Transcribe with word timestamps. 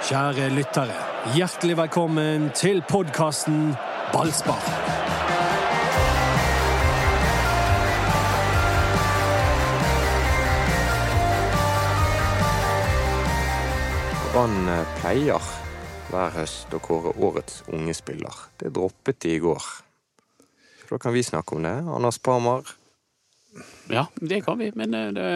Kjære 0.00 0.46
lyttere, 0.56 0.94
hjertelig 1.36 1.74
velkommen 1.76 2.46
til 2.56 2.78
podkasten 2.88 3.74
Ballspar. 4.14 4.62
Brann 14.32 14.72
eh, 14.72 14.88
pleier 15.02 15.52
hver 16.08 16.32
høst 16.38 16.72
å 16.72 16.80
kåre 16.80 17.12
årets 17.20 17.60
unge 17.68 17.92
spiller. 17.92 18.46
Det 18.56 18.72
droppet 18.72 19.20
de 19.20 19.36
i 19.36 19.42
går. 19.44 19.68
Så 20.80 20.94
da 20.94 21.02
kan 21.04 21.12
vi 21.12 21.28
snakke 21.28 21.60
om 21.60 21.68
det. 21.68 21.76
Anders 21.84 22.22
Parmar. 22.24 22.79
Ja, 23.90 24.06
det 24.14 24.40
kan 24.46 24.58
vi, 24.60 24.70
men 24.78 24.94
eh, 24.94 25.08
det, 25.16 25.26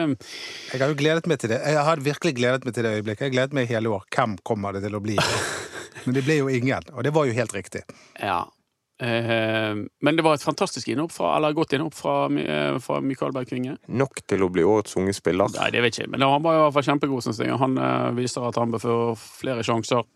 Jeg 0.73 0.81
har 0.81 0.93
jo 0.93 0.99
gledet 0.99 1.27
meg 1.31 1.41
til 1.43 1.51
det. 1.51 1.61
Jeg 1.67 1.87
har 1.89 2.03
virkelig 2.05 2.35
gledet 2.39 2.67
meg 2.67 2.77
til 2.77 2.87
det 2.87 2.93
øyeblikket. 2.99 3.25
Jeg 3.25 3.33
har 3.33 3.37
gledet 3.37 3.59
meg 3.59 3.71
hele 3.71 3.91
år. 3.97 4.05
Hvem 4.15 4.37
kommer 4.47 4.77
det 4.77 4.85
til 4.87 4.95
å 4.95 5.03
bli? 5.03 5.19
Men 6.05 6.19
det 6.19 6.25
ble 6.27 6.37
jo 6.43 6.51
ingen, 6.53 6.85
og 6.93 7.07
det 7.07 7.15
var 7.17 7.27
jo 7.27 7.35
helt 7.37 7.55
riktig. 7.57 7.83
Ja. 8.21 8.45
Eh, 9.03 9.75
men 10.01 10.17
det 10.17 10.23
var 10.23 10.37
et 10.37 10.43
fantastisk 10.45 10.89
innhopp 10.89 11.13
fra, 11.13 11.33
eller 11.37 11.53
godt 11.53 11.73
innhopp 11.75 11.97
fra, 11.99 12.27
eh, 12.39 12.79
fra 12.79 13.01
Mikael 13.03 13.33
Berg 13.35 13.49
Kvinge. 13.51 13.77
Nok 13.91 14.21
til 14.31 14.45
å 14.47 14.51
bli 14.55 14.63
årets 14.63 14.95
unge 15.01 15.15
spiller. 15.17 15.51
Nei, 15.57 15.71
det 15.75 15.83
vet 15.83 15.99
jeg 15.99 16.07
ikke, 16.07 16.13
men 16.15 16.23
han 16.23 16.45
var 16.45 16.55
i 16.55 16.61
hvert 16.63 16.77
fall 16.77 16.87
kjempegod, 16.93 17.25
synes 17.27 17.41
jeg. 17.43 17.57
Han 17.59 17.75
eh, 17.79 18.11
viser 18.21 18.47
at 18.47 18.61
han 18.61 18.71
bør 18.71 18.85
få 18.85 18.99
flere 19.19 19.67
sjanser. 19.67 20.07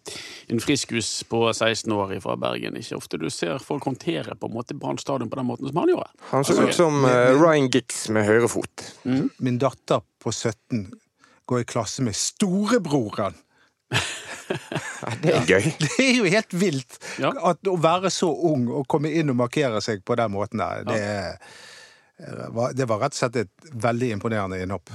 En 0.49 0.63
friskus 0.63 1.11
på 1.29 1.43
16 1.51 1.91
år 1.93 2.15
fra 2.23 2.37
Bergen. 2.39 2.79
Ikke 2.79 3.01
ofte 3.01 3.19
du 3.19 3.27
ser 3.35 3.59
folk 3.59 3.89
håndtere 3.91 4.39
på 4.39 4.51
en 4.51 4.55
måte 4.55 4.79
Brann 4.79 5.01
stadion 5.03 5.31
på 5.31 5.41
den 5.41 5.51
måten 5.51 5.67
som 5.69 5.83
han 5.83 5.91
gjorde. 5.95 6.09
Han 6.31 6.47
så 6.47 6.55
Altså, 6.59 6.69
ut 6.69 6.75
som 6.75 7.05
eh, 7.05 7.35
Ryan 7.35 7.69
Giggs 7.71 8.09
med 8.15 8.27
høyrefot. 8.27 8.87
Min 9.43 9.59
datter 9.59 10.07
på 10.23 10.33
17 10.33 10.87
går 11.49 11.61
i 11.65 11.69
klasse 11.69 12.03
med 12.05 12.15
storebroren. 12.15 13.35
Det 15.23 15.35
er 15.35 15.47
gøy. 15.49 15.69
Det 15.85 16.05
er 16.05 16.13
jo 16.17 16.29
helt 16.33 16.55
vilt 16.57 16.99
Ja. 17.23 17.33
at 17.51 17.71
å 17.71 17.77
være 17.81 18.11
så 18.15 18.29
ung 18.51 18.69
og 18.73 18.87
komme 18.91 19.13
inn 19.13 19.31
og 19.33 19.39
markere 19.41 19.81
seg 19.85 20.05
på 20.07 20.17
den 20.19 20.33
måten 20.35 20.63
der. 20.63 20.85
Det, 20.89 21.01
eh, 22.25 22.45
var, 22.55 22.73
det 22.77 22.89
var 22.91 23.03
rett 23.05 23.17
og 23.17 23.21
slett 23.23 23.41
et 23.45 23.73
veldig 23.73 24.13
imponerende 24.17 24.61
innhopp. 24.63 24.93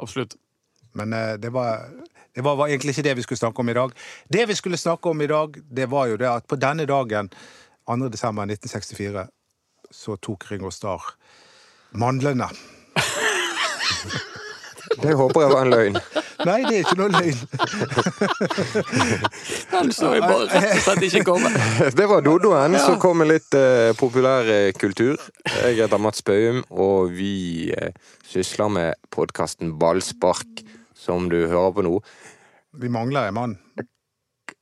Absolutt. 0.00 0.36
Men 0.98 1.12
eh, 1.16 1.34
det, 1.40 1.52
var, 1.54 1.86
det 2.34 2.44
var, 2.46 2.58
var 2.58 2.68
egentlig 2.72 2.96
ikke 2.96 3.06
det 3.10 3.16
vi 3.20 3.26
skulle 3.26 3.42
snakke 3.42 3.62
om 3.64 3.70
i 3.70 3.78
dag. 3.78 3.94
Det 4.28 4.46
vi 4.50 4.58
skulle 4.58 4.80
snakke 4.80 5.12
om 5.12 5.22
i 5.22 5.30
dag, 5.30 5.60
det 5.70 5.90
var 5.90 6.10
jo 6.10 6.18
det 6.20 6.30
at 6.30 6.48
på 6.50 6.58
denne 6.60 6.86
dagen, 6.90 7.30
2. 7.90 8.08
desember 8.12 8.46
1964, 8.46 9.26
så 9.90 10.16
tok 10.22 10.50
Ringo 10.50 10.70
Starr 10.70 11.14
mandlene. 11.98 12.46
Det 15.00 15.14
håper 15.14 15.40
jeg 15.44 15.50
var 15.52 15.64
en 15.64 15.70
løgn. 15.72 15.96
Nei, 16.46 16.60
det 16.64 16.74
er 16.78 16.84
ikke 16.84 16.96
noe 16.98 17.10
løgn. 17.12 17.40
Han 19.74 19.90
så 19.94 20.12
jeg 20.16 20.24
bare 20.24 20.46
rett 20.48 20.72
og 20.72 20.82
slett 20.84 21.06
ikke 21.08 21.22
komme. 21.28 21.50
Det 21.98 22.06
var 22.10 22.24
Dodoen 22.24 22.76
som 22.80 22.98
kom 23.02 23.20
med 23.20 23.30
litt 23.32 23.56
eh, 23.58 23.90
populær 23.98 24.48
eh, 24.50 24.70
kultur. 24.78 25.20
Jeg 25.46 25.78
heter 25.80 26.00
Mats 26.00 26.24
Bøum, 26.26 26.62
og 26.70 27.12
vi 27.16 27.70
eh, 27.76 27.92
sysler 28.30 28.70
med 28.72 29.00
podkasten 29.12 29.74
Ballspark, 29.80 30.64
som 30.96 31.28
du 31.32 31.42
hører 31.44 31.74
på 31.76 31.84
nå. 31.86 31.96
Vi 32.80 32.88
mangler 32.92 33.28
en 33.30 33.34
mann 33.34 33.56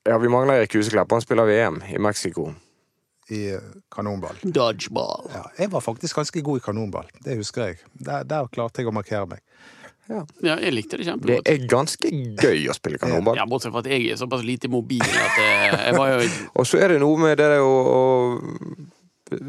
Ja, 0.09 0.17
vi 0.19 0.31
mangler 0.33 0.63
Erik 0.63 0.73
Huseklepp. 0.79 1.11
Han 1.13 1.21
spiller 1.21 1.45
VM 1.49 1.83
i 1.93 1.99
Mexico. 2.01 2.51
i 3.29 3.51
eh, 3.53 3.61
kanonball. 3.93 4.39
Dodgeball. 4.43 5.27
Ja, 5.35 5.43
jeg 5.59 5.69
var 5.73 5.83
faktisk 5.85 6.17
ganske 6.17 6.41
god 6.43 6.59
i 6.59 6.63
kanonball. 6.65 7.11
Det 7.25 7.37
husker 7.37 7.67
jeg. 7.71 7.83
Der, 8.01 8.25
der 8.25 8.49
klarte 8.49 8.81
jeg 8.81 8.89
å 8.89 8.95
markere 8.97 9.27
meg. 9.29 9.43
Ja, 10.09 10.23
jeg 10.65 10.73
likte 10.73 10.97
det 10.97 11.05
kjempegodt. 11.09 11.45
Det 11.45 11.53
er 11.55 11.67
ganske 11.69 12.11
gøy 12.41 12.69
å 12.73 12.77
spille 12.77 13.01
kanonball. 13.01 13.37
Ja, 13.37 13.45
Bortsett 13.49 13.75
fra 13.75 13.83
at 13.85 13.91
jeg 13.93 14.07
er 14.09 14.17
såpass 14.21 14.45
lite 14.47 14.71
mobil 14.73 15.05
at 15.05 15.41
eh, 15.43 15.67
jeg 15.91 15.99
var 15.99 16.15
jo 16.15 16.31
Og 16.59 16.69
så 16.69 16.81
er 16.81 16.95
det 16.95 17.03
noe 17.03 17.19
med 17.21 17.37
det 17.41 17.51
å, 17.61 17.75
å 17.93 18.01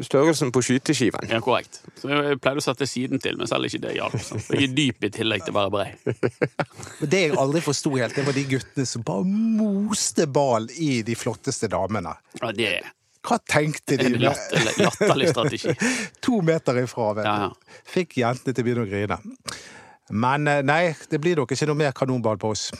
Størrelsen 0.04 0.50
på 0.52 0.60
skyteskiven. 0.60 1.30
Ja, 1.32 1.38
korrekt. 1.40 1.78
Så 1.96 2.10
jeg 2.12 2.36
pleide 2.44 2.60
å 2.60 2.64
sette 2.64 2.84
siden 2.84 3.20
til, 3.22 3.38
men 3.40 3.48
selv 3.48 3.64
ikke 3.64 3.80
det 3.86 3.94
hjalp. 3.96 4.16
Jeg 4.52 4.66
er 4.66 4.74
dyp 4.76 5.06
i 5.08 5.10
tillegg 5.14 5.46
til 5.46 5.54
å 5.54 5.56
være 5.56 5.72
brei. 5.72 5.86
Det 7.12 7.22
jeg 7.22 7.38
aldri 7.40 7.62
forsto 7.64 7.94
helt, 7.96 8.12
det 8.12 8.26
var 8.26 8.36
de 8.36 8.44
guttene 8.50 8.84
som 8.88 9.04
bare 9.06 9.24
moste 9.24 10.26
ball 10.28 10.68
i 10.76 11.00
de 11.06 11.16
flotteste 11.16 11.70
damene. 11.72 12.12
Ja, 12.42 12.52
det 12.52 12.68
er 12.74 12.90
Hva 13.24 13.40
tenkte 13.40 13.96
de? 14.00 14.10
en 14.12 14.20
latterlig 14.26 15.32
strategi. 15.32 15.72
To 16.28 16.42
meter 16.44 16.82
ifra, 16.84 17.14
vet 17.16 17.24
du. 17.24 17.32
Ja, 17.32 17.48
ja. 17.48 17.80
Fikk 17.96 18.18
jentene 18.20 18.52
til 18.52 18.60
å 18.64 18.68
begynne 18.68 18.84
å 18.84 18.90
grine. 18.92 19.20
Men 20.10 20.48
eh, 20.48 20.62
nei, 20.66 20.94
det 21.10 21.20
blir 21.22 21.38
nok 21.38 21.52
ikke 21.54 21.68
noe 21.70 21.78
mer 21.78 21.94
kanonball 21.96 22.40
på 22.40 22.50
oss. 22.54 22.70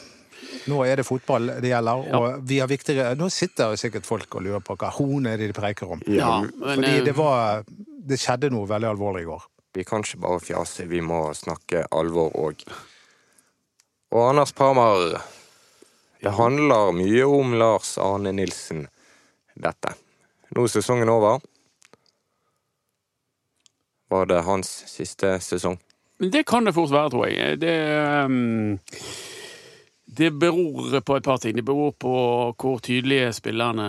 Nå 0.69 0.81
er 0.85 0.99
det 0.99 1.05
fotball 1.07 1.47
det 1.63 1.71
gjelder, 1.71 2.03
og 2.17 2.43
vi 2.49 2.59
har 2.61 2.69
viktigere 2.69 3.15
Nå 3.17 3.29
sitter 3.33 3.75
sikkert 3.79 4.05
folk 4.05 4.35
og 4.35 4.43
lurer 4.45 4.61
på 4.65 4.75
hva 4.77 4.91
horn 4.93 5.29
er 5.29 5.39
det 5.39 5.51
de 5.51 5.57
preker 5.57 5.95
om. 5.95 6.01
Ja, 6.09 6.41
men, 6.43 6.81
Fordi 6.81 6.91
eh, 6.97 7.03
det 7.05 7.15
var 7.17 7.63
Det 8.11 8.17
skjedde 8.19 8.51
noe 8.53 8.69
veldig 8.69 8.89
alvorlig 8.91 9.23
i 9.23 9.29
går. 9.29 9.45
Vi 9.77 9.85
kan 9.87 10.03
ikke 10.03 10.19
bare 10.25 10.41
fjase, 10.43 10.87
vi 10.89 10.99
må 11.05 11.23
snakke 11.37 11.85
alvor 11.95 12.33
òg. 12.35 12.65
Og 14.11 14.25
Anders 14.25 14.51
Parmar, 14.51 15.21
det 16.19 16.33
handler 16.35 16.91
mye 16.97 17.29
om 17.29 17.53
Lars 17.55 17.93
Arne 18.01 18.33
Nilsen, 18.35 18.83
dette. 19.55 19.93
Nå 20.51 20.65
er 20.67 20.73
sesongen 20.73 21.13
over. 21.13 21.39
Var 24.11 24.27
det 24.27 24.41
hans 24.43 24.73
siste 24.91 25.37
sesong? 25.39 25.79
Det 26.21 26.43
kan 26.45 26.65
det 26.65 26.75
fort 26.77 26.91
være, 26.93 27.09
tror 27.09 27.27
jeg. 27.27 27.57
Det, 27.61 27.75
um, 28.29 28.89
det 30.05 30.31
beror 30.37 30.99
på 31.01 31.15
et 31.17 31.25
par 31.25 31.39
ting. 31.41 31.55
Det 31.57 31.65
beror 31.65 31.95
på 31.97 32.13
hvor 32.61 32.81
tydelige 32.83 33.31
spillerne 33.33 33.87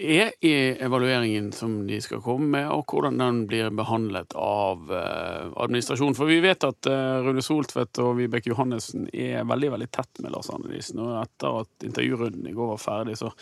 er 0.00 0.30
i 0.40 0.52
evalueringen 0.80 1.50
som 1.52 1.82
de 1.88 1.98
skal 2.00 2.22
komme 2.24 2.48
med, 2.54 2.70
og 2.72 2.86
hvordan 2.88 3.20
den 3.20 3.42
blir 3.50 3.68
behandlet 3.76 4.32
av 4.32 4.86
uh, 4.88 5.50
administrasjonen. 5.60 6.16
For 6.16 6.30
vi 6.30 6.40
vet 6.40 6.64
at 6.64 6.88
uh, 6.88 7.20
Rune 7.26 7.44
Soltvedt 7.44 8.00
og 8.00 8.14
Vibeke 8.22 8.54
Johannessen 8.54 9.10
er 9.12 9.44
veldig 9.44 9.74
veldig 9.76 9.90
tett 9.92 10.24
med 10.24 10.32
Lars 10.32 10.48
Arne 10.48 10.72
Nilsen. 10.72 11.04
Og 11.04 11.18
etter 11.20 11.60
at 11.66 11.90
intervjurunden 11.90 12.48
i 12.48 12.56
går 12.56 12.72
var 12.72 12.80
ferdig, 12.80 13.20
så 13.20 13.34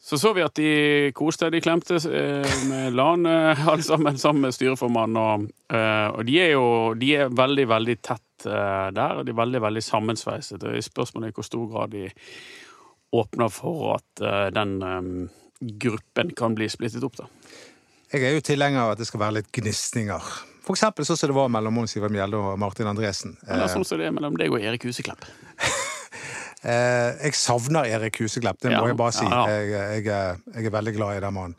så 0.00 0.18
så 0.18 0.32
vi 0.32 0.44
at 0.44 0.54
de 0.54 1.10
koste, 1.16 1.50
de 1.50 1.60
klemte 1.60 1.98
eh, 1.98 2.52
med 2.70 2.94
LAN 2.94 3.26
eh, 3.26 3.68
alle 3.68 3.82
sammen, 3.82 4.18
sammen 4.18 4.46
med 4.46 4.54
styreformannen. 4.54 5.18
Og, 5.18 5.48
eh, 5.74 6.06
og 6.14 6.22
de 6.28 6.36
er 6.40 6.52
jo 6.54 6.68
de 6.98 7.10
er 7.18 7.34
veldig, 7.34 7.66
veldig 7.68 7.96
tett 7.98 8.24
der, 8.38 9.18
og 9.18 9.24
de 9.26 9.32
er 9.32 9.40
veldig, 9.40 9.58
veldig 9.64 9.82
sammensveiset. 9.82 10.62
Og 10.62 10.84
Spørsmålet 10.86 11.26
er 11.26 11.32
i 11.32 11.36
hvor 11.40 11.46
stor 11.48 11.64
grad 11.72 11.90
de 11.90 12.04
åpner 13.18 13.50
for 13.50 13.96
at 13.96 14.22
den 14.54 14.76
gruppen 15.82 16.30
kan 16.38 16.54
bli 16.54 16.68
splittet 16.70 17.02
opp, 17.02 17.18
da. 17.18 17.26
Jeg 18.12 18.28
er 18.28 18.36
jo 18.36 18.44
tilhenger 18.46 18.84
av 18.84 18.92
at 18.94 19.02
det 19.02 19.08
skal 19.08 19.24
være 19.24 19.40
litt 19.40 19.50
gnisninger. 19.58 20.30
For 20.62 20.78
eksempel 20.78 21.08
sånn 21.08 21.18
som 21.18 21.32
det 21.32 21.40
var 21.40 21.50
mellom 21.50 21.74
Mons 21.80 21.98
Ivar 21.98 22.14
Mjelde 22.14 22.38
og 22.38 22.62
Martin 22.62 22.86
Andresen. 22.86 23.34
Eller 23.48 23.66
sånn 23.72 23.88
som 23.88 23.98
det 23.98 24.06
er 24.06 24.14
mellom 24.14 24.38
deg 24.38 24.54
og 24.54 24.62
Erik 24.62 24.86
Huseklepp. 24.86 25.26
Eh, 26.64 27.10
jeg 27.28 27.34
savner 27.38 27.86
Erik 27.86 28.18
Huseklepp, 28.22 28.58
det 28.62 28.72
må 28.72 28.80
Ja, 28.82 28.86
jeg 28.92 28.96
bare 28.98 29.12
si. 29.14 29.24
ja, 29.24 29.44
ja. 29.46 29.58
Jeg, 29.58 29.68
jeg, 29.70 30.06
er- 30.06 30.38
jeg 30.54 30.66
er 30.66 30.70
veldig 30.74 30.94
glad 30.96 31.16
i 31.16 31.20
den 31.26 31.34
mannen. 31.34 31.54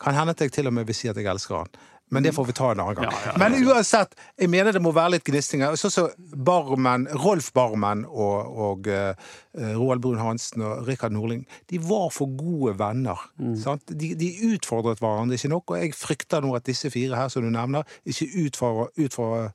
Kan 0.00 0.14
hende 0.14 0.30
at 0.36 0.40
jeg 0.40 0.52
til 0.52 0.66
og 0.66 0.72
med 0.76 0.84
vil 0.88 0.94
si 0.96 1.08
at 1.08 1.16
jeg 1.16 1.26
elsker 1.26 1.56
han. 1.56 1.66
Men 2.12 2.24
det 2.24 2.32
får 2.34 2.46
vi 2.48 2.52
ta 2.58 2.72
en 2.72 2.80
annen 2.82 2.96
gang. 2.98 3.04
Ja, 3.12 3.18
ja, 3.24 3.32
ja. 3.32 3.38
Men 3.38 3.54
uansett, 3.68 4.16
jeg 4.40 4.50
mener 4.50 4.72
det 4.74 4.80
må 4.82 4.90
være 4.92 5.12
litt 5.14 5.24
gnistinger. 5.28 5.76
Sånn 5.78 5.92
som 5.94 6.08
Barmen, 6.34 7.04
Rolf 7.22 7.52
Barmen 7.54 8.02
og, 8.08 8.48
og 8.50 8.88
uh, 8.90 9.14
Roald 9.78 10.02
Brun-Hansen 10.02 10.64
og 10.66 10.88
Rikard 10.88 11.12
Norling. 11.14 11.44
De 11.70 11.78
var 11.78 12.08
for 12.10 12.26
gode 12.34 12.74
venner. 12.80 13.14
Mm. 13.38 13.54
Sant? 13.62 13.86
De, 13.94 14.10
de 14.18 14.32
utfordret 14.50 14.98
hverandre 14.98 15.38
ikke 15.38 15.52
nok, 15.54 15.70
og 15.70 15.78
jeg 15.84 15.94
frykter 15.94 16.42
nå 16.42 16.50
at 16.58 16.66
disse 16.66 16.90
fire 16.90 17.14
her 17.14 17.28
som 17.30 17.46
du 17.46 17.50
nevner, 17.54 17.86
ikke 18.04 18.26
utfordrer, 18.42 18.90
utfordrer, 19.06 19.52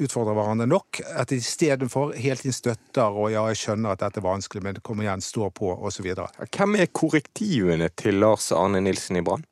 utfordrer 0.00 0.36
hverandre 0.36 0.66
nok. 0.70 1.00
At 1.14 1.30
de 1.30 1.38
istedenfor 1.42 2.14
helt 2.18 2.44
inn 2.46 2.54
støtter 2.54 3.14
og 3.14 3.32
ja, 3.32 3.44
jeg 3.52 3.60
skjønner 3.62 3.94
at 3.94 4.02
dette 4.04 4.20
er 4.22 4.26
vanskelig, 4.26 4.64
men 4.64 4.80
kom 4.84 5.02
igjen, 5.04 5.24
stå 5.24 5.50
på, 5.54 5.72
osv. 5.74 6.10
Hvem 6.48 6.78
er 6.80 6.92
korrektivene 6.92 7.90
til 7.96 8.20
Lars 8.22 8.50
Arne 8.54 8.82
Nilsen 8.84 9.20
i 9.20 9.24
Brann? 9.24 9.44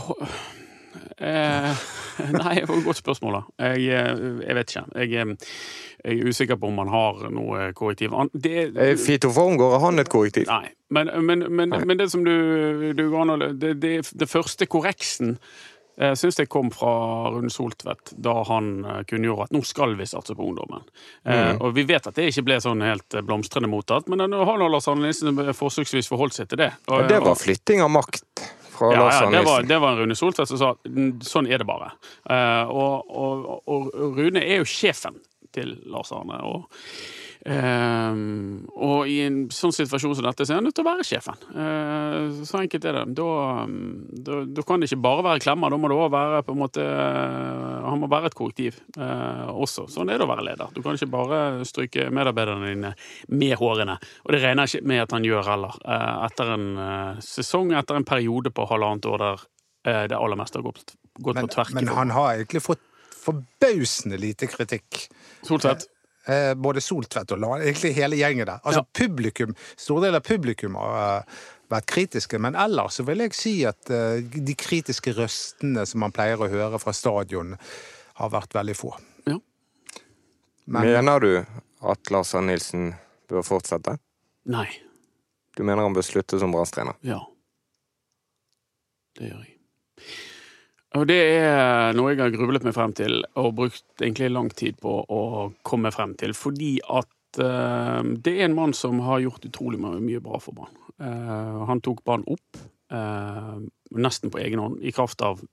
eh, 1.17 1.83
Nei, 2.31 2.55
det 2.61 2.67
var 2.69 2.77
et 2.79 2.85
godt 2.87 3.01
spørsmål, 3.01 3.37
da. 3.39 3.69
Jeg, 3.73 3.85
eh, 3.91 4.23
jeg 4.47 4.55
vet 4.59 4.73
ikke. 4.73 4.85
Jeg, 4.95 5.13
eh, 5.13 5.51
jeg 6.05 6.19
er 6.21 6.29
usikker 6.31 6.59
på 6.61 6.69
om 6.69 6.75
man 6.79 6.91
har 6.93 7.25
noe 7.33 7.69
korrektiv. 7.77 8.13
Han- 8.15 8.29
Det, 8.33 8.71
Eh, 8.75 8.95
Fito 9.01 9.29
Formgård, 9.35 9.75
er 9.75 9.85
han 9.85 9.99
et 9.99 10.09
korrektiv? 10.09 10.47
Nei, 10.47 10.69
men, 10.89 11.09
men, 11.25 11.45
men, 11.51 11.69
men 11.85 11.97
det 11.97 12.09
som 12.11 12.23
du, 12.23 12.93
du 12.93 13.09
går 13.09 13.37
det, 13.59 13.79
det, 13.81 13.95
det 14.13 14.29
første 14.29 14.65
korreksen 14.67 15.37
jeg 15.95 16.17
syns 16.19 16.35
jeg 16.41 16.49
kom 16.51 16.67
fra 16.75 17.29
Rune 17.31 17.47
Soltvedt 17.47 18.11
da 18.19 18.33
han 18.49 18.83
kunngjorde 19.07 19.45
at 19.47 19.53
nå 19.55 19.61
skal 19.63 19.93
vi 19.95 20.03
satse 20.03 20.35
på 20.35 20.43
ungdommen. 20.43 20.83
Eh, 21.23 21.55
og 21.55 21.71
vi 21.77 21.85
vet 21.87 22.09
at 22.09 22.17
det 22.19 22.25
ikke 22.33 22.43
ble 22.49 22.57
sånn 22.59 22.83
helt 22.83 23.15
blomstrende 23.23 23.69
mottatt, 23.71 24.09
men 24.11 24.19
nå 24.29 24.41
har 24.43 24.59
Lars 24.59 24.89
Arne 24.91 25.07
Nilsen 25.07 25.39
forsøksvis 25.55 26.09
forholdt 26.11 26.35
seg 26.35 26.49
til 26.51 26.59
det. 26.65 26.73
Og, 26.89 26.99
Ja, 26.99 27.07
det 27.13 27.21
var 27.23 27.39
flytting 27.39 27.79
av 27.85 27.93
makt 27.95 28.25
fra 28.75 28.91
Ja, 28.93 28.99
Lars 29.05 29.21
Arne 29.21 29.31
det, 29.37 29.43
Nilsen. 29.45 29.67
det 29.71 29.79
var 29.81 29.95
en 29.95 29.99
Rune 30.03 30.15
Soltvedt 30.19 30.51
som 30.51 30.57
sa 30.61 30.73
"Mm, 30.87 31.11
sånn 31.23 31.47
er 31.51 31.57
det 31.63 31.67
bare. 31.67 31.91
Uh, 32.29 32.69
og, 32.69 33.09
og, 33.09 33.45
og 33.67 33.91
Rune 34.17 34.43
er 34.43 34.59
jo 34.61 34.67
sjefen 34.69 35.17
til 35.55 35.77
Lars 35.87 36.11
Arne. 36.11 36.37
Og, 36.43 36.67
eh, 37.45 38.17
og 38.75 39.09
i 39.09 39.15
en 39.25 39.37
sånn 39.53 39.73
situasjon 39.75 40.15
som 40.17 40.25
dette, 40.25 40.45
så 40.45 40.53
er 40.53 40.59
han 40.59 40.65
nødt 40.67 40.75
til 40.77 40.85
å 40.85 40.87
være 40.87 41.05
sjefen. 41.07 41.45
Uh, 41.53 42.43
så 42.47 42.59
enkelt 42.61 42.87
er 42.89 42.97
det. 42.99 43.03
Da, 43.17 43.27
da, 44.27 44.39
da 44.57 44.65
kan 44.67 44.81
det 44.81 44.89
ikke 44.89 45.03
bare 45.05 45.25
være 45.27 45.43
klemmer, 45.45 45.73
da 45.73 45.79
må 45.81 45.91
det 45.91 45.97
òg 45.99 46.09
være 46.13 46.41
på 46.47 46.55
en 46.55 46.61
måte 46.61 46.85
Han 47.85 48.01
må 48.01 48.09
være 48.11 48.31
et 48.31 48.37
korrektiv 48.37 48.79
uh, 48.97 49.51
også. 49.53 49.87
Sånn 49.91 50.11
er 50.11 50.19
det 50.19 50.27
å 50.27 50.31
være 50.31 50.47
leder. 50.49 50.73
Du 50.75 50.81
kan 50.85 50.97
ikke 50.97 51.11
bare 51.13 51.39
stryke 51.67 52.09
medarbeiderne 52.13 52.73
dine 52.73 52.93
med 53.33 53.55
hårene. 53.61 53.97
Og 54.25 54.35
det 54.35 54.41
regner 54.43 54.65
jeg 54.65 54.81
ikke 54.81 54.91
med 54.93 55.05
at 55.05 55.15
han 55.15 55.29
gjør 55.29 55.51
heller. 55.51 55.79
Etter 56.25 56.53
en 56.55 56.67
sesong, 57.23 57.75
etter 57.77 57.99
en 57.99 58.07
periode 58.07 58.51
på 58.55 58.67
halvannet 58.69 59.07
år 59.11 59.25
der 59.25 59.47
det 60.09 60.17
aller 60.17 60.39
meste 60.39 60.57
har 60.57 60.65
gått, 60.65 60.95
gått 61.21 61.37
Men, 61.37 61.45
på 61.45 61.53
tverk. 61.53 61.75
men 61.77 61.91
han 61.93 62.13
har 62.15 62.39
egentlig 62.39 62.63
fått 62.65 62.81
forbausende 63.25 64.17
lite 64.17 64.49
kritikk. 64.49 65.05
Soltvedt. 65.45 65.85
Eh, 66.25 66.53
både 66.57 66.81
Soltvedt 66.81 67.35
og 67.35 67.41
Lan, 67.41 67.61
egentlig 67.61 67.91
hele 67.93 68.17
gjengen 68.17 68.47
der. 68.49 68.61
Altså 68.65 68.81
publikum, 68.97 69.53
Store 69.77 70.07
deler 70.07 70.23
av 70.23 70.25
publikum 70.25 70.77
har 70.79 70.95
eh, 71.01 71.35
vært 71.69 71.89
kritiske, 71.91 72.39
men 72.41 72.57
ellers 72.57 72.97
så 72.97 73.05
vil 73.05 73.21
jeg 73.25 73.35
si 73.37 73.53
at 73.69 73.91
eh, 73.93 74.23
de 74.33 74.55
kritiske 74.57 75.13
røstene 75.17 75.85
som 75.85 76.01
man 76.01 76.15
pleier 76.15 76.41
å 76.41 76.49
høre 76.49 76.81
fra 76.81 76.95
stadion, 76.97 77.53
har 78.15 78.31
vært 78.31 78.55
veldig 78.55 78.77
få. 78.79 78.93
Ja. 79.27 79.37
Men 80.65 80.89
Mener 80.95 81.19
du 81.21 81.31
at 81.85 82.11
Lars 82.15 82.33
Arne 82.33 82.53
Nilsen 82.55 82.93
bør 83.29 83.45
fortsette? 83.45 83.97
Nei. 84.49 84.69
Du 85.55 85.61
mener 85.63 85.83
han 85.83 85.93
bør 85.93 86.05
slutte 86.05 86.39
som 86.41 86.55
Brann-trener? 86.55 86.97
Ja. 87.05 87.19
Det 89.19 89.29
gjør 89.29 89.43
jeg. 89.43 89.54
Og 90.95 91.03
det 91.09 91.17
er 91.35 91.95
noe 91.97 92.13
jeg 92.13 92.21
har 92.21 92.31
grublet 92.31 92.63
meg 92.63 92.75
frem 92.75 92.93
til, 92.95 93.19
og 93.35 93.55
brukt 93.57 94.03
egentlig 94.03 94.31
lang 94.31 94.47
tid 94.55 94.77
på 94.79 94.93
å 95.03 95.21
komme 95.67 95.91
frem 95.91 96.13
til, 96.19 96.31
fordi 96.37 96.77
at 96.87 97.39
eh, 97.43 98.01
det 98.23 98.35
er 98.37 98.47
en 98.47 98.55
mann 98.55 98.75
som 98.77 99.01
har 99.03 99.23
gjort 99.25 99.47
utrolig 99.49 99.81
mye, 99.81 100.23
bra 100.23 100.39
for 100.39 100.55
Brann. 100.55 100.77
Eh, 100.95 101.57
han 101.67 101.83
tok 101.83 101.99
Brann 102.07 102.23
opp, 102.31 102.61
eh, 102.95 103.57
nesten 103.99 104.31
på 104.31 104.39
egen 104.39 104.63
hånd, 104.63 104.79
i 104.79 104.95
kraft 104.95 105.25
av 105.25 105.43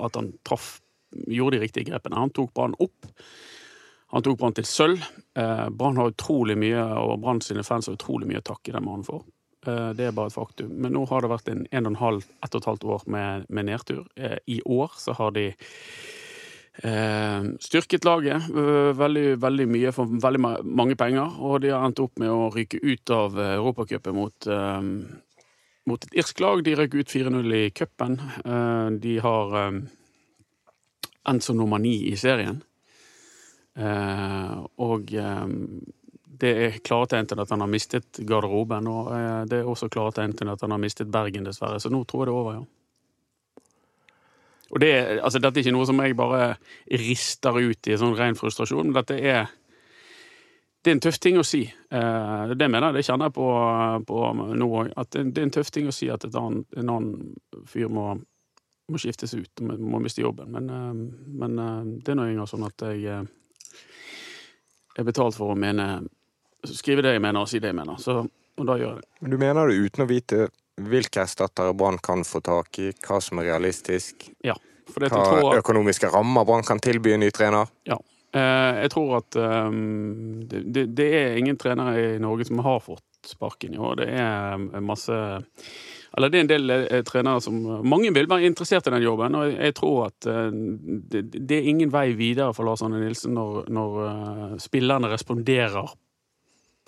at 0.00 0.16
han 0.16 0.32
traff 0.46 0.78
Gjorde 1.10 1.56
de 1.56 1.64
riktige 1.64 1.90
grepene. 1.90 2.16
Han 2.16 2.30
tok 2.30 2.52
Brann 2.54 2.74
opp. 2.78 3.06
Han 4.14 4.22
tok 4.22 4.38
Brann 4.38 4.54
til 4.54 4.66
sølv. 4.66 5.02
Eh, 5.34 5.68
Brann 5.74 5.98
har 5.98 6.12
utrolig 6.12 6.56
mye, 6.58 6.84
og 7.02 7.20
Brann 7.22 7.42
sine 7.42 7.64
fans 7.66 7.90
har 7.90 7.98
utrolig 7.98 8.28
mye 8.30 8.42
å 8.42 8.46
takke 8.46 8.74
den 8.74 8.86
mannen 8.86 9.06
for. 9.06 9.24
Eh, 9.66 9.92
Det 9.92 10.06
er 10.06 10.12
bare 10.16 10.26
et 10.30 10.36
faktum. 10.36 10.70
Men 10.80 10.92
nå 10.96 11.04
har 11.10 11.20
det 11.22 11.30
vært 11.30 11.48
en, 11.52 11.66
en 11.70 11.86
og 11.86 11.92
en 11.92 12.00
halv, 12.00 12.24
ett 12.44 12.54
og 12.54 12.62
et 12.62 12.68
halvt 12.70 12.84
år 12.84 13.02
med, 13.12 13.46
med 13.48 13.64
nedtur. 13.68 14.06
Eh, 14.16 14.38
I 14.48 14.60
år 14.64 14.94
så 14.96 15.12
har 15.18 15.30
de 15.36 15.46
eh, 16.82 17.42
styrket 17.60 18.04
laget 18.08 18.48
eh, 18.50 18.92
veldig, 18.96 19.26
veldig 19.42 19.66
mye 19.68 19.92
for 19.92 20.06
veldig 20.06 20.40
ma- 20.40 20.60
mange 20.64 20.96
penger. 20.96 21.36
Og 21.44 21.60
de 21.64 21.74
har 21.74 21.84
endt 21.86 22.00
opp 22.00 22.18
med 22.22 22.30
å 22.32 22.48
ryke 22.54 22.80
ut 22.82 23.10
av 23.16 23.36
Europacupen 23.38 24.16
mot, 24.16 24.46
eh, 24.46 24.80
mot 25.86 26.04
et 26.08 26.18
irsk 26.22 26.40
lag. 26.40 26.64
De 26.64 26.76
røk 26.80 26.94
ut 27.00 27.12
4-0 27.12 27.54
i 27.60 27.70
cupen. 27.70 28.16
Eh, 28.44 28.90
de 29.00 29.18
har 29.20 29.56
endt 31.28 31.44
som 31.44 31.56
nummer 31.60 31.78
ni 31.78 31.98
i 32.10 32.16
serien. 32.16 32.62
Og 33.80 35.12
det 36.40 36.50
er 36.64 36.76
klare 36.84 37.08
tegn 37.10 37.40
at 37.42 37.52
han 37.52 37.62
har 37.64 37.70
mistet 37.70 38.20
garderoben, 38.26 38.88
og 38.90 39.12
eh, 39.14 39.40
det 39.50 39.60
er 39.60 39.68
også 39.68 39.90
klare 39.92 40.14
tegn 40.16 40.52
at 40.52 40.62
han 40.64 40.74
har 40.74 40.82
mistet 40.82 41.10
Bergen, 41.12 41.46
dessverre. 41.46 41.80
Så 41.80 41.92
nå 41.92 42.02
tror 42.08 42.24
jeg 42.24 42.30
det 42.30 42.34
er 42.34 42.40
over, 42.42 42.60
ja. 42.60 42.66
Og 44.70 44.78
det, 44.78 44.90
altså, 45.18 45.40
dette 45.42 45.58
er 45.58 45.64
ikke 45.64 45.74
noe 45.74 45.86
som 45.88 45.98
jeg 45.98 46.14
bare 46.18 46.52
rister 47.00 47.56
ut 47.58 47.88
i 47.90 47.96
sånn 47.98 48.14
ren 48.18 48.38
frustrasjon, 48.38 48.86
men 48.86 49.00
dette 49.00 49.16
er 49.18 49.48
det 50.80 50.88
er 50.88 50.94
en 50.96 51.02
tøff 51.04 51.18
ting 51.20 51.36
å 51.36 51.44
si. 51.44 51.66
Eh, 51.68 52.52
det 52.56 52.68
mener 52.70 52.86
jeg, 52.88 52.96
det 52.96 53.02
kjenner 53.04 53.28
jeg 53.28 53.34
på, 53.36 53.48
på 54.08 54.20
nå 54.56 54.68
òg. 54.80 54.92
At 54.96 55.10
det, 55.12 55.34
er 55.36 55.44
en 55.44 55.52
tøff 55.52 55.68
ting 55.74 55.90
å 55.90 55.92
si 55.92 56.08
at 56.08 56.24
et 56.24 56.38
annen, 56.38 56.62
en 56.80 56.92
annen 56.94 57.66
fyr 57.68 57.90
må, 57.92 58.14
må 58.88 59.00
skiftes 59.02 59.34
ut, 59.36 59.60
må, 59.60 60.00
miste 60.00 60.24
jobben. 60.24 60.54
Men, 60.54 60.70
eh, 60.72 61.26
men 61.42 61.60
det 62.00 62.14
er 62.14 62.16
nå 62.16 62.30
engang 62.30 62.48
sånn 62.48 62.64
at 62.70 62.86
jeg 62.88 63.26
er 64.96 65.06
betalt 65.06 65.36
for 65.36 65.52
å 65.52 65.58
mene 65.58 65.90
Skrive 66.66 67.04
det 67.06 67.14
jeg 67.16 67.22
mener, 67.22 67.42
og 67.42 67.50
si 67.50 67.60
det 67.62 67.70
jeg 67.72 67.78
mener. 67.78 68.00
Så, 68.02 68.20
og 68.58 68.66
da 68.68 68.76
gjør 68.80 68.94
jeg 68.94 69.02
det. 69.02 69.08
Men 69.20 69.34
Du 69.34 69.38
mener 69.40 69.70
det 69.70 69.86
uten 69.86 70.04
å 70.04 70.08
vite 70.10 70.48
hvilke 70.80 71.24
erstattere 71.24 71.74
Brann 71.76 71.98
kan 72.02 72.24
få 72.24 72.40
tak 72.44 72.78
i, 72.80 72.90
hva 73.06 73.20
som 73.24 73.40
er 73.42 73.52
realistisk, 73.52 74.30
Ja. 74.44 74.56
Hva 74.90 75.06
tror, 75.06 75.52
økonomiske 75.54 76.08
rammer 76.10 76.42
Brann 76.44 76.64
kan 76.66 76.80
tilby 76.82 77.12
en 77.14 77.22
ny 77.22 77.30
trener? 77.30 77.70
ja. 77.86 78.00
Eh, 78.30 78.82
jeg 78.84 78.90
tror 78.94 79.16
at 79.16 79.36
um, 79.42 80.44
det, 80.46 80.84
det, 80.94 81.06
er 81.18 81.38
ingen 81.38 81.56
trenere 81.58 81.96
i 81.98 82.18
Norge 82.22 82.44
som 82.46 82.60
har 82.62 82.78
fått 82.78 83.02
sparken 83.26 83.74
i 83.74 83.80
år. 83.80 83.96
Det 83.98 84.06
er 84.06 84.54
eh, 84.54 84.80
masse 84.80 85.16
Eller 86.16 86.30
det 86.30 86.38
er 86.38 86.44
en 86.44 86.50
del 86.52 86.74
eh, 86.74 87.02
trenere 87.06 87.42
som 87.42 87.58
Mange 87.82 88.12
vil 88.14 88.28
være 88.30 88.46
interessert 88.46 88.86
i 88.86 88.94
den 88.94 89.02
jobben, 89.02 89.34
og 89.34 89.50
jeg, 89.50 89.74
tror 89.74 90.06
at 90.06 90.30
eh, 90.30 90.52
det, 91.10 91.24
det 91.34 91.58
er 91.58 91.72
ingen 91.72 91.90
vei 91.90 92.12
videre 92.18 92.54
for 92.54 92.68
Lars 92.68 92.84
Arne 92.86 93.02
Nilsen 93.02 93.34
når, 93.34 93.66
når 93.66 93.98
spillerne 94.62 95.10
responderer 95.10 95.90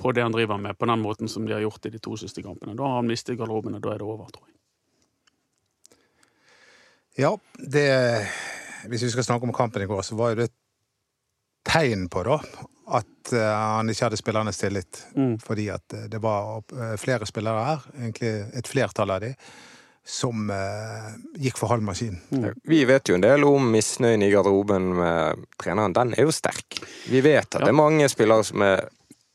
på 0.00 0.12
det 0.12 0.22
han 0.24 0.32
driver 0.34 0.58
med, 0.58 0.78
på 0.78 0.86
den 0.88 1.00
måten 1.02 1.28
som 1.28 1.44
de 1.46 1.52
har 1.54 1.60
gjort 1.64 1.86
i 1.86 1.90
de 1.94 1.98
to 2.02 2.16
siste 2.16 2.42
kampene. 2.42 2.74
Da 2.78 2.82
har 2.88 2.96
han 3.02 3.06
mistet 3.10 3.38
garderoben, 3.38 3.74
og 3.76 3.82
da 3.84 3.92
er 3.94 3.98
det 4.02 4.06
over, 4.08 4.30
tror 4.34 4.46
jeg. 4.48 4.56
ja, 7.22 7.32
det 7.58 8.28
Hvis 8.88 9.02
vi 9.02 9.10
skal 9.10 9.24
snakke 9.24 9.46
om 9.46 9.52
kampen 9.54 9.82
i 9.82 9.86
går, 9.86 10.02
så 10.02 10.16
var 10.18 10.32
jo 10.32 10.40
det 10.40 10.48
et 10.50 10.56
tegn 11.68 12.08
på 12.10 12.24
da 12.26 12.40
at 12.92 13.30
eh, 13.32 13.38
han 13.46 13.88
ikke 13.88 14.08
hadde 14.08 14.18
spillernes 14.18 14.58
tillit. 14.58 15.04
Mm. 15.14 15.36
Fordi 15.40 15.68
at 15.70 15.94
eh, 15.94 16.08
det 16.10 16.18
var 16.20 16.64
eh, 16.74 16.96
flere 16.98 17.26
spillere 17.30 17.62
her, 17.68 17.84
egentlig 18.00 18.32
et 18.58 18.66
flertall 18.68 19.12
av 19.14 19.20
de, 19.22 19.30
som 20.04 20.50
eh, 20.50 21.12
gikk 21.38 21.60
for 21.60 21.70
halv 21.70 21.86
maskin. 21.86 22.18
Vi 22.66 22.80
vet 22.90 23.06
jo 23.08 23.14
en 23.14 23.22
del 23.22 23.46
om 23.46 23.70
misnøyen 23.70 24.24
i 24.26 24.32
garderoben 24.34 24.90
med 24.98 25.46
treneren. 25.62 25.94
Den 25.94 26.16
er 26.18 26.26
jo 26.26 26.34
sterk. 26.34 26.80
Vi 27.06 27.22
vet 27.22 27.46
at 27.54 27.60
Ja. 27.60 27.68
det 27.68 27.70
er 27.70 27.78
mange 27.78 28.08
spillere 28.10 28.44
som 28.44 28.66
er 28.66 28.88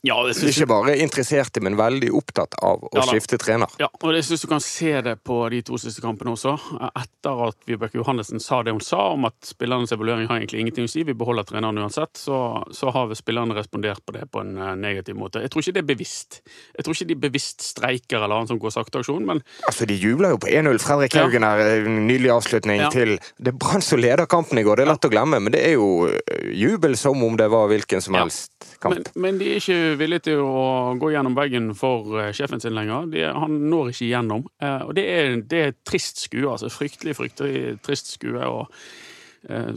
Ja, 0.08 0.20
synes 0.34 0.58
ikke 0.60 0.70
bare 0.70 0.98
interesserte, 1.02 1.64
men 1.64 1.78
veldig 1.80 2.12
opptatt 2.16 2.58
av 2.64 2.84
å 2.88 2.92
Ja 3.00 3.08
skifte 3.08 3.40
trener. 3.42 3.72
Ja, 3.82 3.90
og 4.04 4.14
jeg 4.14 4.28
synes 4.28 4.44
du 4.46 4.50
kan 4.52 4.64
se 4.64 4.94
det 5.02 5.16
på 5.28 5.40
de 5.54 5.64
to 5.68 5.80
siste 5.82 6.04
kampene 6.04 6.36
også. 6.36 6.54
Etter 6.92 7.44
at 7.48 7.58
Vibeke 7.68 7.98
Johannessen 7.98 8.42
sa 8.44 8.62
det 8.64 8.76
hun 8.76 8.84
sa 8.84 9.10
om 9.16 9.26
at 9.30 9.36
spillernes 9.48 9.92
evaluering 9.96 10.30
har 10.30 10.40
egentlig 10.42 10.62
ingenting 10.66 10.88
å 10.88 10.92
si, 10.92 11.04
vi 11.08 11.18
beholder 11.18 11.48
treneren 11.50 11.82
uansett, 11.82 12.14
så, 12.20 12.64
så 12.76 12.94
har 12.94 13.14
spillerne 13.18 13.56
respondert 13.58 14.04
på 14.06 14.14
det 14.14 14.28
på 14.32 14.44
en 14.44 14.54
eh, 14.58 14.76
negativ 14.78 15.18
måte. 15.18 15.42
Jeg 15.42 15.50
tror 15.54 15.66
ikke 15.66 15.78
det 15.80 15.84
er 15.86 15.92
bevisst. 15.96 16.42
Jeg 16.78 16.86
tror 16.86 16.98
ikke 16.98 17.10
de 17.12 17.20
bevisst 17.28 17.66
streiker 17.74 18.22
eller 18.22 18.38
annet 18.38 18.54
som 18.54 18.60
går 18.62 18.68
gå 18.68 18.74
sakte-aksjon, 18.76 19.26
men 19.26 19.42
Altså, 19.68 19.88
De 19.88 19.96
jubler 19.96 20.36
jo 20.36 20.40
på 20.44 20.52
1-0. 20.52 20.80
Fredrik 20.84 21.16
Ja. 21.16 21.24
Haugen 21.26 21.44
her, 21.44 21.60
en 21.86 22.08
nylig 22.08 22.32
avslutning 22.34 22.82
Ja. 22.82 22.90
til 22.90 23.18
Det 23.40 23.54
er 23.54 23.58
Brann 23.58 23.82
som 23.82 24.00
leder 24.00 24.26
kampen 24.28 24.58
i 24.60 24.64
går, 24.64 24.78
det 24.78 24.88
er 24.88 24.94
lett 24.94 25.06
å 25.08 25.10
glemme, 25.12 25.40
men 25.42 25.52
det 25.52 25.64
er 25.66 25.74
jo 25.74 26.08
eh, 26.08 26.52
jubel 26.54 26.96
som 26.98 27.22
om 27.24 27.38
det 27.38 27.50
var 27.50 27.68
hvilken 27.68 28.02
som 28.02 28.16
Ja. 28.16 28.24
helst 28.26 28.52
kamp. 28.82 28.96
Men, 28.96 29.04
men 29.16 29.38
de 29.40 29.52
er 29.56 29.58
ikke 29.62 29.97
villige 30.00 30.28
til 30.30 30.44
å 30.44 30.96
gå 31.00 31.12
gjennom 31.14 31.36
veggen 31.38 31.72
for 31.78 32.20
eh, 32.22 32.32
sjefen 32.36 32.62
sin 32.64 32.76
lenger. 32.78 33.10
De, 33.14 33.26
han 33.34 33.60
når 33.72 33.92
ikke 33.94 34.08
igjennom. 34.08 34.46
Eh, 34.62 34.88
og 34.88 34.96
det 34.98 35.06
er, 35.12 35.36
det 35.50 35.62
er 35.66 35.78
trist 35.88 36.24
skue. 36.24 36.48
altså 36.52 36.72
Fryktelig, 36.74 37.18
fryktelig 37.20 37.78
trist 37.86 38.14
skue. 38.16 38.42
og 38.42 38.72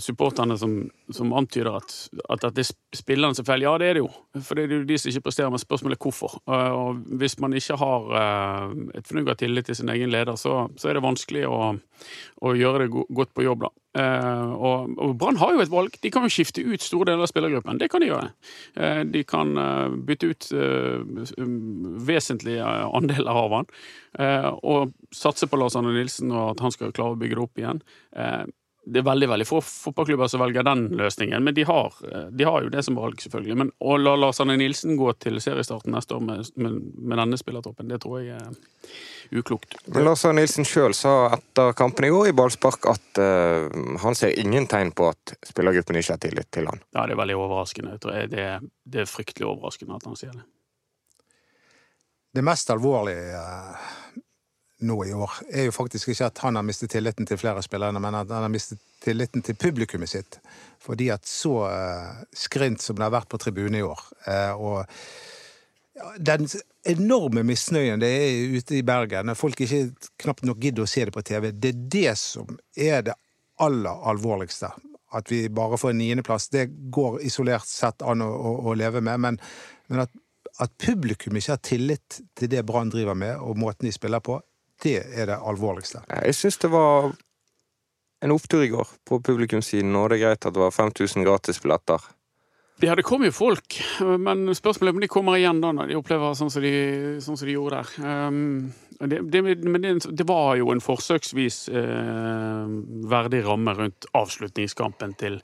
Supporterne 0.02 0.56
som, 0.58 0.72
som 1.14 1.32
antyder 1.36 1.76
at, 1.78 1.92
at 2.32 2.42
dette 2.46 2.62
er 2.64 2.96
spillerne 2.96 3.36
som 3.38 3.46
feil. 3.46 3.62
Ja, 3.62 3.76
det 3.78 3.90
er 3.90 3.98
det 3.98 4.02
jo. 4.02 4.08
For 4.42 4.58
det 4.58 4.64
er 4.66 4.80
jo 4.80 4.86
de 4.88 4.96
som 4.98 5.12
ikke 5.12 5.26
presterer, 5.28 5.52
men 5.52 5.62
spørsmålet 5.62 5.98
er 5.98 6.04
hvorfor. 6.06 6.38
Eh, 6.48 6.72
og 6.74 7.04
hvis 7.20 7.36
man 7.42 7.54
ikke 7.54 7.76
har 7.78 8.08
eh, 8.22 8.72
et 8.98 9.06
fnugg 9.10 9.30
av 9.30 9.38
tillit 9.38 9.68
til 9.70 9.78
sin 9.78 9.92
egen 9.92 10.10
leder, 10.10 10.38
så, 10.40 10.64
så 10.80 10.90
er 10.90 10.98
det 10.98 11.04
vanskelig 11.04 11.44
å, 11.46 11.60
å 12.42 12.54
gjøre 12.58 12.86
det 12.86 12.90
godt 13.20 13.34
på 13.36 13.46
jobb, 13.46 13.68
da. 13.68 13.72
Eh, 14.00 14.50
og 14.54 14.92
og 15.02 15.16
Brann 15.18 15.38
har 15.40 15.54
jo 15.54 15.62
et 15.64 15.72
valg. 15.72 15.96
De 16.02 16.10
kan 16.14 16.22
jo 16.26 16.30
skifte 16.30 16.62
ut 16.62 16.82
store 16.82 17.10
deler 17.10 17.26
av 17.26 17.30
spillergruppen. 17.30 17.78
Det 17.80 17.88
kan 17.90 18.02
de 18.02 18.10
gjøre. 18.10 18.30
Eh, 18.78 19.02
de 19.10 19.24
kan 19.26 19.50
eh, 19.58 19.96
bytte 20.08 20.30
ut 20.30 20.50
eh, 20.54 21.02
vesentlige 22.10 22.70
andeler 22.90 23.34
av 23.44 23.56
han. 23.58 23.70
eh, 24.18 24.48
og 24.62 24.94
satse 25.14 25.46
på 25.50 25.58
Lars 25.58 25.76
Arne 25.78 25.92
Nilsen 25.94 26.30
og 26.30 26.52
at 26.54 26.64
han 26.64 26.74
skal 26.74 26.94
klare 26.94 27.16
å 27.16 27.20
bygge 27.20 27.38
det 27.38 27.44
opp 27.44 27.60
igjen. 27.62 27.82
Det 28.90 29.00
er 29.02 29.06
veldig 29.06 29.28
veldig 29.30 29.46
få 29.46 29.60
fotballklubber 29.62 30.28
som 30.32 30.42
velger 30.42 30.64
den 30.66 30.88
løsningen, 30.98 31.44
men 31.46 31.54
de 31.54 31.62
har, 31.68 31.94
eh, 32.10 32.24
de 32.34 32.44
har 32.48 32.64
jo 32.64 32.72
det 32.74 32.82
som 32.86 32.96
valg, 32.98 33.20
selvfølgelig. 33.22 33.56
Men 33.62 33.70
å 33.80 33.96
la 34.00 34.16
Lars 34.18 34.40
Arne 34.42 34.56
Nilsen 34.58 34.96
gå 34.98 35.12
til 35.22 35.38
seriestarten 35.40 35.94
neste 35.94 36.16
år 36.16 36.24
med, 36.26 36.50
med, 36.56 36.80
med 36.98 37.18
denne 37.22 37.38
spillertroppen, 37.38 37.88
det 37.92 38.00
tror 38.02 38.20
jeg 38.24 38.34
er 38.40 39.38
uklokt. 39.40 39.76
Men 39.94 40.08
Lars 40.08 40.24
Arne 40.26 40.40
Nilsen 40.42 40.66
sjøl 40.66 40.94
sa 40.98 41.14
etter 41.36 41.72
kampen 41.78 42.08
i 42.08 42.10
går 42.10 42.32
i 42.32 42.34
ballspark 42.34 42.88
at 42.90 43.20
uh, 43.22 43.68
han 44.02 44.16
ser 44.18 44.34
ingen 44.42 44.66
tegn 44.66 44.90
på 44.98 45.06
at 45.12 45.36
spillergruppen 45.46 46.00
ikke 46.00 46.16
har 46.16 46.22
tillit 46.26 46.50
til 46.50 46.66
han. 46.66 46.82
Ja, 46.96 47.04
det 47.06 47.14
er 47.14 47.20
veldig 47.22 47.36
overraskende. 47.38 47.94
Jeg 47.94 48.02
tror 48.02 48.16
jeg, 48.18 48.30
det, 48.34 48.46
er- 48.56 48.66
det 48.90 49.04
er 49.04 49.10
fryktelig 49.12 49.46
overraskende 49.52 49.94
at 50.00 50.08
han 50.10 50.18
sier 50.18 50.34
det. 50.34 50.42
Det 52.34 52.42
mest 52.46 52.70
alvorlige 52.70 53.38
eh, 53.38 53.88
nå 54.86 54.96
i 55.06 55.14
år, 55.14 55.40
er 55.52 55.68
jo 55.68 55.74
faktisk 55.74 56.12
ikke 56.12 56.28
at 56.30 56.42
han 56.44 56.58
har 56.58 56.66
mistet 56.66 56.92
tilliten 56.92 57.28
til 57.28 57.38
flere 57.40 57.62
spillere, 57.64 58.00
men 58.00 58.18
at 58.18 58.30
han 58.30 58.46
har 58.46 58.52
mistet 58.52 58.80
tilliten 59.04 59.44
til 59.44 59.58
publikummet 59.60 60.12
sitt. 60.12 60.38
Fordi 60.80 61.10
at 61.12 61.28
så 61.28 61.54
uh, 61.68 62.22
skrint 62.36 62.82
som 62.82 62.98
det 62.98 63.06
har 63.06 63.14
vært 63.14 63.30
på 63.32 63.40
tribunen 63.40 63.80
i 63.80 63.84
år. 63.84 64.04
Uh, 64.26 64.52
og 64.56 66.14
den 66.18 66.48
enorme 66.88 67.42
misnøyen 67.44 68.00
det 68.00 68.10
er 68.10 68.54
ute 68.56 68.78
i 68.78 68.84
Bergen, 68.86 69.28
når 69.28 69.38
folk 69.38 69.60
ikke 69.60 69.90
knapt 70.22 70.46
nok 70.48 70.60
gidder 70.62 70.86
å 70.86 70.90
se 70.90 71.04
det 71.06 71.14
på 71.14 71.24
TV, 71.26 71.50
det 71.52 71.74
er 71.74 71.82
det 71.96 72.14
som 72.20 72.56
er 72.76 73.04
det 73.10 73.16
aller 73.60 74.06
alvorligste. 74.08 74.70
At 75.12 75.30
vi 75.32 75.48
bare 75.52 75.78
får 75.80 75.92
en 75.92 76.00
niendeplass, 76.00 76.48
det 76.54 76.68
går 76.94 77.20
isolert 77.26 77.68
sett 77.68 78.02
an 78.06 78.22
å, 78.24 78.30
å, 78.30 78.52
å 78.70 78.74
leve 78.78 79.02
med. 79.04 79.20
Men, 79.20 79.40
men 79.90 80.04
at, 80.04 80.12
at, 80.62 80.76
publikum 80.80 81.36
ikke 81.36 81.56
har 81.56 81.64
tillit 81.66 82.20
til 82.38 82.52
det 82.52 82.62
Brann 82.66 82.92
driver 82.92 83.18
med, 83.18 83.36
og 83.42 83.58
måten 83.58 83.88
de 83.88 83.94
spiller 83.94 84.22
på, 84.24 84.38
det 84.82 85.00
er 85.02 85.30
det 85.30 85.40
alvorligste. 85.40 86.02
Jeg 86.10 86.36
syns 86.38 86.58
det 86.62 86.70
var 86.72 87.12
en 88.20 88.32
opptur 88.34 88.64
i 88.64 88.70
går 88.72 88.88
på 89.08 89.20
publikumssiden, 89.24 89.94
og 89.96 90.10
det 90.10 90.20
er 90.20 90.26
greit 90.26 90.46
at 90.46 90.56
det 90.56 90.62
var 90.62 90.74
5000 90.74 91.24
gratisbilletter. 91.24 92.08
Ja, 92.80 92.94
det 92.96 93.04
kommer 93.04 93.28
jo 93.28 93.36
folk, 93.36 93.76
men 94.00 94.54
spørsmålet 94.56 94.88
er 94.88 94.96
om 94.96 95.02
de 95.02 95.08
kommer 95.12 95.36
igjen 95.36 95.58
da 95.60 95.72
når 95.76 95.90
de 95.90 95.96
opplever 95.98 96.32
sånn 96.36 96.52
som 96.52 96.64
de, 96.64 96.72
sånn 97.20 97.36
som 97.36 97.48
de 97.48 97.56
gjorde 97.56 97.82
der. 97.82 97.90
Um, 98.00 98.70
det, 99.00 99.18
det, 99.32 99.42
men 99.60 99.84
det, 99.84 99.92
det, 100.16 100.24
var 100.28 100.54
jo 100.56 100.70
en 100.72 100.80
forsøksvis 100.80 101.58
uh, 101.76 102.64
verdig 103.12 103.42
ramme 103.44 103.74
rundt 103.76 104.08
avslutningskampen 104.16 105.12
til 105.20 105.36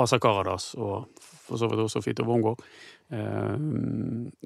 Asa 0.00 0.20
Karadas 0.20 0.70
og 0.80 1.10
for 1.20 1.60
så 1.60 1.68
vidt 1.68 1.84
også 1.84 2.04
Fito 2.04 2.24
Wongård. 2.28 2.64
Uh, 3.12 3.56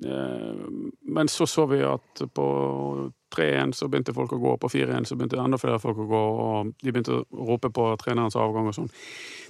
uh, 0.02 0.66
men 1.14 1.30
så 1.30 1.46
så 1.46 1.66
vi 1.70 1.82
at 1.86 2.26
på 2.34 2.46
3-1 3.32 3.76
så 3.76 3.88
begynte 3.90 4.14
folk 4.16 4.32
å 4.36 4.40
gå, 4.42 4.56
på 4.62 4.70
4-1 4.72 5.08
så 5.08 5.18
begynte 5.18 5.40
enda 5.42 5.60
flere 5.60 5.80
folk 5.82 6.00
å 6.04 6.08
gå, 6.10 6.24
og 6.46 6.72
de 6.82 6.92
begynte 6.92 7.20
å 7.20 7.46
rope 7.48 7.70
på 7.74 7.88
trenerens 8.02 8.38
avgang 8.38 8.70
og 8.70 8.76
sånn. 8.76 8.90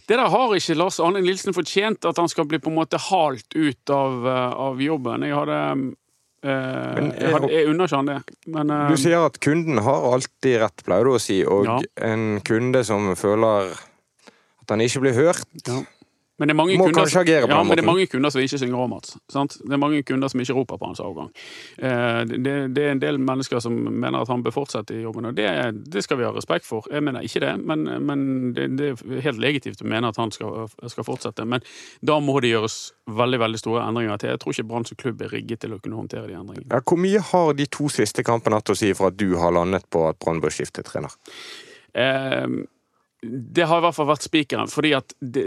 Det 0.09 0.19
der 0.19 0.31
har 0.33 0.55
ikke 0.57 0.77
Lars 0.79 0.99
Arne 1.03 1.23
Nilsen 1.23 1.55
fortjent, 1.55 2.07
at 2.09 2.19
han 2.19 2.31
skal 2.31 2.49
bli 2.51 2.59
på 2.62 2.73
en 2.73 2.79
måte 2.81 2.99
halt 3.11 3.55
ut 3.55 3.93
av, 3.95 4.27
eh, 4.27 4.55
av 4.67 4.83
jobben. 4.83 5.27
Jeg 5.29 5.37
hadde 5.39 5.59
eh, 6.43 6.99
jeg, 6.99 7.12
jeg, 7.23 7.51
jeg 7.55 7.71
unner 7.71 7.87
ikke 7.87 8.01
han 8.01 8.11
det. 8.11 8.19
Men, 8.51 8.75
eh, 8.75 8.91
du 8.91 8.99
sier 9.01 9.29
at 9.29 9.39
kunden 9.45 9.79
har 9.87 10.09
alltid 10.11 10.59
rett, 10.65 10.85
pleier 10.87 11.07
du 11.07 11.15
å 11.15 11.23
si. 11.23 11.39
Og 11.47 11.71
ja. 11.71 11.79
en 12.09 12.43
kunde 12.47 12.83
som 12.89 13.12
føler 13.19 13.71
at 14.62 14.75
han 14.75 14.83
ikke 14.83 15.05
blir 15.07 15.19
hørt, 15.19 15.47
ja. 15.67 15.81
Men 16.41 16.49
det 16.49 16.55
er 16.55 16.57
mange, 16.57 16.77
kunder, 16.81 17.07
som, 17.07 17.27
ja, 17.29 17.59
men 17.62 17.77
det 17.77 17.83
er 17.83 17.87
mange 17.87 18.07
kunder 18.09 18.31
som 18.33 18.41
ikke 18.41 18.59
synger 18.59 18.81
om 18.81 18.95
Sant? 19.31 19.59
Det 19.61 19.75
er 19.77 19.81
mange 19.81 20.01
kunder 20.03 20.31
som 20.33 20.41
ikke 20.41 20.55
roper 20.57 20.79
på 20.81 20.89
hans 20.89 21.03
avgang. 21.05 21.29
Eh, 21.77 22.23
det, 22.25 22.55
det, 22.73 22.87
er 22.87 22.95
en 22.95 23.03
del 23.03 23.19
mennesker 23.21 23.61
som 23.61 23.77
mener 23.77 24.25
at 24.25 24.33
han 24.33 24.43
bør 24.43 24.55
fortsette 24.57 24.97
i 24.97 25.03
jobben, 25.03 25.29
og 25.29 25.37
det, 25.37 25.47
det 25.93 26.03
skal 26.03 26.19
vi 26.19 26.25
ha 26.25 26.33
respekt 26.33 26.67
for. 26.67 26.89
Jeg 26.91 27.05
mener 27.05 27.21
ikke 27.29 27.45
det, 27.45 27.53
men, 27.61 27.85
men 28.09 28.25
det, 28.57 28.71
det, 28.79 28.89
er 28.97 29.27
helt 29.29 29.43
legitimt 29.45 29.85
å 29.85 29.91
mene 29.93 30.09
at 30.09 30.21
han 30.21 30.33
skal, 30.33 30.73
skal, 30.89 31.07
fortsette. 31.07 31.45
Men 31.45 31.61
da 32.01 32.17
må 32.25 32.39
det 32.41 32.55
gjøres 32.55 32.79
veldig 33.12 33.43
veldig 33.45 33.61
store 33.61 33.85
endringer 33.91 34.23
til. 34.23 34.33
Jeg 34.33 34.43
tror 34.43 34.57
ikke 34.57 34.69
Brann 34.73 34.89
som 34.89 35.03
klubb 35.05 35.27
er 35.27 35.37
rigget 35.37 35.67
til 35.67 35.77
å 35.77 35.83
kunne 35.85 36.01
håndtere 36.01 36.31
de 36.31 36.39
endringene. 36.39 36.71
Ja, 36.73 36.81
hvor 36.81 37.01
mye 37.01 37.21
har 37.33 37.53
de 37.61 37.69
to 37.69 37.93
siste 37.93 38.25
kampene 38.25 38.59
hatt 38.59 38.73
å 38.73 38.79
si 38.79 38.95
for 38.97 39.12
at 39.12 39.21
du 39.21 39.37
har 39.43 39.53
landet 39.53 39.85
på 39.93 40.09
at 40.09 40.19
Brann 40.23 40.41
bør 40.41 40.55
skifte 40.55 40.85
trener? 40.87 41.12
Eh, 41.93 42.49
det 43.23 43.62
har 43.62 43.79
i 43.79 43.83
hvert 43.85 43.95
fall 43.95 44.09
vært 44.09 44.25
spikeren, 44.26 44.71
fordi 44.71 44.91
at 44.99 45.14
det, 45.21 45.47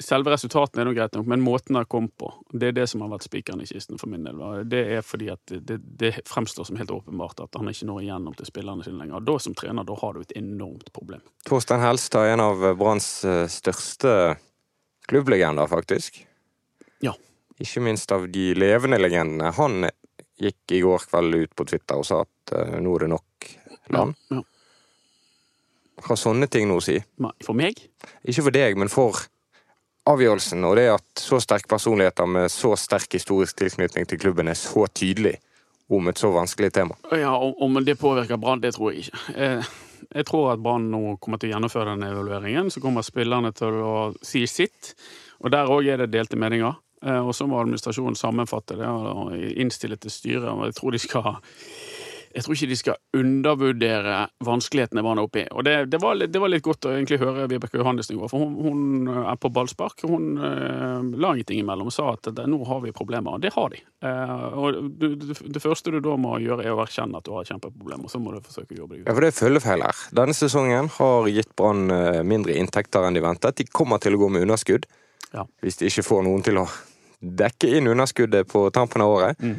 Selve 0.00 0.32
resultatene 0.32 0.80
er 0.80 0.88
nå 0.88 0.94
greit 0.96 1.12
nok, 1.12 1.26
men 1.28 1.42
måten 1.44 1.76
det 1.76 1.82
kommet 1.92 2.14
på, 2.16 2.30
det 2.56 2.70
er 2.70 2.76
det 2.78 2.86
som 2.88 3.02
har 3.04 3.10
vært 3.12 3.26
spikeren 3.26 3.60
i 3.60 3.66
kisten 3.68 4.00
for 4.00 4.08
min 4.08 4.24
del. 4.24 4.40
Det 4.70 4.80
er 4.96 5.04
fordi 5.04 5.28
at 5.32 5.52
det, 5.52 5.76
det, 6.00 6.14
fremstår 6.28 6.64
som 6.70 6.78
helt 6.80 6.92
åpenbart 6.94 7.42
at 7.44 7.58
han 7.60 7.68
ikke 7.68 7.88
når 7.90 8.06
igjennom 8.06 8.36
til 8.38 8.48
spillerne 8.48 8.86
sine 8.86 9.02
lenger. 9.02 9.20
Da 9.28 9.36
som 9.44 9.56
trener, 9.58 9.84
da 9.84 9.96
har 10.00 10.16
du 10.16 10.22
et 10.24 10.32
enormt 10.40 10.88
problem. 10.96 11.20
Torstein 11.48 11.84
Helstad 11.84 12.30
er 12.30 12.38
en 12.38 12.44
av 12.46 12.64
Branns 12.80 13.10
eh, 13.28 13.44
største 13.52 14.14
klubblegender, 15.10 15.68
faktisk. 15.68 16.22
Ja. 17.04 17.12
Ikke 17.60 17.84
minst 17.84 18.12
av 18.16 18.24
de 18.32 18.46
levende 18.56 19.00
legendene. 19.00 19.52
Han 19.60 19.84
gikk 20.40 20.78
i 20.78 20.80
går 20.86 21.04
kveld 21.10 21.42
ut 21.42 21.52
på 21.56 21.68
Twitter 21.68 22.00
og 22.00 22.08
sa 22.08 22.22
at 22.24 22.54
uh, 22.56 22.78
nå 22.80 22.96
er 22.96 23.04
det 23.04 23.10
nok 23.12 23.50
land. 23.92 24.16
Ja, 24.30 24.40
ja. 24.40 24.46
Har 26.06 26.18
sånne 26.18 26.48
ting 26.50 26.68
noe 26.68 26.80
å 26.80 26.84
si? 26.84 26.96
For 27.44 27.56
meg? 27.56 27.78
Ikke 28.24 28.46
for 28.46 28.54
deg, 28.54 28.78
men 28.80 28.90
for 28.92 29.20
avgjørelsen. 30.10 30.64
Og 30.64 30.76
det 30.78 30.88
at 30.94 31.22
så 31.22 31.40
sterke 31.42 31.70
personligheter 31.70 32.26
med 32.26 32.50
så 32.52 32.72
sterk 32.78 33.18
historisk 33.18 33.60
tilknytning 33.60 34.08
til 34.08 34.20
klubben 34.20 34.50
er 34.50 34.58
så 34.58 34.86
tydelig 34.88 35.36
om 35.90 36.08
et 36.08 36.18
så 36.18 36.30
vanskelig 36.30 36.72
tema. 36.72 36.96
Ja, 37.10 37.36
Om 37.38 37.84
det 37.84 37.98
påvirker 37.98 38.36
Brann, 38.36 38.60
det 38.60 38.74
tror 38.76 38.92
jeg 38.92 39.06
ikke. 39.06 39.18
Eh, 39.34 39.72
jeg 40.14 40.26
tror 40.26 40.52
at 40.52 40.62
Brann 40.62 40.86
nå 40.90 41.16
kommer 41.20 41.38
til 41.38 41.50
å 41.50 41.56
gjennomføre 41.56 41.96
den 41.96 42.06
evalueringen. 42.06 42.70
Så 42.70 42.80
kommer 42.80 43.02
spillerne 43.02 43.52
til 43.52 43.80
å 43.82 43.96
si 44.22 44.46
sitt. 44.46 44.94
Og 45.42 45.50
der 45.50 45.70
òg 45.70 45.88
er 45.90 46.00
det 46.00 46.12
delte 46.14 46.38
meninger. 46.38 46.78
Eh, 47.02 47.18
og 47.18 47.34
så 47.34 47.46
må 47.48 47.58
administrasjonen 47.60 48.18
sammenfatte 48.18 48.78
det 48.78 48.86
og 48.88 49.34
innstille 49.34 49.98
til 50.00 50.14
styret. 50.14 50.48
Og 50.52 50.68
jeg 50.68 50.78
tror 50.78 50.94
de 50.94 51.02
skal 51.02 51.32
jeg 52.30 52.44
tror 52.44 52.54
ikke 52.54 52.68
de 52.70 52.76
skal 52.78 52.98
undervurdere 53.18 54.16
vanskelighetene 54.46 55.02
Brann 55.02 55.18
er 55.18 55.26
oppe 55.26 55.40
i. 55.42 55.46
Og 55.50 55.64
det, 55.66 55.74
det, 55.90 55.98
var, 56.02 56.14
det, 56.20 56.38
var, 56.38 56.52
litt 56.52 56.62
godt 56.62 56.86
å 56.86 56.92
egentlig 56.94 57.18
høre 57.18 57.48
Vibeke 57.50 57.80
Johannessen 57.80 58.14
i 58.14 58.20
går, 58.20 58.30
for 58.30 58.44
hun, 58.44 58.52
hun, 58.62 59.08
er 59.24 59.38
på 59.40 59.50
ballspark. 59.54 60.04
Hun 60.06 60.38
uh, 60.38 61.00
la 61.18 61.32
ingenting 61.34 61.62
imellom 61.64 61.90
og 61.90 61.94
sa 61.94 62.12
at 62.14 62.30
det, 62.36 62.46
nå 62.50 62.60
har 62.68 62.84
vi 62.84 62.94
problemer. 62.94 63.34
Og 63.34 63.42
det 63.42 63.50
har 63.56 63.72
de. 63.74 63.82
Uh, 64.04 64.46
og 64.62 64.78
du, 65.00 65.08
det, 65.18 65.40
det 65.56 65.62
første 65.64 65.90
du 65.90 65.98
da 66.04 66.14
må 66.20 66.36
gjøre, 66.44 66.68
er 66.68 66.76
å 66.76 66.84
erkjenne 66.84 67.18
at 67.18 67.26
du 67.26 67.32
har 67.34 67.48
kjempeproblemer, 67.48 68.06
og 68.06 68.14
så 68.14 68.22
må 68.22 68.36
du 68.36 68.38
forsøke 68.46 68.76
å 68.76 68.82
jobbe 68.84 68.94
deg 68.94 69.02
ut. 69.02 69.08
Ja, 69.08 69.16
for 69.16 69.26
det 69.26 69.32
er 69.32 69.38
følgefeil 69.40 69.86
her. 69.88 70.04
Denne 70.20 70.36
sesongen 70.38 70.92
har 71.00 71.32
gitt 71.34 71.50
Brann 71.58 71.90
eh, 71.94 72.20
mindre 72.26 72.54
inntekter 72.60 73.08
enn 73.08 73.18
de 73.18 73.24
ventet. 73.24 73.58
De 73.58 73.66
kommer 73.66 73.98
til 74.02 74.14
å 74.14 74.22
gå 74.22 74.30
med 74.30 74.46
underskudd 74.46 74.86
ja. 75.34 75.44
hvis 75.64 75.82
de 75.82 75.90
ikke 75.90 76.06
får 76.06 76.24
noen 76.26 76.46
til 76.46 76.62
å 76.62 76.68
dekke 77.20 77.74
inn 77.76 77.90
underskuddet 77.90 78.48
på 78.48 78.68
tampen 78.74 79.02
av 79.04 79.18
året. 79.18 79.42
Mm. 79.42 79.58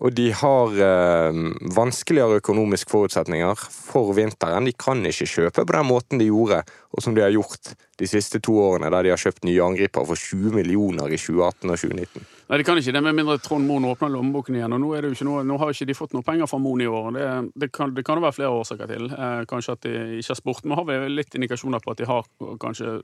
Og 0.00 0.14
de 0.16 0.30
har 0.32 0.78
eh, 0.80 1.40
vanskeligere 1.76 2.40
økonomiske 2.40 2.88
forutsetninger 2.90 3.66
for 3.70 4.14
vinteren. 4.16 4.68
De 4.68 4.72
kan 4.72 5.04
ikke 5.04 5.28
kjøpe 5.28 5.66
på 5.66 5.76
den 5.76 5.88
måten 5.90 6.22
de 6.22 6.30
gjorde, 6.30 6.62
og 6.90 7.02
som 7.02 7.14
de 7.14 7.22
har 7.22 7.30
gjort 7.30 7.74
de 8.00 8.08
siste 8.08 8.40
to 8.42 8.56
årene, 8.58 8.90
der 8.90 9.06
de 9.06 9.12
har 9.12 9.20
kjøpt 9.20 9.44
nye 9.46 9.62
angripere 9.62 10.08
for 10.08 10.18
20 10.18 10.54
millioner 10.56 11.12
i 11.12 11.18
2018 11.20 11.70
og 11.70 11.82
2019. 11.84 12.28
Nei, 12.50 12.58
de 12.58 12.64
kan 12.66 12.78
ikke 12.80 12.94
det, 12.96 13.02
med 13.06 13.14
mindre 13.14 13.36
Trond 13.38 13.62
Moen 13.68 13.84
åpner 13.86 14.10
lommeboken 14.10 14.56
igjen. 14.56 14.72
og 14.74 14.80
nå, 14.82 14.88
er 14.96 15.04
det 15.04 15.10
jo 15.12 15.18
ikke 15.18 15.26
noe, 15.28 15.42
nå 15.46 15.58
har 15.60 15.70
ikke 15.70 15.86
de 15.86 15.94
fått 15.94 16.16
noe 16.16 16.26
penger 16.26 16.48
fra 16.50 16.58
Moen 16.58 16.82
i 16.82 16.88
år. 16.90 17.10
Det, 17.14 17.26
det, 17.62 17.68
kan, 17.76 17.92
det 17.94 18.02
kan 18.08 18.18
være 18.18 18.34
flere 18.34 18.56
årsaker 18.56 18.90
til. 18.90 19.06
Eh, 19.14 19.42
kanskje 19.50 19.76
at 19.76 19.86
de 19.86 19.92
ikke 20.18 20.32
har 20.32 20.38
spurt. 20.40 20.64
Men 20.64 20.80
har 20.80 20.88
vi 20.88 20.96
litt 21.12 21.36
indikasjoner 21.38 21.84
på 21.84 21.94
at 21.94 22.00
de 22.02 22.08
har 22.10 22.26
kanskje 22.60 22.96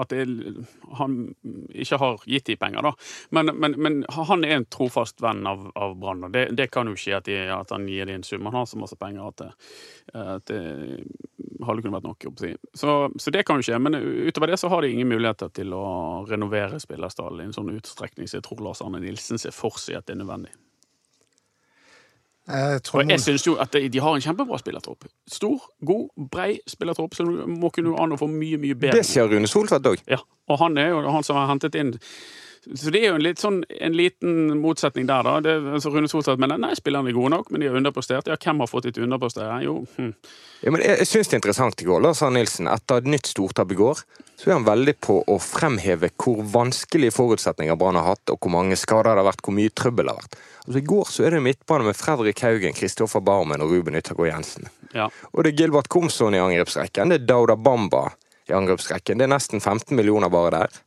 At 0.00 0.10
de, 0.10 0.24
han 0.98 1.16
ikke 1.70 2.00
har 2.02 2.24
gitt 2.26 2.50
de 2.50 2.56
penger, 2.58 2.82
da. 2.88 2.92
Men, 3.30 3.52
men, 3.54 3.76
men 3.78 4.02
han 4.10 4.42
er 4.48 4.56
en 4.56 4.66
trofast 4.66 5.22
venn 5.22 5.46
av, 5.46 5.68
av 5.78 5.94
Brann. 6.00 6.26
Det, 6.34 6.48
det, 6.58 6.70
kan 6.74 6.90
jo 6.90 6.98
skje 6.98 7.20
at, 7.20 7.30
de, 7.30 7.38
at, 7.46 7.70
han 7.70 7.86
gir 7.86 8.10
dem 8.10 8.18
en 8.18 8.26
sum. 8.26 8.48
Han 8.50 8.58
har 8.58 8.66
så 8.66 8.80
masse 8.80 8.98
penger 8.98 9.30
at 9.30 9.44
det, 9.44 9.52
at 10.18 10.50
det 10.50 10.64
hadde 11.62 11.84
kunne 11.84 12.00
vært 12.00 12.08
nok. 12.08 12.26
Så, 12.74 12.96
så 13.20 13.32
det 13.34 13.44
kan 13.46 13.60
jo 13.60 13.66
skje. 13.66 13.78
Men 13.82 13.98
utover 14.00 14.52
det 14.52 14.58
så 14.60 14.70
har 14.72 14.82
de 14.82 14.90
ingen 14.94 15.10
muligheter 15.10 15.52
til 15.54 15.74
å 15.76 15.84
renovere 16.28 16.80
spillerstallen 16.82 17.44
i 17.44 17.48
en 17.50 17.54
sånn 17.56 17.70
utstrekning 17.74 18.30
som 18.30 18.40
jeg 18.40 18.48
tror 18.48 18.64
Lars 18.64 18.82
Arne 18.84 19.02
Nilsen 19.02 19.40
ser 19.40 19.54
for 19.54 19.76
seg 19.80 20.00
at 20.00 20.08
det 20.08 20.16
er 20.16 20.22
nødvendig. 20.22 20.54
Jeg 22.50 22.80
og 22.96 23.10
jeg 23.12 23.22
syns 23.22 23.44
jo 23.46 23.54
at 23.62 23.76
de 23.76 24.00
har 24.02 24.16
en 24.16 24.24
kjempebra 24.24 24.58
spillertropp. 24.58 25.06
Stor, 25.30 25.68
god, 25.86 26.08
brei 26.32 26.56
spillertropp, 26.66 27.14
så 27.14 27.26
du 27.28 27.44
må 27.46 27.70
kunne 27.74 27.94
an 28.00 28.16
å 28.16 28.18
få 28.18 28.26
mye, 28.30 28.58
mye 28.58 28.74
bedre. 28.74 28.98
Det 28.98 29.06
sier 29.06 29.28
Rune 29.30 29.50
Soltvedt 29.50 29.86
òg. 29.86 30.02
Ja, 30.10 30.18
og 30.50 30.62
han 30.62 30.80
er 30.80 30.90
jo 30.90 31.04
han 31.06 31.26
som 31.26 31.38
har 31.38 31.50
hentet 31.52 31.78
inn 31.78 31.94
så 32.74 32.90
det 32.92 33.00
er 33.00 33.06
jo 33.08 33.16
en, 33.16 33.22
litt 33.24 33.40
sånn, 33.40 33.62
en 33.80 33.94
liten 33.96 34.58
motsetning 34.60 35.06
der, 35.08 35.24
da. 35.24 35.38
Det, 35.40 35.54
altså 35.78 35.92
Rune 35.94 36.10
Solstad 36.12 36.40
mener 36.42 36.60
nei, 36.60 36.74
spillerne 36.76 37.08
er 37.08 37.16
gode 37.16 37.32
nok, 37.32 37.48
men 37.48 37.62
de 37.62 37.70
har 37.70 37.78
underprestert. 37.78 38.28
Ja, 38.28 38.36
hvem 38.36 38.60
har 38.60 38.68
fått 38.68 38.90
et 38.90 39.00
underprestere? 39.00 39.62
Jo 39.64 39.78
hm. 39.96 40.10
ja, 40.60 40.72
men 40.74 40.84
Jeg, 40.84 40.98
jeg 41.00 41.08
syns 41.08 41.30
det 41.30 41.38
er 41.38 41.40
interessant 41.40 41.80
i 41.80 41.88
går, 41.88 42.02
Lars 42.04 42.20
Arne 42.26 42.42
Nilsen. 42.42 42.68
Etter 42.68 43.00
et 43.00 43.08
nytt 43.08 43.30
stortap 43.32 43.72
i 43.72 43.78
går, 43.80 44.02
så 44.36 44.50
er 44.50 44.58
han 44.58 44.68
veldig 44.68 44.96
på 45.00 45.16
å 45.24 45.38
fremheve 45.40 46.12
hvor 46.20 46.44
vanskelige 46.52 47.16
forutsetninger 47.16 47.80
Brann 47.80 47.96
har 47.96 48.10
hatt, 48.12 48.34
og 48.34 48.36
hvor 48.44 48.52
mange 48.58 48.76
skader 48.76 49.14
det 49.14 49.24
har 49.24 49.30
vært, 49.30 49.44
hvor 49.46 49.56
mye 49.56 49.72
trøbbel 49.72 50.10
det 50.10 50.16
har 50.18 50.20
vært. 50.20 50.38
Altså 50.66 50.82
I 50.82 50.86
går 50.92 51.10
så 51.16 51.26
er 51.26 51.36
det 51.36 51.42
midtbane 51.48 51.88
med 51.88 51.96
Fredrik 51.96 52.44
Haugen, 52.44 52.76
Kristoffer 52.76 53.24
Barmen 53.24 53.64
og 53.64 53.72
Ruben 53.72 53.96
Yttergård 53.96 54.34
Jensen. 54.34 54.68
Ja. 54.92 55.08
Og 55.32 55.46
det 55.46 55.54
er 55.54 55.64
Gilbert 55.64 55.88
Komsson 55.88 56.36
i 56.36 56.44
angrepsrekken, 56.44 57.08
det 57.08 57.22
er 57.22 57.28
Dauda 57.32 57.56
Bamba 57.56 58.10
i 58.50 58.52
angrepsrekken. 58.52 59.16
Det 59.16 59.24
er 59.24 59.32
nesten 59.32 59.64
15 59.64 59.96
millioner 59.96 60.28
bare 60.28 60.52
der 60.58 60.80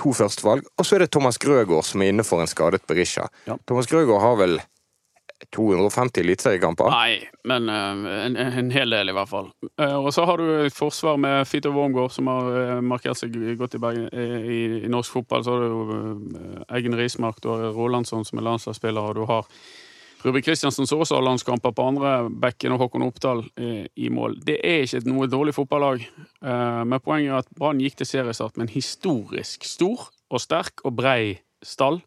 to 0.00 0.12
førstevalg. 0.16 0.66
Og 0.78 0.86
så 0.86 0.96
er 0.96 1.04
det 1.04 1.12
Thomas 1.12 1.40
Grøgaard 1.42 1.86
som 1.88 2.02
er 2.02 2.12
inne 2.12 2.26
for 2.26 2.42
en 2.42 2.50
skadet 2.50 2.84
Berisha. 2.88 3.28
Ja. 3.48 3.58
Thomas 3.68 3.90
Grøgaard 3.90 4.22
har 4.24 4.38
vel 4.40 4.60
250 5.50 6.20
eliteseriekamper? 6.22 6.90
Nei, 6.92 7.18
men 7.48 7.68
uh, 7.68 8.06
en, 8.26 8.36
en, 8.38 8.70
hel 8.70 8.94
del, 8.94 9.10
i 9.10 9.16
hvert 9.16 9.30
fall. 9.30 9.50
Uh, 9.80 9.98
og 9.98 10.12
så 10.14 10.24
har 10.28 10.38
du 10.38 10.46
et 10.62 10.76
forsvar 10.76 11.18
med 11.20 11.46
Fito 11.50 11.72
Wormgård, 11.74 12.12
som 12.14 12.30
har 12.30 12.50
uh, 12.52 12.74
markert 12.84 13.18
seg 13.18 13.34
godt 13.58 13.76
i, 13.76 13.82
Bergen, 13.82 14.08
i, 14.12 14.60
i, 14.84 14.90
norsk 14.92 15.18
fotball. 15.18 15.44
Så 15.44 15.56
har 15.56 15.66
du 15.66 16.62
Eggen 16.70 16.96
Rismark, 16.98 17.42
du 17.42 17.50
har 17.50 17.72
Rolandsson, 17.74 18.26
som 18.28 18.38
er 18.38 18.48
landslagsspiller, 18.50 19.10
og 19.10 19.18
du 19.18 19.26
har 19.30 19.48
Ruben 20.22 20.42
Kristiansen 20.42 20.86
så 20.86 21.00
også 21.02 21.18
landskamper 21.20 21.72
på 21.74 21.84
andre 21.90 22.12
bekken, 22.30 22.74
og 22.74 22.84
Håkon 22.84 23.02
Oppdal 23.08 23.42
eh, 23.58 23.88
i 23.98 24.10
mål. 24.12 24.36
Det 24.46 24.60
er 24.62 24.84
ikke 24.84 25.02
noe 25.10 25.26
dårlig 25.30 25.54
fotballag, 25.56 26.04
eh, 26.06 26.82
men 26.86 27.02
poenget 27.02 27.32
er 27.32 27.40
at 27.40 27.50
Brann 27.58 27.82
gikk 27.82 27.98
til 27.98 28.10
seriestart 28.12 28.56
med 28.56 28.68
en 28.68 28.74
historisk 28.76 29.66
stor 29.66 30.06
og 30.30 30.42
sterk 30.42 30.84
og 30.86 30.94
brei 31.00 31.40
stall, 31.66 31.98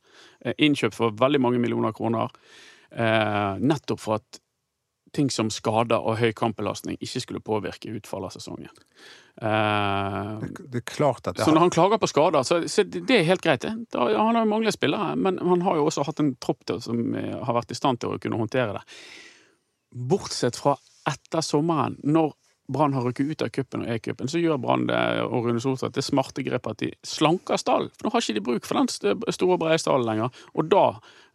eh, 0.46 0.56
innkjøpt 0.56 0.96
for 0.96 1.18
veldig 1.20 1.44
mange 1.44 1.60
millioner 1.60 1.96
kroner, 1.96 2.32
eh, 2.92 3.60
nettopp 3.60 4.00
for 4.00 4.22
at 4.22 4.40
ting 5.16 5.30
som 5.32 5.52
skader 5.52 6.00
og 6.00 6.20
høy 6.20 6.32
kampbelastning 6.36 6.98
ikke 7.00 7.24
skulle 7.24 7.44
påvirke 7.44 7.92
utfallet 7.96 8.32
av 8.32 8.40
sesongen. 8.40 8.72
Eh, 9.42 10.40
Det 10.72 10.80
er 10.80 10.86
klart 10.88 11.28
at 11.28 11.36
det 11.36 11.44
så 11.44 11.52
når 11.52 11.66
han 11.66 11.74
klager 11.76 12.00
på 12.00 12.08
skader, 12.08 12.44
så, 12.48 12.62
så 12.72 12.86
det 12.88 13.18
er 13.20 13.28
helt 13.28 13.44
greit. 13.44 13.66
det. 13.66 13.74
Han 13.96 14.36
har 14.36 14.46
jo 14.46 14.52
manglet 14.52 14.78
spillere, 14.78 15.16
men 15.20 15.40
han 15.44 15.62
har 15.66 15.76
jo 15.80 15.90
også 15.90 16.06
hatt 16.08 16.22
en 16.24 16.36
tropp 16.40 16.64
til, 16.66 16.80
som 16.82 17.02
eh, 17.20 17.36
har 17.36 17.58
vært 17.58 17.76
i 17.76 17.80
stand 17.80 18.00
til 18.00 18.16
å 18.16 18.22
kunne 18.22 18.40
håndtere 18.40 18.78
det. 18.78 18.84
Bortsett 19.96 20.58
fra 20.60 20.78
etter 21.08 21.44
sommeren, 21.46 22.00
når 22.04 22.34
Brann 22.72 22.96
har 22.98 23.04
rykket 23.06 23.30
ut 23.30 23.44
av 23.46 23.52
cupen 23.54 23.84
og 23.84 23.92
E-cupen, 23.94 24.30
så 24.32 24.40
gjør 24.42 24.58
Brann 24.58 24.88
det 24.90 24.98
og 25.22 25.46
Rune 25.46 25.62
Soltvedt 25.62 26.00
det 26.00 26.04
smarte 26.06 26.42
grepet 26.42 26.72
at 26.72 26.82
de 26.82 26.90
slanker 27.06 27.60
stallen. 27.62 27.92
For 27.94 28.08
nå 28.08 28.14
har 28.16 28.24
ikke 28.24 28.38
de 28.40 28.46
bruk 28.48 28.66
for 28.66 28.80
den 28.80 28.90
store, 28.90 29.58
brede 29.62 29.78
stallen 29.84 30.08
lenger. 30.10 30.40
Og 30.58 30.72
da 30.72 30.86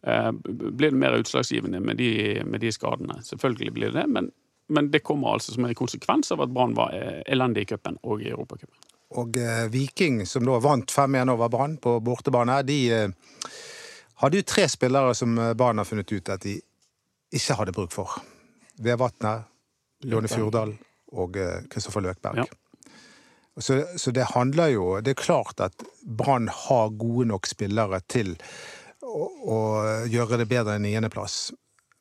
eh, 0.03 0.31
blir 0.35 0.91
det 0.91 0.99
mer 0.99 1.15
utslagsgivende 1.21 1.79
med 1.79 2.01
de, 2.01 2.11
med 2.43 2.59
de 2.65 2.73
skadene. 2.75 3.21
Selvfølgelig 3.23 3.71
blir 3.77 3.93
det 3.93 4.01
det, 4.01 4.09
men, 4.11 4.27
men 4.71 4.91
det 4.91 5.03
kommer 5.03 5.35
altså 5.35 5.53
som 5.55 5.65
en 5.67 5.75
konsekvens 5.75 6.31
av 6.31 6.41
at 6.45 6.53
Brann 6.53 6.75
var 6.77 6.95
eh, 6.95 7.19
elendig 7.31 7.65
i 7.65 7.71
cupen 7.73 7.99
og 8.07 8.23
i 8.23 8.31
Europacupen. 8.31 8.75
Og 9.19 9.37
eh, 9.37 9.65
Viking, 9.71 10.21
som 10.25 10.47
da 10.47 10.59
vant 10.63 10.91
5-1 10.91 11.33
over 11.33 11.51
Brann 11.51 11.75
på 11.83 11.97
bortebane, 12.03 12.61
de 12.63 12.79
eh, 12.95 13.09
hadde 14.23 14.39
jo 14.39 14.47
tre 14.47 14.67
spillere 14.71 15.15
som 15.17 15.35
eh, 15.37 15.53
Brann 15.59 15.81
har 15.81 15.89
funnet 15.89 16.11
ut 16.11 16.31
at 16.31 16.45
de 16.45 16.55
ikke 17.35 17.59
hadde 17.59 17.75
bruk 17.75 17.91
for. 17.95 18.21
Vevatnet, 18.81 19.47
Lone 20.07 20.31
Fjordal 20.31 20.73
og 21.11 21.37
eh, 21.37 21.63
Kristoffer 21.71 22.05
Løkberg. 22.07 22.45
Ja. 22.45 22.47
Så, 23.59 23.81
så 23.99 24.13
det 24.15 24.29
handler 24.31 24.69
jo 24.71 24.85
Det 25.03 25.11
er 25.11 25.19
klart 25.19 25.59
at 25.59 25.83
Brann 26.07 26.47
har 26.47 26.93
gode 26.95 27.27
nok 27.27 27.49
spillere 27.51 27.99
til 28.07 28.37
å, 29.03 29.25
å 29.27 29.57
gjøre 30.07 30.39
det 30.39 30.47
bedre 30.47 30.77
enn 30.77 30.87
niendeplass. 30.87 31.51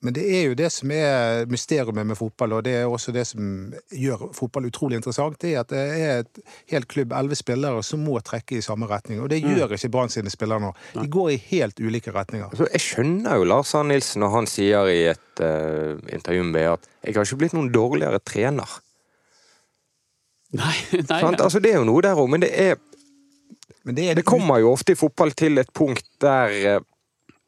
Men 0.00 0.14
det 0.16 0.22
er 0.32 0.46
jo 0.48 0.54
det 0.56 0.70
som 0.72 0.92
er 0.96 1.42
mysteriet 1.52 1.92
med 1.92 2.16
fotball, 2.16 2.54
og 2.56 2.62
det 2.64 2.72
er 2.78 2.86
også 2.88 3.12
det 3.12 3.26
som 3.28 3.74
gjør 3.92 4.30
fotball 4.32 4.70
utrolig 4.70 4.96
interessant. 4.96 5.36
Det 5.42 5.50
er 5.52 5.60
at 5.60 5.72
det 5.74 5.82
er 5.82 6.22
et 6.22 6.40
helt 6.72 6.88
klubb, 6.88 7.12
elleve 7.12 7.36
spillere, 7.36 7.82
som 7.84 8.00
må 8.08 8.16
trekke 8.24 8.56
i 8.56 8.64
samme 8.64 8.88
retning. 8.88 9.20
Og 9.20 9.28
det 9.28 9.42
gjør 9.44 9.74
ikke 9.76 9.90
Brann 9.92 10.12
sine 10.12 10.32
spillere 10.32 10.64
nå. 10.64 10.70
De 10.94 11.04
går 11.04 11.34
i 11.34 11.40
helt 11.50 11.82
ulike 11.84 12.14
retninger. 12.16 12.48
Altså, 12.48 12.70
jeg 12.72 12.84
skjønner 12.86 13.36
jo 13.36 13.48
Lars 13.52 13.74
Arne 13.76 13.92
Nilsen 13.92 14.24
når 14.24 14.32
han 14.38 14.48
sier 14.48 14.88
i 14.88 15.02
et 15.10 15.42
uh, 15.44 16.00
intervju 16.08 16.46
med 16.48 16.70
at 16.78 16.88
jeg 17.04 17.18
har 17.18 17.28
ikke 17.28 17.42
blitt 17.44 17.58
noen 17.58 17.68
dårligere 17.74 18.22
trener. 18.24 18.78
Nei, 20.56 20.76
nei, 20.96 21.20
Sant? 21.20 21.44
Altså, 21.44 21.60
det 21.60 21.74
er 21.74 21.82
jo 21.82 21.90
noe 21.90 22.00
der 22.08 22.16
òg, 22.16 22.30
men 22.32 22.46
det, 22.46 22.54
er, 22.56 22.80
Men 23.84 24.00
det, 24.00 24.08
er 24.08 24.16
det 24.16 24.24
kommer 24.24 24.64
jo 24.64 24.72
ofte 24.72 24.96
i 24.96 24.98
fotball 24.98 25.36
til 25.36 25.60
et 25.60 25.68
punkt 25.76 26.08
der 26.24 26.56
eh, 26.56 26.80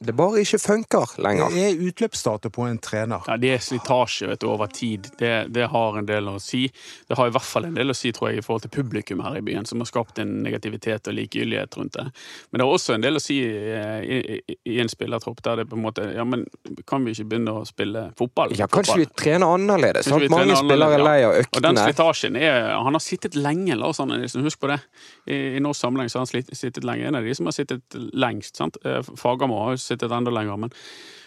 det 0.06 0.14
bare 0.18 0.42
ikke 0.42 0.58
funker 0.58 1.14
lenger. 1.22 1.50
det 1.54 1.64
er 1.68 1.82
utløpsdato 1.88 2.50
på 2.54 2.66
en 2.68 2.78
trener. 2.82 3.22
Ja, 3.28 3.36
det 3.40 3.52
er 3.54 3.62
slitasje 3.62 4.28
vet 4.30 4.40
du, 4.42 4.48
over 4.50 4.66
tid. 4.66 5.08
Det, 5.18 5.32
det 5.54 5.68
har 5.72 5.98
en 5.98 6.06
del 6.08 6.28
å 6.28 6.38
si. 6.42 6.64
Det 7.08 7.18
har 7.18 7.30
i 7.30 7.34
hvert 7.34 7.46
fall 7.46 7.68
en 7.68 7.76
del 7.76 7.92
å 7.92 7.96
si 7.96 8.12
tror 8.12 8.30
jeg, 8.30 8.42
i 8.42 8.46
forhold 8.46 8.66
til 8.66 8.72
publikum 8.74 9.22
her 9.24 9.38
i 9.38 9.44
byen, 9.44 9.66
som 9.68 9.82
har 9.82 9.90
skapt 9.90 10.18
en 10.22 10.34
negativitet 10.44 11.08
og 11.10 11.16
likegyldighet 11.18 11.78
rundt 11.78 11.96
det. 11.98 12.06
Men 12.50 12.62
det 12.62 12.66
har 12.66 12.76
også 12.78 12.96
en 12.96 13.04
del 13.06 13.20
å 13.20 13.22
si 13.22 13.38
eh, 13.46 14.00
i, 14.02 14.20
i, 14.38 14.56
i 14.74 14.78
en 14.82 14.90
spillertropp 14.92 15.42
der 15.46 15.62
det 15.62 15.68
på 15.70 15.78
en 15.78 15.84
måte 15.86 16.08
Ja, 16.16 16.24
men 16.28 16.44
kan 16.88 17.04
vi 17.06 17.14
ikke 17.14 17.28
begynne 17.30 17.54
å 17.60 17.64
spille 17.68 18.08
fotball? 18.18 18.56
Ja, 18.58 18.66
kanskje 18.70 18.98
vi 19.02 19.06
trener 19.18 19.54
annerledes. 19.54 20.10
Vi 20.10 20.30
Mange 20.32 20.56
spillere 20.58 20.98
er 20.98 21.04
lei 21.06 21.18
av 21.26 21.36
øktene. 21.36 21.52
ja. 21.52 21.58
Og 21.58 21.66
den 21.68 21.80
slitasjen 21.80 22.36
er 22.40 22.58
Han 22.74 22.96
har 22.98 23.02
sittet 23.04 23.36
lenge, 23.38 23.76
Lars 23.78 24.00
Arne 24.02 24.18
Nilsen, 24.20 24.42
husk 24.46 24.60
på 24.62 24.70
det. 24.72 24.80
I, 25.26 25.38
i 25.56 25.62
norsk 25.62 25.80
sammenheng 25.84 26.10
så 26.10 26.18
har 26.18 26.26
han 26.26 26.32
slitt, 26.32 26.50
sittet 26.56 26.84
lenge. 26.86 27.06
En 27.08 27.18
av 27.18 27.24
de 27.26 27.34
som 27.38 27.48
har 27.48 27.56
sittet 27.56 27.96
lengst. 28.12 28.56
sant? 28.58 28.76
Eh, 28.84 29.00
Fagermo 29.18 29.58
har 29.62 29.76
jo 29.76 29.82
sittet 29.92 30.12
enda 30.12 30.34
lenger. 30.34 30.60
men 30.64 30.74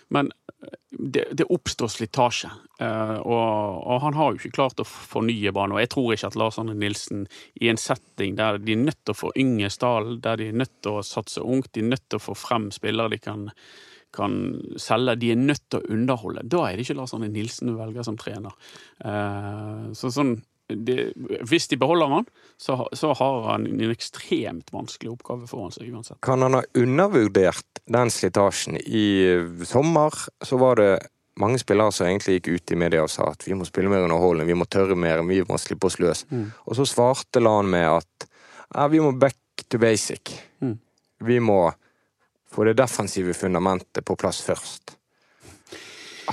men 0.07 0.31
det, 0.89 1.25
det 1.31 1.43
oppstår 1.43 1.89
slitasje, 1.91 2.49
eh, 2.79 3.17
og, 3.17 3.81
og 3.83 4.01
han 4.03 4.15
har 4.17 4.31
jo 4.31 4.39
ikke 4.39 4.55
klart 4.57 4.79
å 4.81 4.85
fornye 4.87 5.51
banen. 5.55 5.75
Og 5.75 5.81
jeg 5.81 5.91
tror 5.91 6.13
ikke 6.13 6.29
at 6.29 6.37
Lars 6.39 6.59
Arne 6.61 6.75
Nilsen 6.77 7.25
i 7.61 7.69
en 7.71 7.79
setting 7.81 8.37
der 8.37 8.59
de 8.61 8.75
er 8.75 8.85
nødt 8.85 9.01
til 9.03 9.15
å 9.15 9.19
forynge 9.25 9.71
stallen, 9.73 10.21
der 10.23 10.39
de 10.39 10.49
er 10.51 10.61
nødt 10.61 10.73
til 10.85 10.99
å 10.99 11.05
satse 11.05 11.43
ungt, 11.43 11.73
de 11.75 11.83
er 11.83 11.91
nødt 11.91 12.05
til 12.07 12.21
å 12.21 12.25
få 12.29 12.37
frem 12.37 12.69
spillere 12.73 13.15
de 13.15 13.21
kan, 13.21 13.49
kan 14.15 14.39
selge, 14.81 15.17
de 15.21 15.33
er 15.33 15.41
nødt 15.41 15.65
til 15.67 15.81
å 15.81 15.97
underholde. 15.97 16.45
Da 16.53 16.63
er 16.69 16.77
det 16.77 16.87
ikke 16.87 16.99
Lars 17.01 17.15
Arne 17.17 17.31
Nilsen 17.33 17.73
du 17.73 17.77
velger 17.79 18.07
som 18.07 18.19
trener. 18.21 18.55
Eh, 19.03 19.87
så 19.97 20.13
sånn 20.13 20.37
det, 20.67 21.13
hvis 21.45 21.67
de 21.67 21.77
beholder 21.77 22.07
han, 22.09 22.25
så, 22.57 22.77
så 22.93 23.13
har 23.13 23.41
han 23.51 23.67
en 23.67 23.91
ekstremt 23.91 24.71
vanskelig 24.73 25.11
oppgave 25.13 25.49
foran 25.49 25.73
seg 25.75 25.91
uansett. 25.93 26.19
Kan 26.25 26.41
han 26.45 26.57
ha 26.57 26.63
undervurdert 26.73 27.83
den 27.91 28.11
slitasjen? 28.13 28.79
I 28.81 29.65
sommer 29.67 30.15
så 30.41 30.57
var 30.61 30.81
det 30.81 30.91
mange 31.39 31.59
spillere 31.59 31.91
som 31.93 32.07
egentlig 32.07 32.39
gikk 32.39 32.51
ut 32.55 32.73
i 32.73 32.79
media 32.79 33.03
og 33.05 33.11
sa 33.11 33.29
at 33.33 33.45
vi 33.45 33.55
må 33.57 33.67
spille 33.67 33.91
mer 33.91 34.05
underholdende, 34.07 34.47
vi 34.47 34.57
må 34.57 34.67
tørre 34.71 34.97
mer, 34.97 35.23
vi 35.27 35.41
må 35.45 35.59
slippe 35.61 35.89
oss 35.89 35.99
løs. 36.01 36.25
Mm. 36.31 36.47
Og 36.65 36.79
så 36.79 36.87
svarte 36.89 37.43
Lan 37.43 37.69
med 37.69 37.87
at 37.97 38.29
ja, 38.71 38.87
vi 38.91 39.03
må 39.03 39.11
back 39.19 39.65
to 39.69 39.79
basic. 39.81 40.33
Mm. 40.63 40.77
Vi 41.27 41.39
må 41.43 41.59
få 42.51 42.65
det 42.67 42.77
defensive 42.79 43.35
fundamentet 43.35 44.05
på 44.05 44.15
plass 44.19 44.41
først. 44.45 44.95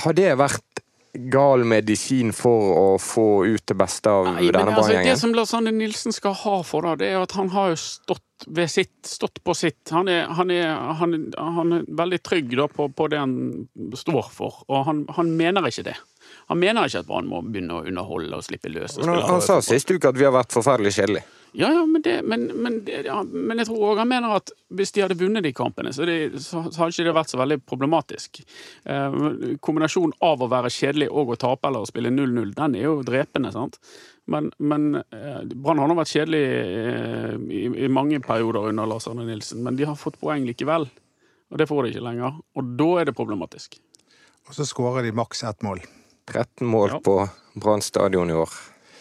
Har 0.03 0.15
det 0.17 0.31
vært 0.41 0.72
gal 1.13 1.65
medisin 1.69 2.33
for 2.33 2.73
å 2.73 2.85
få 3.01 3.45
ut 3.45 3.65
det 3.69 3.77
beste 3.77 4.11
av 4.11 4.31
Nei, 4.31 4.47
men 4.49 4.55
denne 4.57 4.77
altså, 4.77 4.97
det 5.05 5.17
som 5.21 5.35
Lars 5.37 5.53
Anne 5.57 5.73
Nilsen 5.77 6.15
skal 6.15 6.37
ha 6.41 6.55
for 6.65 6.89
det, 6.89 7.03
det 7.03 7.11
er 7.13 7.21
at 7.21 7.35
han 7.37 7.51
har 7.53 7.75
jo 7.75 7.81
stått 7.81 8.47
ved 8.49 8.71
sitt, 8.73 8.95
stått 9.07 9.43
på 9.45 9.55
sitt. 9.55 9.93
Han 9.95 10.09
er, 10.11 10.25
han 10.35 10.51
er, 10.51 10.73
han 10.99 11.13
er, 11.15 11.27
han 11.37 11.77
er 11.77 11.85
veldig 12.01 12.23
trygg 12.25 12.57
da 12.59 12.67
på, 12.73 12.89
på 12.97 13.11
det 13.13 13.21
han 13.21 13.37
står 13.99 14.33
for, 14.33 14.65
og 14.67 14.89
han, 14.89 15.05
han 15.19 15.37
mener 15.37 15.69
ikke 15.69 15.87
det. 15.93 15.99
Han 16.53 16.61
mener 16.61 16.89
ikke 16.89 17.01
at 17.01 17.09
Brann 17.09 17.29
må 17.31 17.41
begynne 17.47 17.79
å 17.79 17.85
underholde 17.89 18.37
og 18.37 18.45
slippe 18.45 18.69
løs. 18.69 18.99
og 18.99 19.09
Han, 19.09 19.23
han 19.25 19.45
sa 19.45 19.63
sist 19.65 19.89
uke 19.89 20.11
at 20.11 20.19
vi 20.19 20.27
har 20.29 20.35
vært 20.35 20.53
forferdelig 20.53 20.93
kjedelige. 20.99 21.25
Ja, 21.53 21.69
ja, 21.73 21.87
men, 21.87 22.01
det, 22.05 22.23
men, 22.25 22.47
men, 22.65 22.79
det, 22.85 23.03
ja, 23.05 23.19
men 23.23 23.61
jeg 23.61 23.69
tror 23.69 23.91
òg 23.91 23.99
han 24.01 24.09
mener 24.09 24.39
at 24.39 24.53
hvis 24.73 24.95
de 24.97 25.03
hadde 25.05 25.19
vunnet 25.21 25.45
de 25.45 25.53
kampene, 25.53 25.91
så, 25.93 26.07
det, 26.09 26.41
så, 26.41 26.63
så 26.73 26.81
hadde 26.81 26.95
ikke 26.95 27.07
det 27.11 27.15
vært 27.19 27.33
så 27.33 27.41
veldig 27.41 27.59
problematisk. 27.69 28.41
Eh, 28.89 29.19
kombinasjonen 29.65 30.17
av 30.25 30.41
å 30.41 30.49
være 30.53 30.73
kjedelig 30.73 31.11
og 31.13 31.35
å 31.35 31.39
tape 31.41 31.69
eller 31.69 31.85
å 31.85 31.91
spille 31.91 32.13
0-0, 32.13 32.55
den 32.57 32.79
er 32.81 32.87
jo 32.87 32.95
drepende, 33.05 33.53
sant. 33.53 33.77
Men, 34.33 34.49
men 34.65 35.03
eh, 35.03 35.41
Brann 35.53 35.83
har 35.83 35.93
nå 35.93 35.99
vært 35.99 36.15
kjedelig 36.15 36.43
eh, 36.49 37.37
i, 37.53 37.65
i 37.85 37.93
mange 37.93 38.21
perioder 38.25 38.71
under 38.73 38.89
Lars 38.89 39.11
Arne 39.13 39.29
Nilsen, 39.29 39.61
men 39.65 39.77
de 39.77 39.89
har 39.89 40.01
fått 40.01 40.21
poeng 40.21 40.49
likevel. 40.49 40.89
Og 41.53 41.61
det 41.61 41.69
får 41.69 41.85
de 41.85 41.93
ikke 41.93 42.07
lenger. 42.09 42.39
Og 42.57 42.77
da 42.81 42.93
er 43.01 43.11
det 43.11 43.17
problematisk. 43.17 43.77
Og 44.49 44.57
så 44.57 44.65
skårer 44.65 45.05
de 45.05 45.13
maks 45.17 45.45
ett 45.45 45.61
mål. 45.67 45.85
13 46.33 46.67
mål 46.69 46.89
Ja. 46.97 47.01
på 47.05 47.17
Brann 47.55 47.83
stadion 47.85 48.31
i 48.31 48.37
år. 48.37 48.51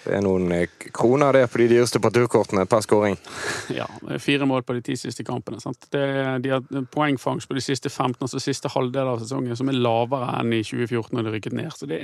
Det 0.02 0.16
er 0.18 0.24
noen 0.26 0.48
eh, 0.52 0.66
kroner 0.98 1.36
det 1.38 1.44
på 1.54 1.60
de 1.62 1.68
dyreste 1.76 2.00
parturkortene 2.02 2.64
per 2.66 2.82
skåring. 2.82 3.18
Ja, 3.78 3.86
Fire 4.20 4.48
mål 4.50 4.64
på 4.66 4.74
de 4.74 4.82
ti 4.82 4.96
siste 4.98 5.24
kampene. 5.24 5.60
Sant? 5.62 5.86
Det, 5.94 6.02
de 6.42 6.50
har 6.50 6.64
poengfangst 6.92 7.48
på 7.48 7.54
de 7.54 7.62
siste 7.62 7.90
15, 7.90 8.18
altså 8.26 8.42
siste 8.42 8.72
halvdel 8.74 9.12
av 9.14 9.22
sesongen, 9.22 9.56
som 9.56 9.70
er 9.70 9.78
lavere 9.78 10.32
enn 10.40 10.56
i 10.58 10.64
2014 10.66 11.14
når 11.16 11.28
de 11.30 11.36
rykket 11.36 11.54
ned. 11.60 11.70
Så 11.78 11.86
det, 11.92 12.02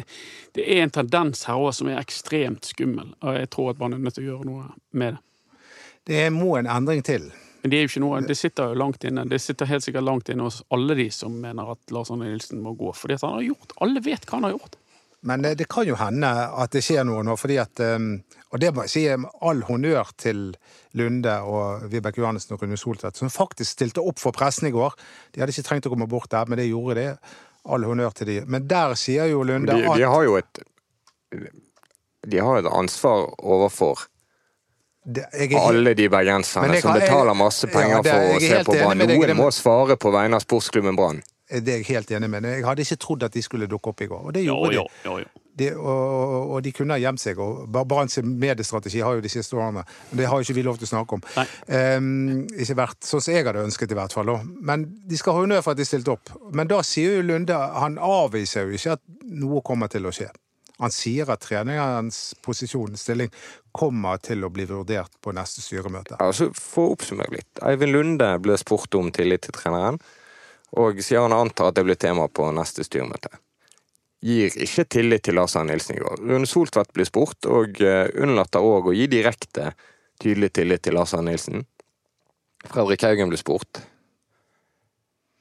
det 0.53 0.67
er 0.77 0.83
en 0.85 0.93
tendens 0.93 1.43
her 1.49 1.57
òg 1.57 1.73
som 1.73 1.89
er 1.89 1.97
ekstremt 1.99 2.69
skummel, 2.69 3.15
og 3.25 3.39
jeg 3.41 3.49
tror 3.49 3.73
at 3.73 3.81
man 3.81 3.97
er 3.97 4.03
nødt 4.05 4.15
til 4.19 4.27
å 4.27 4.31
gjøre 4.35 4.47
noe 4.51 4.69
med 4.93 5.17
det. 5.17 5.23
Det 6.07 6.23
må 6.31 6.53
en 6.61 6.69
endring 6.71 7.01
til. 7.03 7.31
Men 7.63 7.71
det 7.73 7.79
er 7.79 7.87
jo 7.87 7.89
ikke 7.89 8.05
noe, 8.05 8.21
det 8.23 8.37
sitter 8.37 8.69
jo 8.71 8.77
langt 8.79 9.03
inne. 9.09 9.25
Det 9.27 9.41
sitter 9.43 9.67
helt 9.67 9.83
sikkert 9.83 10.05
langt 10.05 10.29
inne 10.29 10.45
hos 10.45 10.61
alle 10.71 10.95
de 10.95 11.09
som 11.11 11.33
mener 11.41 11.73
at 11.73 11.91
Lars 11.91 12.13
Arne 12.13 12.29
Nilsen 12.29 12.61
må 12.63 12.71
gå. 12.77 12.93
Fordi 12.95 13.17
at 13.17 13.25
han 13.25 13.33
har 13.41 13.47
gjort, 13.49 13.73
alle 13.83 14.03
vet 14.05 14.23
hva 14.29 14.37
han 14.37 14.45
har 14.47 14.53
gjort. 14.53 14.77
Men 15.23 15.45
eh, 15.45 15.55
det 15.57 15.65
kan 15.67 15.87
jo 15.87 15.95
hende 15.97 16.29
at 16.29 16.71
det 16.75 16.83
skjer 16.85 17.03
noe 17.07 17.23
nå, 17.25 17.33
fordi 17.39 17.57
at 17.61 17.79
eh, 17.81 17.97
Og 18.53 18.59
det 18.61 18.69
må 18.75 18.85
jeg 18.85 18.91
si 18.93 19.05
all 19.41 19.61
honnør 19.67 20.11
til 20.17 20.55
Lunde 20.93 21.33
og 21.43 21.87
Vibeke 21.91 22.21
Johannessen 22.21 22.53
og 22.55 22.61
Rune 22.63 22.77
Soltvedt, 22.77 23.17
som 23.17 23.29
faktisk 23.29 23.71
stilte 23.77 24.01
opp 24.01 24.19
for 24.21 24.31
pressen 24.31 24.69
i 24.69 24.71
går. 24.71 24.93
De 25.33 25.41
hadde 25.41 25.51
ikke 25.55 25.65
trengt 25.67 25.89
å 25.89 25.91
komme 25.93 26.07
bort 26.07 26.29
der, 26.31 26.45
men 26.47 26.57
det 26.61 26.69
gjorde 26.69 26.95
de. 27.01 27.07
All 27.67 27.83
honnør 27.83 28.13
til 28.15 28.27
de. 28.29 28.37
Men 28.47 28.67
der 28.69 28.93
sier 28.95 29.27
jo 29.27 29.41
Lunde 29.43 29.73
De, 29.73 29.83
de 29.99 30.07
har 30.07 30.23
jo 30.23 30.37
et 30.39 30.61
De 32.27 32.39
har 32.39 32.61
et 32.61 32.69
ansvar 32.71 33.27
overfor 33.43 34.05
det, 35.07 35.23
jeg 35.39 35.55
alle 35.55 35.93
de 35.95 36.09
bergenserne 36.11 36.81
som 36.81 36.91
betaler 36.97 37.35
masse 37.37 37.63
Ja, 37.67 37.71
penger 37.71 38.01
det- 38.03 38.11
for 38.11 38.33
å 38.35 38.39
se 38.43 38.63
på 38.67 38.73
Brann. 38.75 38.97
Noen 38.97 39.37
må 39.37 39.51
svare 39.55 39.95
på 39.95 40.11
vegne 40.11 40.35
av 40.35 40.43
sportsklubben 40.43 40.97
Brann. 40.99 41.21
Det 41.49 41.73
er 41.73 41.81
jeg 41.81 41.89
helt 41.93 42.11
enig 42.11 42.29
med. 42.29 42.47
Jeg 42.57 42.65
hadde 42.67 42.83
ikke 42.83 42.99
trodd 42.99 43.25
at 43.27 43.35
de 43.35 43.43
skulle 43.43 43.67
dukke 43.71 43.91
opp 43.93 44.01
i 44.03 44.07
går, 44.11 44.23
og 44.29 44.33
det 44.35 44.43
gjorde 44.43 44.73
jo, 44.75 44.81
de. 44.83 45.03
jo, 45.05 45.17
jo. 45.23 45.43
de 45.59 45.69
og, 45.75 46.33
og 46.55 46.63
de 46.65 46.73
kunne 46.75 46.97
ha 46.97 47.01
gjemt 47.01 47.21
seg. 47.23 47.39
og 47.39 47.69
Barents 47.71 48.19
mediestrategi 48.23 49.03
har 49.05 49.15
jo 49.15 49.23
de 49.23 49.31
siste 49.31 49.55
årene 49.55 49.85
Men 50.09 50.21
det 50.21 50.27
har 50.27 50.41
jo 50.41 50.47
ikke 50.47 50.57
vi 50.57 50.65
lov 50.67 50.81
til 50.81 50.89
å 50.89 50.91
snakke 50.91 51.19
om. 51.19 51.23
Ehm, 51.71 52.17
ikke 52.51 52.79
vært 52.81 53.07
sånn 53.07 53.23
som 53.23 53.33
jeg 53.37 53.47
hadde 53.47 53.63
ønsket, 53.63 53.93
i 53.95 53.99
hvert 53.99 54.17
fall. 54.17 54.33
Men 54.59 54.83
de 55.07 55.19
skal 55.19 55.37
ha 55.37 55.45
honnør 55.45 55.63
for 55.63 55.77
at 55.77 55.79
de 55.79 55.87
stilte 55.87 56.17
opp. 56.17 56.33
Men 56.51 56.67
da 56.67 56.81
sier 56.85 57.17
jo 57.17 57.29
Lunde 57.29 57.55
Han 57.55 57.95
avviser 57.97 58.67
jo 58.67 58.75
ikke 58.75 58.99
at 58.99 59.05
noe 59.23 59.63
kommer 59.65 59.91
til 59.91 60.07
å 60.07 60.13
skje. 60.15 60.27
Han 60.77 60.93
sier 60.93 61.29
at 61.33 61.41
treningens 61.41 62.35
posisjon, 62.45 62.97
stilling, 63.01 63.31
kommer 63.73 64.19
til 64.21 64.45
å 64.45 64.51
bli 64.53 64.67
vurdert 64.69 65.13
på 65.23 65.33
neste 65.33 65.63
styremøte. 65.65 66.19
Altså, 66.21 66.51
For 66.53 66.91
å 66.91 66.97
oppsummere 66.97 67.39
litt. 67.39 67.49
Eivind 67.65 67.95
Lunde 67.95 68.29
ble 68.43 68.57
spurt 68.61 68.93
om 68.97 69.09
tillit 69.13 69.47
til 69.47 69.55
treneren, 69.57 69.97
og 70.75 71.01
sier 71.03 71.23
han 71.23 71.35
antar 71.35 71.71
at 71.71 71.77
det 71.77 71.85
blir 71.87 71.99
tema 71.99 72.27
på 72.27 72.49
neste 72.55 72.83
styrmøte. 72.83 73.31
Gir 74.25 74.55
ikke 74.65 74.87
tillit 74.89 75.23
til 75.27 75.37
Lars 75.37 75.55
Arne 75.55 75.75
Nilsen 75.75 75.99
i 75.99 76.01
går. 76.01 76.23
Rune 76.25 76.49
Soltvedt 76.49 76.93
blir 76.95 77.05
spurt, 77.07 77.45
og 77.45 77.81
eh, 77.85 78.07
unnlater 78.17 78.65
òg 78.65 78.89
å 78.89 78.95
gi 78.95 79.05
direkte 79.11 79.71
tydelig 80.21 80.51
tillit 80.57 80.83
til 80.83 80.97
Lars 80.97 81.13
Arne 81.13 81.31
Nilsen. 81.31 81.67
Fredrik 82.65 83.05
Haugen 83.05 83.29
blir 83.29 83.39
spurt. 83.39 83.83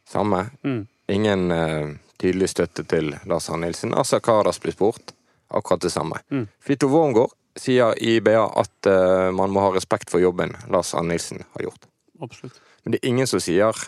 Samme. 0.06 0.46
Mm. 0.62 0.84
Ingen 1.08 1.50
uh, 1.50 1.94
tydelig 2.20 2.52
støtte 2.52 2.84
til 2.86 3.14
Lars 3.24 3.48
Arne 3.50 3.66
Nilsen. 3.66 3.96
Asa 3.96 4.20
Kardas 4.20 4.60
blir 4.62 4.76
spurt. 4.76 5.14
Akkurat 5.48 5.82
det 5.82 5.90
samme. 5.94 6.20
Mm. 6.30 6.46
Fito 6.60 6.90
Wormgård 6.90 7.32
sier 7.56 7.96
i 8.02 8.18
BA 8.20 8.44
at 8.44 8.90
uh, 8.90 9.32
man 9.34 9.50
må 9.54 9.64
ha 9.64 9.72
respekt 9.74 10.12
for 10.12 10.20
jobben 10.22 10.52
Lars 10.70 10.92
Arne 10.94 11.14
Nilsen 11.14 11.42
har 11.56 11.68
gjort. 11.70 11.88
Absolutt. 12.20 12.60
Men 12.84 12.94
det 12.94 13.00
er 13.00 13.08
ingen 13.08 13.30
som 13.30 13.42
sier, 13.42 13.86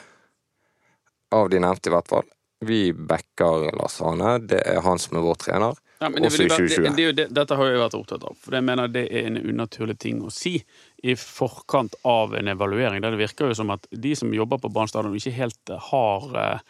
av 1.34 1.50
de 1.52 1.60
nevnte 1.60 1.90
i 1.90 1.92
hvert 1.94 2.08
fall, 2.08 2.26
vi 2.64 2.92
backer 2.92 3.68
Lars 3.78 4.00
Arne, 4.02 4.38
det 4.50 4.62
er 4.66 4.80
han 4.82 4.98
som 4.98 5.18
er 5.20 5.22
vår 5.26 5.36
trener. 5.44 5.76
Ja, 6.00 6.08
men 6.08 6.22
det, 6.22 6.28
Også 6.30 6.42
i 6.42 6.46
vil 6.46 6.48
jo 6.48 6.54
være- 6.54 6.68
2020. 6.68 6.82
det, 6.84 6.96
det, 6.96 7.14
det, 7.18 7.26
dette 7.34 7.56
har 7.58 7.66
jeg 7.66 7.80
vært 7.82 7.94
opptatt 7.98 8.24
av, 8.28 8.36
for 8.38 8.54
jeg 8.54 8.64
mener 8.66 8.90
det 8.94 9.04
er 9.10 9.26
en 9.26 9.38
unaturlig 9.42 9.96
ting 9.98 10.20
å 10.22 10.30
si 10.30 10.56
i 11.02 11.14
forkant 11.18 11.94
av 12.06 12.34
en 12.38 12.48
evaluering. 12.54 13.02
Der 13.02 13.14
det 13.16 13.18
virker 13.22 13.50
jo 13.50 13.54
som 13.58 13.70
at 13.74 13.86
de 13.90 14.14
som 14.18 14.30
jobber 14.34 14.58
på 14.62 14.70
Brann 14.70 14.90
stadion, 14.90 15.14
ikke 15.18 15.34
helt 15.34 15.70
eh, 15.74 15.88
har 15.90 16.28
eh, 16.38 16.60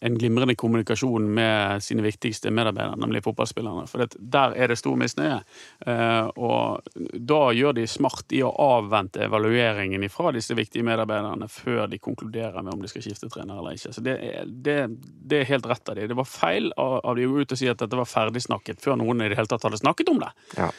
en 0.00 0.18
glimrende 0.18 0.54
kommunikasjon 0.54 1.26
med 1.34 1.82
sine 1.82 2.02
viktigste 2.04 2.52
medarbeidere, 2.54 2.96
nemlig 3.00 3.24
fotballspillerne. 3.24 3.86
For 3.90 4.04
det, 4.04 4.18
der 4.18 4.54
er 4.56 4.70
det 4.70 4.78
stor 4.78 4.98
misnøye. 4.98 5.40
Eh, 5.86 6.28
og 6.38 6.92
da 7.12 7.40
gjør 7.56 7.74
de 7.78 7.86
smart 7.90 8.34
i 8.36 8.42
å 8.46 8.52
avvente 8.52 9.24
evalueringen 9.26 10.06
fra 10.12 10.32
disse 10.34 10.54
viktige 10.58 10.86
medarbeiderne 10.86 11.48
før 11.50 11.86
de 11.90 11.98
konkluderer 12.02 12.62
med 12.62 12.74
om 12.74 12.84
de 12.84 12.90
skal 12.90 13.04
skifte 13.04 13.30
trener 13.32 13.58
eller 13.58 13.78
ikke. 13.78 13.94
Så 13.96 14.04
det 14.04 14.18
det, 14.46 14.78
det 14.98 15.42
er 15.42 15.50
helt 15.52 15.66
rett 15.66 15.88
av 15.88 15.98
de. 15.98 16.06
Det 16.10 16.16
var 16.18 16.28
feil 16.28 16.72
av, 16.76 17.16
de 17.16 17.26
å 17.26 17.34
gå 17.34 17.44
ut 17.44 17.54
og 17.54 17.60
si 17.60 17.68
at 17.70 17.82
dette 17.82 17.98
var 17.98 18.08
ferdigsnakket, 18.08 18.80
før 18.82 18.98
noen 19.00 19.22
i 19.22 19.30
det 19.30 19.38
hele 19.38 19.50
tatt 19.50 19.66
hadde 19.66 19.80
snakket 19.80 20.12
om 20.12 20.22
det. 20.22 20.30
Ja. 20.56 20.70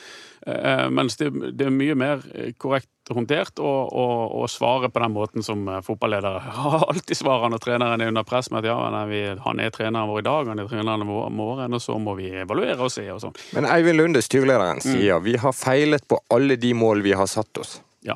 Eh, 0.47 0.89
mens 0.89 1.17
det, 1.19 1.29
det 1.57 1.65
er 1.67 1.73
mye 1.73 1.95
mer 1.99 2.21
eh, 2.31 2.53
korrekt 2.57 3.11
håndtert 3.11 3.59
å, 3.59 3.67
å, 3.67 4.05
å 4.39 4.45
svare 4.47 4.87
på 4.93 5.01
den 5.03 5.11
måten 5.11 5.43
som 5.43 5.65
eh, 5.67 5.81
fotballedere 5.83 6.39
har 6.63 6.85
alltid 6.87 7.19
svarer 7.19 7.51
når 7.51 7.63
treneren 7.65 8.03
er 8.03 8.13
under 8.13 8.27
press 8.27 8.47
med 8.53 8.63
at 8.63 8.69
ja, 8.71 8.77
nei, 8.93 9.03
vi, 9.09 9.19
han 9.43 9.59
er 9.59 9.73
treneren 9.75 10.07
vår 10.07 10.21
i 10.21 10.27
dag, 10.29 10.51
han 10.53 10.63
er 10.63 10.69
treneren 10.71 11.03
vår 11.09 11.27
i 11.27 11.35
morgen, 11.41 11.75
og 11.75 11.83
så 11.83 11.97
må 11.99 12.15
vi 12.19 12.31
evaluere 12.45 12.79
og 12.87 12.93
se 12.93 13.03
og 13.11 13.19
sånn. 13.25 13.35
Men 13.57 13.67
Eivind 13.67 13.99
Lunde, 13.99 14.23
styrlederen, 14.23 14.79
sier 14.85 15.19
vi 15.25 15.35
har 15.43 15.55
feilet 15.55 16.07
på 16.07 16.21
alle 16.31 16.55
de 16.61 16.71
mål 16.77 17.03
vi 17.03 17.15
har 17.19 17.27
satt 17.29 17.59
oss. 17.59 17.79
Ja. 18.05 18.15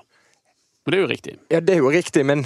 Men 0.85 0.95
det 0.95 0.99
er 0.99 1.03
jo 1.03 1.11
riktig. 1.11 1.37
Ja, 1.51 1.59
det 1.59 1.75
er 1.75 1.83
jo 1.83 1.91
riktig, 1.91 2.23
men 2.29 2.45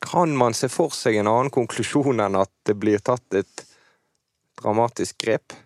kan 0.00 0.36
man 0.36 0.54
se 0.56 0.70
for 0.72 0.94
seg 0.96 1.18
en 1.18 1.28
annen 1.28 1.50
konklusjon 1.52 2.22
enn 2.22 2.38
at 2.38 2.52
det 2.68 2.78
blir 2.78 3.02
tatt 3.04 3.36
et 3.36 3.66
dramatisk 4.60 5.18
grep? 5.26 5.56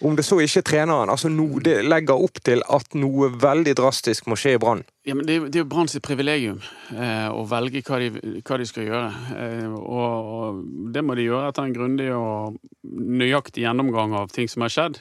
Om 0.00 0.14
det 0.14 0.22
så 0.22 0.36
ikke 0.38 0.60
er 0.60 0.66
treneren, 0.68 1.10
altså 1.10 1.26
no, 1.32 1.46
det 1.58 1.80
legger 1.82 2.20
opp 2.22 2.38
til 2.46 2.60
at 2.70 2.92
noe 2.94 3.32
veldig 3.34 3.72
drastisk 3.80 4.28
må 4.30 4.36
skje 4.38 4.52
i 4.54 4.60
Brann. 4.62 4.84
Ja, 5.08 5.14
men 5.18 5.26
Det, 5.26 5.34
er 5.34 5.38
jo- 5.40 5.48
det 5.48 5.56
er 5.58 5.64
jo 5.64 5.70
Brann 5.72 5.88
sitt 5.90 6.02
privilegium 6.06 6.60
eh, 6.94 7.26
å 7.34 7.42
velge 7.50 7.82
hva 7.82 7.98
de, 7.98 8.10
hva 8.46 8.58
de 8.60 8.66
skal 8.70 8.86
gjøre. 8.86 9.08
Eh, 9.34 9.66
og, 9.74 10.28
og 10.38 10.60
det 10.94 11.02
må 11.02 11.16
de 11.18 11.26
gjøre 11.26 11.48
etter 11.50 11.66
en 11.66 11.74
grundig 11.74 12.10
og 12.14 12.60
nøyaktig 12.84 13.64
gjennomgang 13.66 14.14
av 14.14 14.30
ting 14.30 14.46
som 14.48 14.62
har 14.62 14.70
skjedd. 14.70 15.00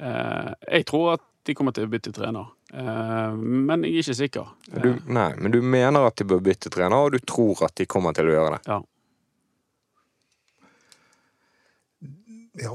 Eh, 0.00 0.54
jeg 0.78 0.86
tror 0.88 1.12
at 1.18 1.26
de 1.44 1.54
kommer 1.56 1.72
til 1.76 1.84
å 1.84 1.90
bytte 1.92 2.12
trener, 2.16 2.48
eh, 2.72 3.36
men 3.36 3.84
jeg 3.84 3.92
er 3.92 4.02
ikke 4.06 4.16
sikker. 4.22 4.48
Du, 4.80 4.90
nei, 5.12 5.34
men 5.36 5.52
du 5.52 5.60
mener 5.64 6.06
at 6.08 6.16
de 6.20 6.24
bør 6.28 6.40
bytte 6.44 6.72
trener, 6.72 6.96
og 6.96 7.12
du 7.12 7.18
tror 7.28 7.60
at 7.68 7.74
de 7.80 7.86
kommer 7.90 8.16
til 8.16 8.28
å 8.28 8.34
gjøre 8.38 8.56
det. 8.56 8.62
Ja. 8.72 8.80
Ja. 12.60 12.72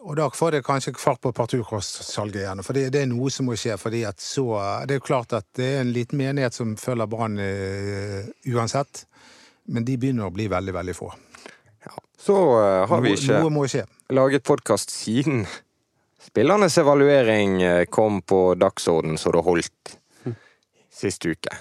Og 0.00 0.16
da 0.18 0.26
får 0.34 0.56
det 0.56 0.62
kanskje 0.66 0.94
fart 0.98 1.20
på 1.22 1.32
parturkostsalget 1.36 2.40
igjen. 2.42 2.62
For 2.66 2.76
det, 2.76 2.88
det 2.94 3.04
er 3.04 3.10
noe 3.10 3.30
som 3.30 3.46
må 3.48 3.56
skje. 3.58 3.76
fordi 3.78 4.02
at 4.08 4.20
så, 4.20 4.46
Det 4.86 4.96
er 4.96 5.00
jo 5.00 5.06
klart 5.06 5.36
at 5.36 5.46
det 5.56 5.68
er 5.74 5.84
en 5.84 5.92
liten 5.94 6.18
menighet 6.18 6.56
som 6.56 6.76
følger 6.80 7.06
Brann 7.06 7.38
uh, 7.38 8.26
uansett. 8.50 9.04
Men 9.66 9.84
de 9.84 9.98
begynner 9.98 10.26
å 10.26 10.34
bli 10.34 10.48
veldig, 10.48 10.74
veldig 10.74 10.96
få. 10.96 11.12
Så 12.18 12.34
uh, 12.34 12.86
har 12.88 13.04
vi 13.04 13.14
ikke 13.14 13.38
noe 13.44 13.52
noe 13.52 13.84
laget 14.10 14.44
podkast 14.46 14.90
siden 14.90 15.44
spillernes 16.22 16.78
evaluering 16.78 17.62
eh, 17.62 17.84
kom 17.84 18.20
på 18.22 18.54
dagsorden 18.54 19.18
så 19.18 19.32
det 19.34 19.42
holdt 19.46 19.96
sist 20.92 21.26
uke. 21.26 21.52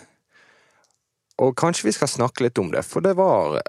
Og 1.42 1.56
kanskje 1.58 1.90
vi 1.90 1.94
skal 1.96 2.10
snakke 2.10 2.46
litt 2.46 2.60
om 2.62 2.72
det, 2.72 2.86
for 2.88 3.04
det 3.04 3.16
var 3.18 3.60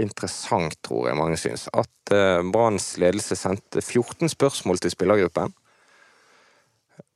interessant, 0.00 0.76
tror 0.84 1.08
jeg 1.10 1.18
mange 1.18 1.38
syns, 1.40 1.66
at 1.72 2.12
eh, 2.14 2.40
Branns 2.52 2.94
ledelse 3.00 3.36
sendte 3.38 3.82
14 3.82 4.30
spørsmål 4.32 4.80
til 4.82 4.92
spillergruppen. 4.92 5.54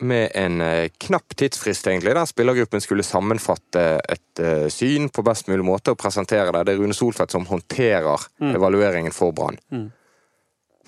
Med 0.05 0.33
en 0.37 0.61
eh, 0.65 0.89
knapp 1.01 1.37
tidsfrist, 1.37 1.87
egentlig, 1.89 2.15
der 2.17 2.29
spillergruppen 2.29 2.83
skulle 2.85 3.07
sammenfatte 3.07 3.85
et 4.01 4.43
eh, 4.43 4.67
syn 4.73 5.11
på 5.13 5.25
best 5.27 5.51
mulig 5.53 5.67
måte 5.67 5.95
og 5.95 6.01
presentere 6.01 6.53
det. 6.57 6.67
Det 6.69 6.75
er 6.75 6.83
Rune 6.83 6.97
Soltvedt 6.97 7.37
som 7.37 7.49
håndterer 7.49 8.29
evalueringen 8.55 9.15
for 9.15 9.37
Brann. 9.37 9.61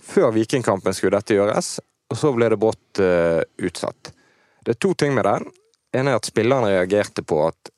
Før 0.02 0.32
Vikingkampen 0.34 0.96
skulle 0.96 1.20
dette 1.20 1.36
gjøres, 1.36 1.76
og 2.10 2.18
så 2.18 2.32
ble 2.34 2.48
det 2.52 2.58
brått 2.60 3.00
uh, 3.00 3.38
utsatt. 3.62 4.10
Det 4.60 4.74
er 4.74 4.80
to 4.82 4.90
ting 4.98 5.14
med 5.14 5.24
den. 5.24 5.46
En 5.94 6.10
er 6.10 6.18
at 6.18 6.26
spillerne 6.26 6.72
reagerte 6.72 7.22
på 7.22 7.38
at 7.46 7.70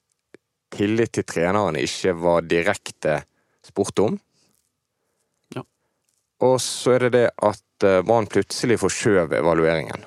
tillit 0.74 1.12
til 1.14 1.26
treneren 1.28 1.76
ikke 1.78 2.14
var 2.18 2.46
direkte 2.48 3.20
spurt 3.74 3.98
om. 3.98 4.18
Ja. 5.54 5.64
Og 6.46 6.60
så 6.62 6.96
er 6.96 7.06
det 7.06 7.14
det 7.18 7.28
at 7.42 7.86
eh, 7.86 8.02
Brann 8.06 8.30
plutselig 8.30 8.78
forskjøv 8.82 9.34
evalueringen. 9.34 10.06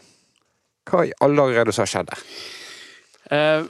Hva 0.87 1.03
i 1.03 1.15
alle 1.19 1.43
dager 1.43 1.61
er 1.61 1.67
det 1.67 1.75
som 1.75 1.83
har 1.83 1.91
skjedd 1.91 2.13
der? 2.13 2.23
Eh, 3.31 3.63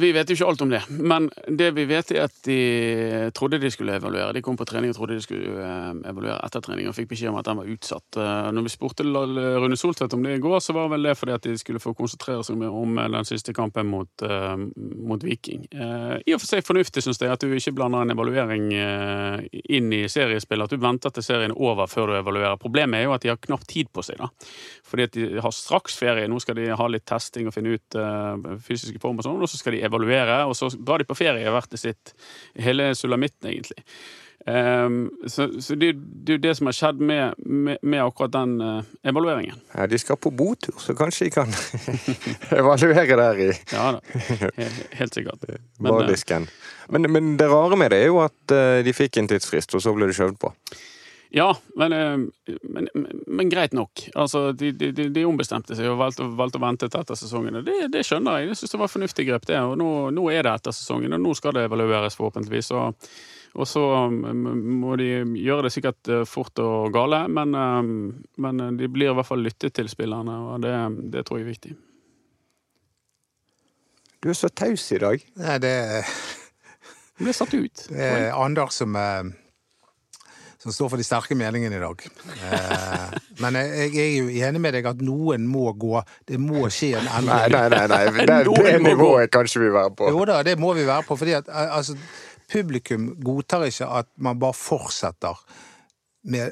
vi 0.00 0.10
vet 0.16 0.30
jo 0.30 0.36
ikke 0.38 0.48
alt 0.48 0.62
om 0.64 0.70
det, 0.72 0.80
men 0.88 1.28
det 1.52 1.68
vi 1.76 1.84
vet 1.88 2.12
er 2.14 2.22
at 2.24 2.36
de 2.46 3.30
trodde 3.36 3.60
de 3.60 3.70
skulle 3.72 3.98
evaluere. 3.98 4.32
De 4.32 4.42
kom 4.44 4.56
på 4.56 4.64
trening 4.68 4.92
og 4.92 4.96
trodde 4.96 5.18
de 5.18 5.24
skulle 5.24 5.52
eh, 5.60 5.90
evaluere 6.08 6.38
etter 6.46 6.64
trening 6.64 6.88
og 6.88 6.96
fikk 6.96 7.10
beskjed 7.10 7.32
om 7.32 7.36
at 7.40 7.48
den 7.48 7.60
var 7.60 7.72
utsatt. 7.74 8.20
Eh, 8.20 8.48
Når 8.56 8.66
vi 8.66 8.72
spurte 8.72 9.04
Rune 9.04 9.76
Soltvedt 9.76 10.16
om 10.16 10.24
det 10.24 10.38
i 10.38 10.42
går, 10.44 10.58
så 10.64 10.76
var 10.76 10.88
vel 10.92 11.10
det 11.10 11.16
fordi 11.18 11.36
at 11.36 11.44
de 11.44 11.56
skulle 11.60 11.82
få 11.82 11.92
konsentrere 11.98 12.44
seg 12.46 12.56
mer 12.60 12.72
om 12.72 12.96
den 12.96 13.28
siste 13.28 13.52
kampen 13.56 13.90
mot, 13.90 14.24
mot 15.06 15.22
Viking. 15.24 15.66
I 15.72 16.34
og 16.34 16.40
for 16.40 16.48
seg 16.48 16.64
fornuftig, 16.66 17.02
syns 17.04 17.20
jeg, 17.20 17.30
at 17.32 17.42
du 17.42 17.52
ikke 17.52 17.74
blander 17.76 18.04
en 18.04 18.14
evaluering 18.14 18.66
inn 18.72 19.92
i 19.94 20.02
seriespill. 20.10 20.64
At 20.64 20.72
du 20.72 20.80
venter 20.80 21.12
til 21.14 21.24
serien 21.24 21.52
er 21.52 21.60
over 21.60 21.90
før 21.90 22.10
du 22.10 22.16
evaluerer. 22.18 22.58
Problemet 22.60 23.00
er 23.00 23.06
jo 23.08 23.14
at 23.16 23.24
de 23.24 23.32
har 23.32 23.40
knapt 23.42 23.68
tid 23.72 23.90
på 23.92 24.04
seg. 24.06 24.20
da. 24.22 24.30
Fordi 24.86 25.06
at 25.08 25.16
de 25.16 25.42
har 25.42 25.54
straks 25.54 25.96
ferie. 25.98 26.28
Nå 26.30 26.40
skal 26.42 26.58
de 26.58 26.68
ha 26.78 26.88
litt 26.90 27.06
testing 27.08 27.48
og 27.48 27.54
finne 27.56 27.76
ut 27.76 27.98
eh, 27.98 28.56
fysiske 28.86 29.02
form 29.02 29.18
og 29.20 29.26
sånn, 29.26 29.42
og 29.42 29.50
så 29.50 29.58
skal 29.60 29.76
de 29.76 29.82
evaluere, 29.86 30.44
og 30.46 30.54
så 30.56 30.70
drar 30.76 31.02
de 31.02 31.08
på 31.08 31.18
ferie 31.18 31.50
hvert 31.50 31.70
til 31.72 31.82
sitt. 31.88 32.14
Hele 32.54 32.94
sulamitten, 32.94 33.50
egentlig. 33.50 33.84
Um, 34.46 35.10
så 35.26 35.48
så 35.60 35.74
det, 35.74 35.88
det 35.98 36.30
er 36.30 36.36
jo 36.36 36.42
det 36.44 36.52
som 36.54 36.68
har 36.70 36.74
skjedd 36.76 37.00
med, 37.02 37.34
med, 37.42 37.80
med 37.82 37.98
akkurat 37.98 38.30
den 38.30 38.60
uh, 38.62 38.84
evalueringen. 39.02 39.58
Ja, 39.74 39.88
de 39.90 39.98
skal 39.98 40.20
på 40.22 40.30
botur, 40.30 40.76
så 40.78 40.94
kanskje 40.94 41.26
de 41.26 41.32
kan 41.34 41.50
evaluere 42.60 43.18
der 43.18 43.40
i 43.42 43.48
Ja 43.72 43.88
da, 43.96 44.20
helt, 44.54 44.84
helt 45.00 45.18
sikkert. 45.18 45.48
Men, 45.82 45.98
eh. 46.06 46.46
Men, 46.88 47.10
men 47.10 47.34
det 47.36 47.48
rare 47.50 47.76
med 47.76 47.90
det 47.90 48.04
er 48.04 48.12
jo 48.12 48.20
at 48.22 48.54
uh, 48.54 48.84
de 48.86 48.94
fikk 48.94 49.18
en 49.18 49.28
tidsfrist, 49.28 49.74
og 49.74 49.82
så 49.82 49.90
ble 49.96 50.06
det 50.06 50.14
skjøvet 50.14 50.38
på. 50.38 50.52
Ja, 51.30 51.56
men, 51.74 51.92
eh, 51.92 52.16
men, 52.62 52.88
men, 52.94 53.22
men 53.26 53.48
greit 53.50 53.72
nok. 53.72 54.08
Altså, 54.14 54.52
de, 54.52 54.70
de, 54.72 54.92
de, 54.92 55.24
ombestemte 55.26 55.76
seg 55.76 55.88
og 55.90 55.98
valgte, 56.00 56.26
valgte 56.38 56.60
å 56.60 56.62
vente 56.62 56.88
til 56.90 57.02
etter 57.02 57.18
sesongen. 57.18 57.58
og 57.58 57.66
Det, 57.66 57.78
det 57.92 58.04
skjønner 58.06 58.40
jeg. 58.40 58.52
Jeg 58.52 58.60
syns 58.60 58.76
det 58.76 58.82
var 58.82 58.92
fornuftig 58.92 59.26
grep, 59.28 59.48
det. 59.48 59.58
Og 59.58 59.74
nå, 59.80 59.88
nå 60.14 60.28
er 60.32 60.46
det 60.46 60.54
etter 60.54 60.76
sesongen, 60.76 61.16
og 61.16 61.24
nå 61.24 61.34
skal 61.38 61.56
det 61.56 61.66
evalueres, 61.66 62.18
forhåpentligvis. 62.18 62.70
Og, 62.78 63.10
og 63.56 63.68
så 63.70 63.82
mm, 64.12 64.44
må 64.84 64.98
de 65.00 65.10
gjøre 65.42 65.66
det 65.66 65.74
sikkert 65.74 66.12
eh, 66.12 66.24
fort 66.30 66.62
og 66.62 66.94
gale, 66.94 67.24
men, 67.32 67.58
eh, 67.58 67.90
men 68.46 68.66
de 68.78 68.90
blir 68.92 69.10
i 69.10 69.16
hvert 69.18 69.28
fall 69.28 69.42
lyttet 69.42 69.74
til 69.76 69.90
spillerne, 69.90 70.38
og 70.52 70.62
det, 70.62 70.76
det 71.12 71.26
tror 71.26 71.42
jeg 71.42 71.48
er 71.48 71.54
viktig. 71.54 71.76
Du 74.22 74.30
er 74.32 74.38
så 74.38 74.48
taus 74.48 74.86
i 74.94 75.02
dag. 75.02 75.26
Nei, 75.42 75.58
det, 75.62 75.74
Du 77.16 77.24
ble 77.24 77.34
satt 77.36 77.52
ut. 77.54 77.88
det 77.90 78.06
er 78.06 78.30
Anders 78.36 78.78
som, 78.80 78.96
som 80.66 80.74
står 80.74 80.88
for 80.92 80.98
de 81.00 81.06
sterke 81.06 81.36
meningene 81.38 81.78
i 81.78 81.82
dag. 81.82 82.02
Eh, 82.50 83.16
men 83.44 83.58
jeg, 83.60 83.90
jeg 83.94 84.06
er 84.06 84.16
jo 84.18 84.46
enig 84.48 84.62
med 84.64 84.74
deg 84.74 84.88
at 84.90 85.02
noen 85.06 85.46
må 85.46 85.68
gå. 85.78 86.00
Det 86.26 86.40
må 86.42 86.66
skje 86.74 86.96
en 86.98 87.06
Nei, 87.06 87.20
endring. 87.22 87.54
nei, 87.54 87.66
nei. 87.70 87.86
nei. 87.94 88.26
Det, 88.26 88.38
det 88.66 88.76
nivået 88.82 89.30
kan 89.34 89.46
ikke 89.46 89.62
vi 89.62 89.72
være 89.78 89.94
på. 90.00 90.10
Jo 90.14 90.24
da, 90.28 90.40
det 90.46 90.56
må 90.58 90.72
vi 90.76 90.86
være 90.88 91.06
på. 91.06 91.16
fordi 91.22 91.36
at 91.38 91.48
eh, 91.52 91.76
altså, 91.78 91.94
publikum 92.52 93.12
godtar 93.22 93.64
ikke 93.70 93.88
at 94.02 94.10
man 94.22 94.38
bare 94.42 94.54
fortsetter 94.58 95.38
med 96.26 96.50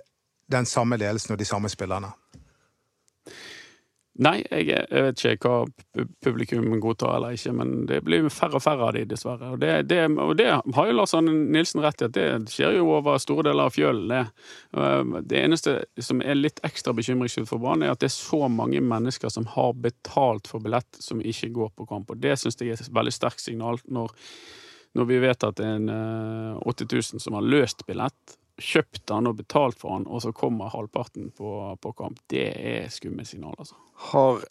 den 0.53 0.67
samme 0.69 0.97
ledelsen 1.01 1.35
og 1.35 1.39
de 1.41 1.47
samme 1.49 1.69
spillerne. 1.73 2.13
Nei, 4.23 4.45
jeg, 4.47 4.69
jeg 4.71 5.05
vet 5.09 5.23
ikke 5.27 5.51
hva 5.51 6.05
publikum 6.23 6.69
godtar 6.79 7.17
eller 7.17 7.35
ikke, 7.35 7.51
men 7.59 7.73
det 7.89 7.97
blir 8.07 8.29
færre 8.31 8.61
og 8.61 8.63
færre 8.63 8.87
av 8.87 8.93
de, 8.95 9.03
dessverre. 9.11 9.49
Og 9.57 9.59
det, 9.59 9.73
det, 9.91 10.05
og 10.23 10.37
det 10.39 10.47
har 10.55 10.87
jo 10.87 10.95
Lars 10.95 11.17
Arne 11.19 11.35
Nilsen 11.35 11.83
rett 11.83 12.05
i, 12.05 12.07
at 12.07 12.15
det 12.15 12.53
skjer 12.53 12.77
jo 12.77 12.93
over 12.95 13.19
store 13.23 13.49
deler 13.49 13.67
av 13.67 13.75
fjølen. 13.75 14.13
Det. 14.13 14.21
Det 15.33 15.41
eneste 15.41 15.75
som 15.99 16.23
er 16.23 16.39
litt 16.39 16.63
ekstra 16.67 16.95
bekymringsfullt 16.95 17.51
for 17.51 17.63
Brann, 17.65 17.83
er 17.83 17.91
at 17.97 18.05
det 18.05 18.13
er 18.13 18.15
så 18.15 18.47
mange 18.47 18.85
mennesker 18.87 19.35
som 19.35 19.49
har 19.57 19.75
betalt 19.83 20.47
for 20.51 20.63
billett, 20.63 21.03
som 21.03 21.19
ikke 21.19 21.51
går 21.59 21.75
på 21.75 21.89
kamp. 21.91 22.15
Og 22.15 22.23
det 22.23 22.39
syns 22.39 22.61
jeg 22.63 22.77
er 22.77 22.79
et 22.79 22.95
veldig 22.95 23.17
sterkt 23.19 23.43
signal 23.43 23.83
når, 23.91 24.15
når 24.95 25.11
vi 25.11 25.21
vet 25.27 25.51
at 25.51 25.59
det 25.59 25.67
er 25.67 25.83
en 25.83 25.91
eh, 25.91 26.71
80 26.71 26.93
000 27.19 27.27
som 27.27 27.41
har 27.41 27.51
løst 27.51 27.83
billett, 27.91 28.39
kjøpt 28.63 29.11
han 29.11 29.27
og 29.27 29.37
betalt 29.41 29.79
for 29.81 29.97
han, 29.97 30.05
og 30.07 30.23
så 30.23 30.31
kommer 30.33 30.71
halvparten 30.71 31.31
på, 31.35 31.53
på 31.83 31.93
kamp. 31.99 32.21
Det 32.31 32.45
er 32.55 32.89
skummelt 32.93 33.27
signal, 33.29 33.55
altså. 33.59 33.75
Har 34.13 34.45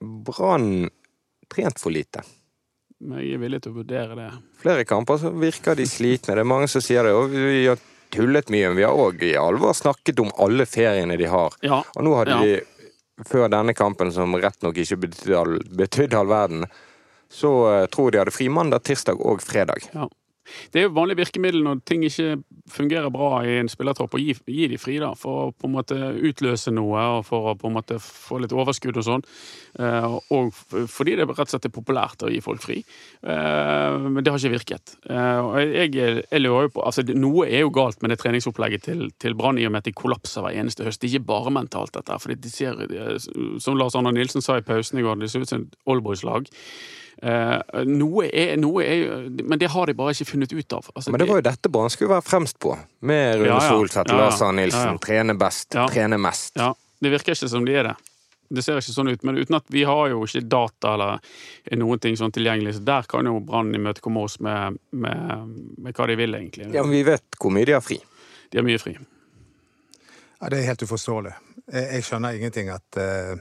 Brann 0.00 0.88
trent 1.52 1.80
for 1.80 1.90
lite? 1.92 2.22
Jeg 2.98 3.34
er 3.36 3.38
villig 3.42 3.60
til 3.62 3.72
å 3.74 3.78
vurdere 3.78 4.16
det. 4.18 4.28
Flere 4.62 4.84
kamper 4.88 5.20
så 5.22 5.30
virker 5.34 5.76
de 5.78 5.86
slitne. 5.86 6.34
Det 6.34 6.42
er 6.42 6.48
mange 6.50 6.66
som 6.70 6.82
sier 6.82 7.06
det. 7.06 7.12
Og 7.14 7.30
vi 7.30 7.66
har 7.68 7.78
tullet 8.14 8.50
mye, 8.50 8.70
men 8.72 8.78
vi 8.80 8.86
har 8.86 8.96
òg 8.98 9.22
i 9.28 9.34
alvor 9.38 9.76
snakket 9.76 10.18
om 10.24 10.32
alle 10.42 10.66
feriene 10.66 11.18
de 11.20 11.28
har. 11.30 11.54
Ja, 11.62 11.82
Og 11.94 12.04
nå 12.06 12.14
Ja. 12.26 12.40
de, 12.42 12.60
før 13.28 13.48
denne 13.52 13.74
kampen, 13.74 14.10
som 14.12 14.34
rett 14.34 14.62
nok 14.62 14.76
ikke 14.82 14.98
betydde 15.04 15.38
all, 15.38 15.58
betydde 15.78 16.18
all 16.18 16.26
verden, 16.30 16.64
så 17.30 17.50
eh, 17.82 17.86
tror 17.92 18.10
de 18.10 18.18
hadde 18.22 18.32
fri 18.34 18.48
mandag, 18.48 18.82
tirsdag 18.88 19.20
og 19.20 19.42
fredag. 19.42 19.88
ja. 19.94 20.08
Det 20.72 20.80
er 20.80 20.88
jo 20.88 20.94
vanlig 20.96 21.18
virkemiddel 21.18 21.64
når 21.64 21.82
ting 21.88 22.04
ikke 22.06 22.38
fungerer 22.72 23.10
bra 23.12 23.42
i 23.46 23.58
en 23.62 23.70
spillertropp, 23.70 24.16
å 24.16 24.20
gi, 24.20 24.34
gi 24.46 24.68
de 24.70 24.78
fri 24.80 24.98
da, 25.00 25.12
for 25.18 25.48
å 25.48 25.52
på 25.56 25.68
en 25.68 25.74
måte 25.76 25.96
utløse 26.28 26.72
noe 26.74 27.04
og 27.18 27.22
for 27.28 27.52
å 27.52 27.56
på 27.58 27.70
en 27.70 27.76
måte 27.78 27.98
få 28.02 28.40
litt 28.42 28.54
overskudd 28.54 29.00
og 29.00 29.06
sånn. 29.06 29.24
Eh, 29.78 30.16
og 30.34 30.52
fordi 30.90 31.16
det 31.18 31.28
rett 31.28 31.44
og 31.46 31.52
slett 31.52 31.68
er 31.68 31.74
populært 31.74 32.24
å 32.24 32.32
gi 32.32 32.40
folk 32.44 32.62
fri. 32.64 32.80
Eh, 33.22 34.08
men 34.08 34.20
det 34.22 34.32
har 34.32 34.40
ikke 34.40 34.56
virket. 34.56 34.94
Eh, 35.08 35.40
og 35.44 35.56
jeg, 35.62 35.92
jeg, 35.96 36.42
lurer 36.42 36.68
jo 36.68 36.74
på, 36.76 36.84
altså 36.88 37.06
Noe 37.08 37.48
er 37.48 37.64
jo 37.64 37.72
galt 37.74 38.02
med 38.02 38.12
det 38.12 38.20
treningsopplegget 38.22 38.86
til, 38.88 39.08
til 39.20 39.36
Brann 39.38 39.60
i 39.60 39.66
og 39.68 39.74
med 39.74 39.84
at 39.84 39.90
de 39.90 39.96
kollapser 39.96 40.44
hver 40.44 40.58
eneste 40.60 40.86
høst. 40.86 41.00
Det 41.02 41.10
er 41.10 41.18
ikke 41.18 41.32
bare 41.32 41.54
mentalt, 41.54 41.94
dette. 41.96 42.20
fordi 42.22 42.38
de 42.42 42.52
ser, 42.52 42.78
Som 43.62 43.78
Lars 43.78 43.96
Arne 43.98 44.12
Nilsen 44.14 44.44
sa 44.44 44.58
i 44.58 44.66
pausen 44.66 45.00
i 45.00 45.06
går, 45.06 45.20
det 45.20 45.30
ser 45.32 45.44
ut 45.44 45.50
som 45.50 45.66
et 45.66 45.78
oldboys-lag. 45.88 46.48
Eh, 47.22 47.82
noe 47.88 48.28
er, 48.30 48.52
noe 48.62 48.84
er 48.86 49.24
Men 49.42 49.58
det 49.58 49.66
har 49.72 49.86
de 49.90 49.94
bare 49.98 50.12
ikke 50.14 50.28
funnet 50.28 50.52
ut 50.54 50.72
av. 50.76 50.86
Altså, 50.94 51.10
Men 51.10 51.18
det 51.18 51.26
var 51.28 51.40
jo 51.40 51.46
dette 51.48 51.70
Brann 51.74 51.90
skulle 51.90 52.12
være 52.14 52.22
fremst 52.22 52.58
på. 52.62 52.76
Med 53.00 53.40
Rune 53.40 53.48
Ja, 53.48 53.56
ja. 53.58 53.70
Solseth, 53.72 54.06
Ja, 54.12 54.14
ja. 54.14 54.20
Lars 54.28 54.42
Arne 54.42 54.62
Nilsen. 54.62 54.84
Ja, 54.86 54.92
ja. 54.92 54.98
Trene 55.02 55.34
best, 55.38 55.74
Ja. 55.74 55.88
trene 55.88 56.18
mest. 56.18 56.52
Ja, 56.56 56.74
Det 57.02 57.10
virker 57.10 57.34
ikke 57.34 57.48
som 57.48 57.64
de 57.66 57.74
er 57.74 57.82
det. 57.90 57.96
Det 58.50 58.62
ser 58.64 58.78
ikke 58.80 58.94
sånn 58.94 59.10
ut. 59.12 59.24
Men 59.24 59.36
uten 59.36 59.56
at 59.58 59.64
vi 59.68 59.82
har 59.84 60.08
jo 60.08 60.22
ikke 60.24 60.40
data 60.48 60.94
eller 60.94 61.18
noen 61.76 62.00
ting 62.00 62.14
sånn 62.16 62.32
tilgjengelig, 62.32 62.74
så 62.78 62.84
der 62.84 63.02
kan 63.10 63.26
jo 63.26 63.40
Brann 63.40 63.74
imøtekomme 63.74 64.22
oss 64.24 64.38
med, 64.40 64.78
med, 64.92 65.58
med 65.78 65.94
hva 65.94 66.06
de 66.06 66.16
vil, 66.16 66.34
egentlig. 66.34 66.72
Ja, 66.72 66.82
men 66.82 66.92
vi 66.92 67.02
vet 67.02 67.22
hvor 67.38 67.50
mye 67.52 67.66
de 67.68 67.72
har 67.76 67.82
fri. 67.84 67.98
De 68.50 68.58
har 68.58 68.64
mye 68.64 68.78
fri. 68.80 68.96
Ja, 70.40 70.48
Det 70.48 70.58
er 70.62 70.66
helt 70.70 70.82
uforståelig. 70.86 71.34
Jeg, 71.72 71.84
jeg 71.92 72.02
skjønner 72.06 72.38
ingenting 72.38 72.70
at 72.72 72.96
eh, 72.96 73.36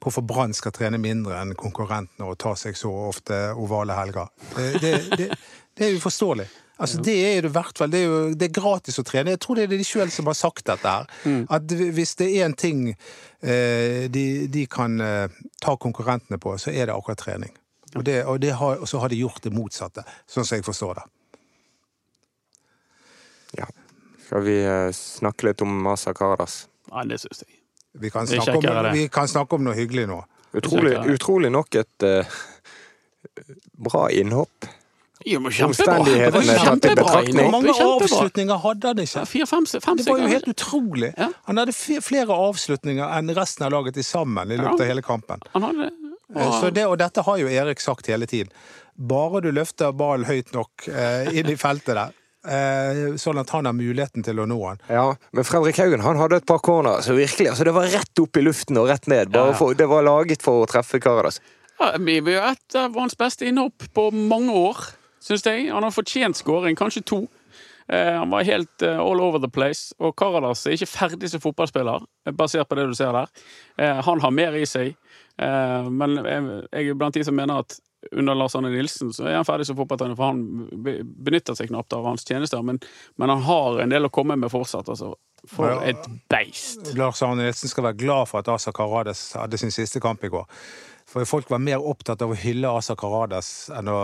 hvorfor 0.00 0.24
Brann 0.26 0.54
skal 0.56 0.72
trene 0.76 1.00
mindre 1.00 1.38
enn 1.40 1.54
konkurrentene 1.58 2.28
og 2.28 2.38
ta 2.40 2.54
seg 2.58 2.78
så 2.78 2.90
ofte 3.10 3.50
ovale 3.52 3.96
helger. 3.98 4.32
Det, 4.56 4.72
det, 4.80 4.94
det, 5.18 5.30
det 5.76 5.86
er 5.86 5.96
uforståelig. 6.00 6.48
Altså, 6.80 7.00
Det 7.04 7.14
er 7.36 7.42
det 7.44 7.52
hvert 7.52 7.76
fall. 7.76 7.90
Det 7.92 8.00
er 8.00 8.06
jo 8.08 8.20
det 8.32 8.46
er 8.48 8.54
gratis 8.56 8.98
å 8.98 9.04
trene. 9.04 9.34
Jeg 9.34 9.42
tror 9.44 9.58
det 9.58 9.66
er 9.66 9.74
de 9.74 9.84
sjøl 9.84 10.12
som 10.12 10.30
har 10.30 10.36
sagt 10.38 10.64
dette. 10.64 10.88
her. 10.88 11.44
At 11.52 11.68
hvis 11.68 12.14
det 12.16 12.30
er 12.30 12.46
én 12.48 12.56
ting 12.56 12.86
eh, 12.88 14.08
de, 14.08 14.24
de 14.48 14.64
kan 14.66 14.96
eh, 15.04 15.28
ta 15.60 15.76
konkurrentene 15.76 16.40
på, 16.40 16.56
så 16.56 16.72
er 16.72 16.88
det 16.88 16.96
akkurat 16.96 17.20
trening. 17.20 17.52
Og, 17.94 18.04
det, 18.06 18.24
og, 18.24 18.40
det 18.40 18.54
har, 18.56 18.80
og 18.80 18.88
så 18.88 19.02
har 19.02 19.12
de 19.12 19.18
gjort 19.20 19.42
det 19.44 19.52
motsatte, 19.52 20.04
sånn 20.30 20.46
som 20.46 20.56
jeg 20.56 20.64
forstår 20.64 21.00
det. 21.00 21.06
Ja. 23.58 23.66
Skal 24.24 24.44
vi 24.46 24.60
eh, 24.62 24.88
snakke 24.94 25.50
litt 25.50 25.64
om 25.66 25.74
Masa 25.84 26.14
Karadas? 26.16 26.62
Nei, 26.94 27.08
det 27.10 27.20
syns 27.20 27.44
jeg. 27.44 27.59
Vi 27.92 28.10
kan, 28.10 28.26
snakke 28.26 28.58
om, 28.58 28.92
vi 28.94 29.08
kan 29.12 29.28
snakke 29.28 29.56
om 29.58 29.64
noe 29.66 29.74
hyggelig 29.74 30.06
nå. 30.10 30.20
Utrolig, 30.56 30.94
utrolig 31.10 31.50
nok 31.50 31.74
et 31.78 32.06
uh, 32.06 32.36
bra 33.78 34.08
innhopp. 34.14 34.68
Jo, 35.28 35.40
men 35.44 35.52
Omstendighetene 35.52 36.54
tatt 36.56 36.62
i 36.62 36.64
kjempebra 36.64 37.04
betraktning. 37.04 37.40
Hvor 37.42 37.50
mange 37.52 37.74
avslutninger 37.84 38.60
hadde 38.62 38.92
han 38.92 39.02
ikke? 39.02 39.24
Fire, 39.28 39.48
fem, 39.50 39.66
fem 39.68 39.98
Det 39.98 40.06
var 40.08 40.22
jo 40.22 40.30
helt 40.32 40.48
utrolig. 40.48 41.10
Ja. 41.12 41.28
Han 41.50 41.60
hadde 41.60 41.74
flere 41.76 42.38
avslutninger 42.48 43.18
enn 43.18 43.34
resten 43.36 43.66
av 43.68 43.74
laget 43.74 43.98
til 43.98 44.06
sammen 44.06 44.54
i 44.54 44.56
løpet 44.60 44.86
av 44.86 44.92
hele 44.94 45.04
kampen. 45.04 45.44
Han 45.52 45.68
hadde 45.68 45.90
og... 46.30 46.54
Så 46.60 46.70
det, 46.70 46.86
og 46.86 46.96
dette 47.00 47.24
har 47.26 47.40
jo 47.40 47.50
Erik 47.50 47.82
sagt 47.82 48.08
hele 48.10 48.28
tiden. 48.30 48.52
Bare 48.94 49.40
du 49.42 49.50
løfter 49.54 49.92
ballen 49.96 50.28
høyt 50.28 50.52
nok 50.54 50.86
eh, 50.92 51.30
inn 51.40 51.50
i 51.50 51.56
feltet 51.58 51.96
der, 51.96 52.12
eh, 52.12 52.19
sånn 52.40 53.40
at 53.40 53.50
han 53.52 53.66
har 53.68 53.74
muligheten 53.76 54.24
til 54.24 54.38
å 54.40 54.46
nå 54.48 54.56
han. 54.62 54.78
Ja, 54.88 55.06
men 55.36 55.44
Fredrik 55.44 55.76
Haugen 55.82 56.00
han 56.00 56.16
hadde 56.16 56.38
et 56.40 56.46
par 56.48 56.62
corner, 56.64 57.02
så 57.04 57.12
virkelig, 57.12 57.50
altså 57.52 57.66
det 57.68 57.74
var 57.76 57.90
rett 57.92 58.22
opp 58.22 58.40
i 58.40 58.44
luften 58.46 58.80
og 58.80 58.88
rett 58.88 59.08
ned. 59.12 59.36
For, 59.58 59.76
det 59.76 59.88
var 59.90 60.06
laget 60.06 60.40
for 60.44 60.62
å 60.62 60.70
treffe 60.70 61.02
Karadas. 61.04 61.40
Ja, 61.80 61.92
vi 62.00 62.16
er 62.20 62.50
et 62.52 62.76
av 62.76 62.96
hans 62.96 63.16
beste 63.16 63.44
innhopp 63.48 63.86
på 63.96 64.10
mange 64.12 64.52
år, 64.56 64.80
syns 65.20 65.44
jeg. 65.44 65.68
Han 65.72 65.84
har 65.84 65.92
fortjent 65.92 66.40
skåring, 66.40 66.76
kanskje 66.80 67.04
to. 67.08 67.20
Eh, 67.92 68.14
han 68.14 68.30
var 68.30 68.44
helt 68.46 68.82
eh, 68.82 68.98
all 69.00 69.20
over 69.20 69.40
the 69.42 69.48
place. 69.48 69.94
Og 69.98 70.14
Karadas 70.16 70.66
er 70.66 70.76
ikke 70.76 70.90
ferdig 70.90 71.30
som 71.32 71.42
fotballspiller, 71.42 72.04
eh, 72.26 72.34
basert 72.36 72.68
på 72.68 72.78
det 72.78 72.86
du 72.90 72.94
ser 72.94 73.12
der. 73.16 73.32
Eh, 73.80 74.02
han 74.06 74.20
har 74.20 74.34
mer 74.36 74.58
i 74.60 74.66
seg. 74.68 74.92
Eh, 75.40 75.88
men 75.90 76.20
jeg 76.20 76.92
er 76.92 76.98
blant 77.00 77.16
de 77.16 77.24
som 77.26 77.34
mener 77.36 77.64
at 77.64 77.80
under 78.12 78.34
Lars 78.34 78.54
Arne 78.56 78.70
Nilsen 78.72 79.12
så 79.12 79.26
er 79.28 79.38
han 79.38 79.46
ferdig 79.48 79.66
som 79.68 79.76
fotballtrener, 79.78 80.16
for 80.16 80.32
han 80.32 80.44
benytter 81.24 81.56
seg 81.58 81.68
knapt 81.68 81.92
av 81.96 82.06
hans 82.08 82.24
tjenester. 82.26 82.62
Men, 82.64 82.80
men 83.20 83.32
han 83.32 83.42
har 83.46 83.82
en 83.84 83.92
del 83.92 84.08
å 84.08 84.12
komme 84.12 84.38
med 84.40 84.52
fortsatt, 84.52 84.88
altså. 84.88 85.14
For 85.48 85.80
et 85.88 86.04
beist. 86.28 86.90
Lars 86.98 87.22
Arne 87.24 87.46
Nilsen 87.46 87.72
skal 87.72 87.86
være 87.86 88.00
glad 88.02 88.28
for 88.28 88.42
at 88.42 88.50
Asa 88.52 88.74
Karadas 88.76 89.22
hadde 89.40 89.60
sin 89.60 89.72
siste 89.72 90.02
kamp 90.04 90.24
i 90.24 90.32
går. 90.32 90.44
For 91.10 91.26
folk 91.26 91.48
var 91.50 91.58
mer 91.58 91.82
opptatt 91.82 92.20
av 92.22 92.30
å 92.30 92.36
hylle 92.38 92.70
Asa 92.70 92.94
Karadas 92.98 93.48
enn 93.74 93.88
å, 93.90 93.96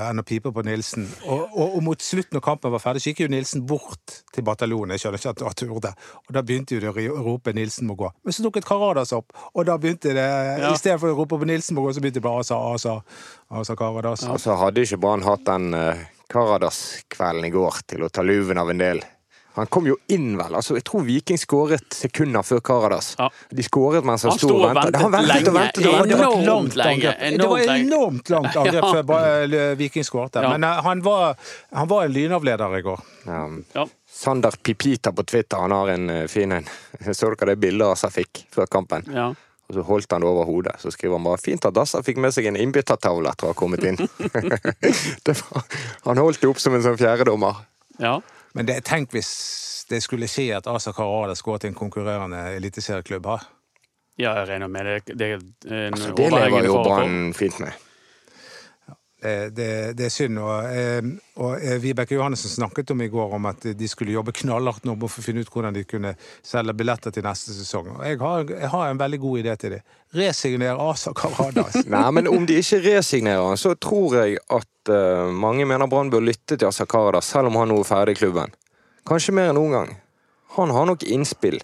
enn 0.00 0.22
å 0.22 0.24
pipe 0.24 0.48
på 0.54 0.62
Nilsen. 0.64 1.04
Og, 1.26 1.42
og, 1.52 1.74
og 1.76 1.82
mot 1.84 2.00
slutten 2.00 2.38
når 2.38 2.44
kampen 2.46 2.72
var 2.72 2.80
ferdig, 2.80 3.02
så 3.04 3.12
gikk 3.12 3.20
jo 3.26 3.28
Nilsen 3.34 3.66
bort 3.68 4.22
til 4.32 4.46
bataljonen. 4.46 4.94
Jeg 4.94 5.02
skjønner 5.02 5.20
ikke 5.20 5.34
at 5.34 5.44
han 5.44 5.58
turde. 5.60 5.92
Og 6.24 6.32
da 6.38 6.42
begynte 6.46 6.78
jo 6.78 6.80
de 6.80 6.88
å 7.12 7.18
rope 7.26 7.52
'Nilsen 7.52 7.90
må 7.90 7.98
gå'. 8.00 8.14
Men 8.24 8.36
så 8.36 8.46
dukket 8.46 8.64
Karadas 8.64 9.12
opp, 9.12 9.36
og 9.52 9.68
da 9.68 9.76
begynte 9.76 10.16
det 10.16 10.24
Ja. 10.24 10.72
I 10.72 10.80
stedet 10.80 11.00
for 11.02 11.12
å 11.12 11.18
rope 11.18 11.36
på 11.36 11.44
'Nilsen 11.44 11.76
må 11.76 11.84
gå', 11.84 11.92
så 11.92 12.00
begynte 12.00 12.22
det 12.22 12.28
bare 12.30 12.40
Asa, 12.40 12.56
Asa, 12.56 12.96
Asa 13.50 13.76
Karadas. 13.76 14.24
Altså 14.24 14.56
hadde 14.56 14.88
ikke 14.88 15.02
Brann 15.04 15.26
hatt 15.28 15.44
den 15.44 15.74
uh, 15.76 16.00
Karadas-kvelden 16.32 17.44
i 17.44 17.52
går 17.52 17.84
til 17.92 18.06
å 18.06 18.08
ta 18.08 18.24
luven 18.24 18.58
av 18.58 18.72
en 18.72 18.80
del. 18.80 19.04
Han 19.54 19.66
kom 19.70 19.86
jo 19.86 19.94
inn, 20.10 20.32
vel. 20.38 20.54
altså 20.58 20.74
Jeg 20.74 20.82
tror 20.88 21.04
Viking 21.06 21.38
skåret 21.38 21.94
sekunder 21.94 22.42
før 22.42 22.62
Karadas. 22.64 23.12
Ja. 23.18 23.28
De 23.54 23.62
skåret 23.62 24.06
mens 24.06 24.24
han, 24.26 24.34
Han 24.34 24.40
sto 24.42 24.56
og 24.56 24.64
ventet. 24.66 24.98
Han 24.98 25.12
ventet 25.14 25.48
og 25.48 25.54
lenge. 25.54 25.60
ventet. 25.60 25.86
og 25.86 25.98
ventet. 26.00 26.16
Enormt 26.18 26.48
langt 26.48 26.76
lenge. 26.80 27.12
Det 27.38 27.48
var 27.52 27.62
et 27.62 27.74
enormt 27.84 28.32
langt 28.34 28.58
angrep 28.64 28.88
før 28.96 29.54
ja. 29.54 29.68
Viking 29.78 30.06
skåret. 30.06 30.40
Ja. 30.42 30.50
Men 30.56 30.66
uh, 30.66 30.82
han 30.82 31.04
var, 31.06 31.38
han 31.70 31.90
var 31.90 32.08
en 32.08 32.16
lynavleder 32.16 32.78
i 32.80 32.82
går. 32.82 33.06
Ja. 33.28 33.46
Ja. 33.78 33.86
Sander 34.10 34.58
Pipita 34.62 35.14
på 35.14 35.22
Twitter 35.22 35.62
han 35.62 35.74
har 35.74 35.94
en 35.94 36.10
uh, 36.10 36.26
fin 36.26 36.58
en. 36.58 36.66
Så 37.14 37.30
dere 37.30 37.52
det 37.54 37.60
bildet 37.62 37.94
Assa 37.94 38.10
fikk 38.10 38.48
før 38.54 38.66
kampen? 38.66 39.06
Ja. 39.14 39.30
Og 39.64 39.78
så 39.78 39.82
holdt 39.86 40.12
han 40.12 40.20
det 40.20 40.28
over 40.28 40.44
hodet. 40.44 40.74
Så 40.82 40.90
skriver 40.92 41.16
han 41.16 41.24
bare 41.24 41.38
'fint 41.40 41.64
at 41.64 41.78
Assa 41.78 42.02
fikk 42.04 42.18
med 42.20 42.34
seg 42.34 42.50
en 42.50 42.58
innbyttertavle 42.58 43.30
etter 43.30 43.46
å 43.46 43.54
ha 43.54 43.56
kommet 43.56 43.86
inn'. 43.86 44.02
det 45.26 45.38
var, 45.40 45.64
han 46.04 46.20
holdt 46.20 46.42
det 46.42 46.50
opp 46.50 46.60
som 46.60 46.74
en 46.74 46.84
sånn 46.84 46.98
fjerdedommer. 47.00 47.62
ja. 48.02 48.18
Men 48.54 48.66
det, 48.66 48.80
tenk 48.86 49.14
hvis 49.14 49.30
det 49.90 50.00
skulle 50.04 50.28
skje 50.30 50.48
at 50.56 50.68
Asa 50.70 50.92
Karadas 50.94 51.42
går 51.42 51.62
til 51.62 51.72
en 51.72 51.78
konkurrerende 51.78 52.40
eliteserieklubb. 52.56 53.26
Ja, 54.18 54.30
jeg 54.38 54.48
regner 54.48 54.70
med 54.70 54.86
det. 54.86 55.18
Det 55.18 55.30
er 55.32 55.40
en 55.88 55.98
det 55.98 56.30
lever 56.30 56.68
jo. 56.68 56.78
Brann 56.86 57.34
fint 57.34 57.58
med. 57.60 57.83
Det, 59.24 59.50
det, 59.56 59.92
det 59.96 60.04
er 60.04 60.12
synd. 60.12 60.36
Og, 60.36 60.66
eh, 60.68 61.06
og 61.40 61.54
eh, 61.56 61.78
Vibeke 61.80 62.12
Johannessen 62.12 62.52
snakket 62.52 62.90
om 62.92 63.00
i 63.00 63.08
går 63.08 63.32
om 63.38 63.46
at 63.48 63.62
de 63.72 63.88
skulle 63.88 64.12
jobbe 64.12 64.34
knallhardt 64.36 64.84
nå 64.84 64.98
for 65.00 65.22
å 65.22 65.24
finne 65.24 65.40
ut 65.40 65.52
hvordan 65.52 65.72
de 65.72 65.86
kunne 65.88 66.12
selge 66.44 66.74
billetter 66.76 67.14
til 67.14 67.24
neste 67.24 67.56
sesong. 67.56 67.88
Jeg 68.04 68.20
har, 68.20 68.44
jeg 68.52 68.70
har 68.74 68.90
en 68.90 69.00
veldig 69.00 69.20
god 69.22 69.40
idé 69.40 69.56
til 69.62 69.76
det. 69.78 69.80
Resigner 70.14 70.76
Asa 70.90 71.14
Karadas. 71.16 71.80
Nei, 71.94 72.04
men 72.18 72.28
om 72.28 72.44
de 72.44 72.60
ikke 72.60 72.82
resignerer 72.84 73.56
så 73.60 73.72
tror 73.80 74.18
jeg 74.20 74.36
at 74.52 74.92
uh, 74.92 75.32
mange 75.32 75.64
mener 75.66 75.88
Brann 75.88 76.12
bør 76.12 76.28
lytte 76.28 76.58
til 76.58 76.68
Asa 76.68 76.84
Karadas, 76.84 77.32
selv 77.32 77.48
om 77.48 77.56
han 77.62 77.72
nå 77.72 77.80
er 77.80 77.88
ferdig 77.88 78.18
i 78.18 78.20
klubben. 78.26 78.52
Kanskje 79.08 79.34
mer 79.40 79.54
enn 79.54 79.58
noen 79.58 79.78
gang. 79.78 79.94
Han 80.58 80.76
har 80.76 80.92
nok 80.92 81.08
innspill. 81.08 81.62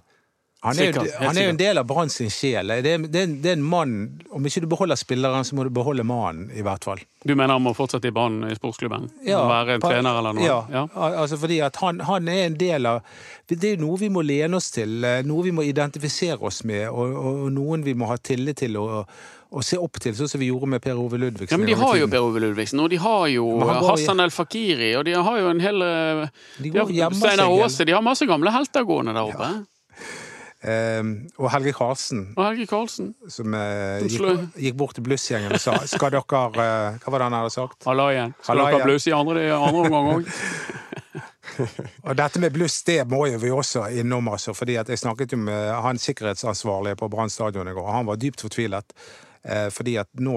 Han 0.61 0.77
er, 0.77 0.91
jo, 0.93 1.05
han 1.17 1.39
er 1.41 1.47
jo 1.47 1.53
en 1.55 1.59
del 1.61 1.79
av 1.81 1.87
Brann 1.89 2.11
sin 2.13 2.29
sjel. 2.29 2.69
Det 2.85 2.91
er, 2.93 3.05
det, 3.09 3.21
er, 3.23 3.31
det 3.41 3.49
er 3.49 3.57
en 3.57 3.63
mann 3.65 3.95
Om 4.29 4.45
ikke 4.45 4.61
du 4.61 4.67
beholder 4.69 4.99
spilleren, 5.01 5.47
så 5.49 5.57
må 5.57 5.65
du 5.65 5.71
beholde 5.73 6.05
mannen, 6.05 6.51
i 6.53 6.61
hvert 6.67 6.85
fall. 6.85 7.01
Du 7.25 7.33
mener 7.33 7.55
han 7.57 7.65
må 7.65 7.73
fortsette 7.77 8.11
i 8.11 8.13
banen 8.13 8.45
i 8.45 8.57
sportsklubben? 8.59 9.09
Ja, 9.25 9.41
være 9.49 9.79
en 9.79 9.85
trener 9.85 10.21
eller 10.21 10.37
noe? 10.37 10.45
Ja, 10.45 10.59
Ja. 10.69 10.85
altså 10.93 11.39
fordi 11.41 11.63
at 11.65 11.81
han, 11.81 12.05
han 12.05 12.29
er 12.29 12.45
en 12.51 12.59
del 12.61 12.89
av 12.89 13.01
Det 13.49 13.73
er 13.73 13.81
noe 13.81 13.97
vi 14.01 14.13
må 14.13 14.21
lene 14.21 14.61
oss 14.61 14.69
til, 14.71 15.01
eh, 15.05 15.23
noe 15.27 15.49
vi 15.49 15.53
må 15.57 15.65
identifisere 15.65 16.39
oss 16.45 16.61
med, 16.69 16.87
og, 16.93 17.17
og, 17.17 17.49
noen 17.57 17.83
vi 17.85 17.97
må 17.97 18.07
ha 18.13 18.21
tillit 18.21 18.61
til 18.61 18.77
og, 18.79 19.09
og 19.51 19.65
se 19.67 19.81
opp 19.81 19.97
til, 19.99 20.15
sånn 20.15 20.29
som 20.31 20.45
vi 20.45 20.53
gjorde 20.53 20.69
med 20.77 20.85
Per 20.85 21.01
Ove 21.01 21.19
Ludvigsen. 21.19 21.57
Ja, 21.57 21.59
men 21.59 21.73
De 21.73 21.81
har 21.81 21.97
jo. 21.99 22.07
Per 22.13 22.29
Ove 22.29 22.45
Ludvigsen, 22.45 22.85
og 22.85 22.93
de 22.93 23.01
har 23.03 23.27
jo 23.33 23.49
Hassan 23.89 24.21
El 24.23 24.31
Fakiri, 24.31 24.93
og 25.01 25.09
de 25.09 25.17
har 25.17 25.41
jo 25.41 25.51
en 25.51 25.65
hel 25.65 25.83
eh, 25.89 26.25
Steinar 26.61 27.49
Aase. 27.49 27.89
De 27.89 27.97
har 27.97 28.05
masse 28.05 28.29
gamle 28.29 28.53
helter 28.55 28.87
gående 28.87 29.17
der 29.17 29.33
oppe. 29.33 29.53
Eh, 30.61 31.03
og 31.41 31.51
Helge 31.55 31.73
Karlsen, 31.73 32.27
Og 32.37 32.43
Helge 32.45 32.67
Karlsen. 32.69 33.15
som 33.33 33.55
eh, 33.57 34.03
gikk, 34.05 34.57
gikk 34.61 34.77
bort 34.77 34.99
til 34.99 35.07
blussgjengen 35.07 35.55
og 35.57 35.63
sa 35.63 35.79
Skal 35.89 36.13
dere 36.13 36.43
eh, 36.53 36.99
Hva 37.01 37.15
var 37.15 37.23
det 37.23 37.29
han 37.31 37.37
hadde 37.39 37.55
sagt? 37.55 37.87
Hallaien. 37.89 38.35
Skal 38.45 38.61
dere 38.61 38.83
blusse 38.85 39.09
i 39.09 39.17
andre, 39.17 39.47
andre 39.57 39.87
omgang 39.87 40.11
òg? 40.19 40.29
Og 42.07 42.17
dette 42.17 42.41
med 42.41 42.53
bluss, 42.55 42.83
det 42.87 43.03
må 43.11 43.25
jo 43.29 43.41
vi 43.43 43.51
også 43.53 43.87
innom, 44.01 44.29
altså. 44.33 44.55
Fordi 44.57 44.79
jeg 44.79 45.01
snakket 45.01 45.35
jo 45.35 45.41
med 45.43 45.73
han 45.85 45.99
sikkerhetsansvarlige 46.01 46.97
på 47.01 47.09
Brann 47.13 47.33
stadion 47.33 47.69
i 47.69 47.75
går, 47.77 47.85
og 47.85 47.97
han 47.99 48.09
var 48.09 48.21
dypt 48.21 48.45
fortvilet. 48.47 48.95
Eh, 49.43 49.69
fordi 49.73 49.97
at 50.01 50.09
nå, 50.21 50.37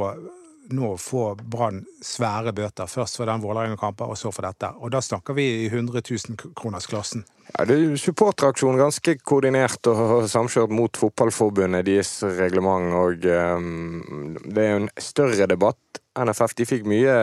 nå 0.72 0.94
får 0.98 1.42
Brann 1.52 1.82
svære 2.04 2.54
bøter. 2.56 2.88
Først 2.88 3.18
for 3.20 3.28
den 3.28 3.42
Vålerenga-kampen, 3.44 4.08
og 4.10 4.18
så 4.18 4.32
for 4.32 4.46
dette. 4.48 4.70
Og 4.80 4.92
da 4.94 5.02
snakker 5.04 5.36
vi 5.36 5.46
i 5.64 5.66
100 5.68 6.02
000-kronersklassen. 6.08 7.26
Ja, 7.58 7.66
det 7.68 7.76
er 7.76 7.84
jo 7.90 7.98
supporteraksjon 8.00 8.80
ganske 8.80 9.18
koordinert 9.28 9.86
og 9.92 10.24
samkjørt 10.32 10.72
mot 10.74 10.98
fotballforbundet, 10.98 11.86
deres 11.86 12.14
reglement, 12.40 12.94
og 12.96 13.28
um, 13.60 14.38
det 14.48 14.64
er 14.64 14.72
jo 14.72 14.82
en 14.86 14.90
større 15.04 15.48
debatt. 15.52 16.00
NFF 16.18 16.56
de 16.62 16.66
fikk 16.70 16.88
mye 16.90 17.18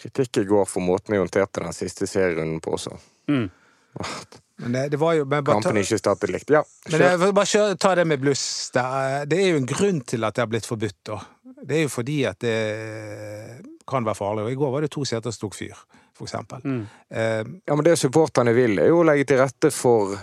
kritikk 0.00 0.38
i 0.44 0.44
går 0.48 0.68
for 0.70 0.80
måten 0.84 1.14
de 1.16 1.20
håndterte 1.20 1.60
den 1.64 1.74
siste 1.76 2.06
serierunden 2.08 2.60
på 2.64 2.76
også. 2.78 2.94
Mm. 3.28 3.48
Men 4.60 4.72
det, 4.76 4.82
det 4.92 4.98
var 5.00 5.14
jo 5.16 5.24
men 5.24 5.42
bare 5.44 5.56
ta- 5.56 5.70
Kampen 5.70 5.80
ikke 5.82 5.98
startet 5.98 6.30
likt. 6.30 6.50
Ja, 6.52 6.60
Men 6.86 6.92
kjør. 6.98 7.04
jeg 7.08 7.20
vil 7.22 7.32
bare 7.36 7.48
kjør, 7.52 7.74
ta 7.80 7.94
det 7.96 8.04
med 8.06 8.20
bluss. 8.22 8.42
Det 8.74 8.82
er, 8.84 9.24
det 9.28 9.38
er 9.40 9.48
jo 9.54 9.60
en 9.62 9.68
grunn 9.70 10.00
til 10.04 10.24
at 10.28 10.36
det 10.36 10.42
har 10.44 10.50
blitt 10.52 10.68
forbudt. 10.68 10.98
Da. 11.08 11.16
Det 11.70 11.76
er 11.78 11.84
jo 11.86 11.90
fordi 11.92 12.18
at 12.26 12.38
det 12.42 12.54
kan 13.90 14.04
være 14.06 14.18
farlig. 14.18 14.44
Og 14.48 14.50
I 14.52 14.58
går 14.58 14.72
var 14.74 14.82
det 14.84 14.90
to 14.90 15.04
seter 15.06 15.30
som 15.34 15.44
tok 15.46 15.54
fyr, 15.54 15.78
for 16.18 16.26
eksempel. 16.26 16.64
Mm. 16.66 16.80
Eh, 17.10 17.44
Ja, 17.66 17.76
men 17.76 17.84
det 17.86 17.96
supporterne 18.00 18.54
vil, 18.56 18.78
er 18.82 18.90
jo 18.90 19.00
å 19.04 19.06
legge 19.06 19.24
til 19.30 19.38
rette 19.38 19.70
for 19.74 20.16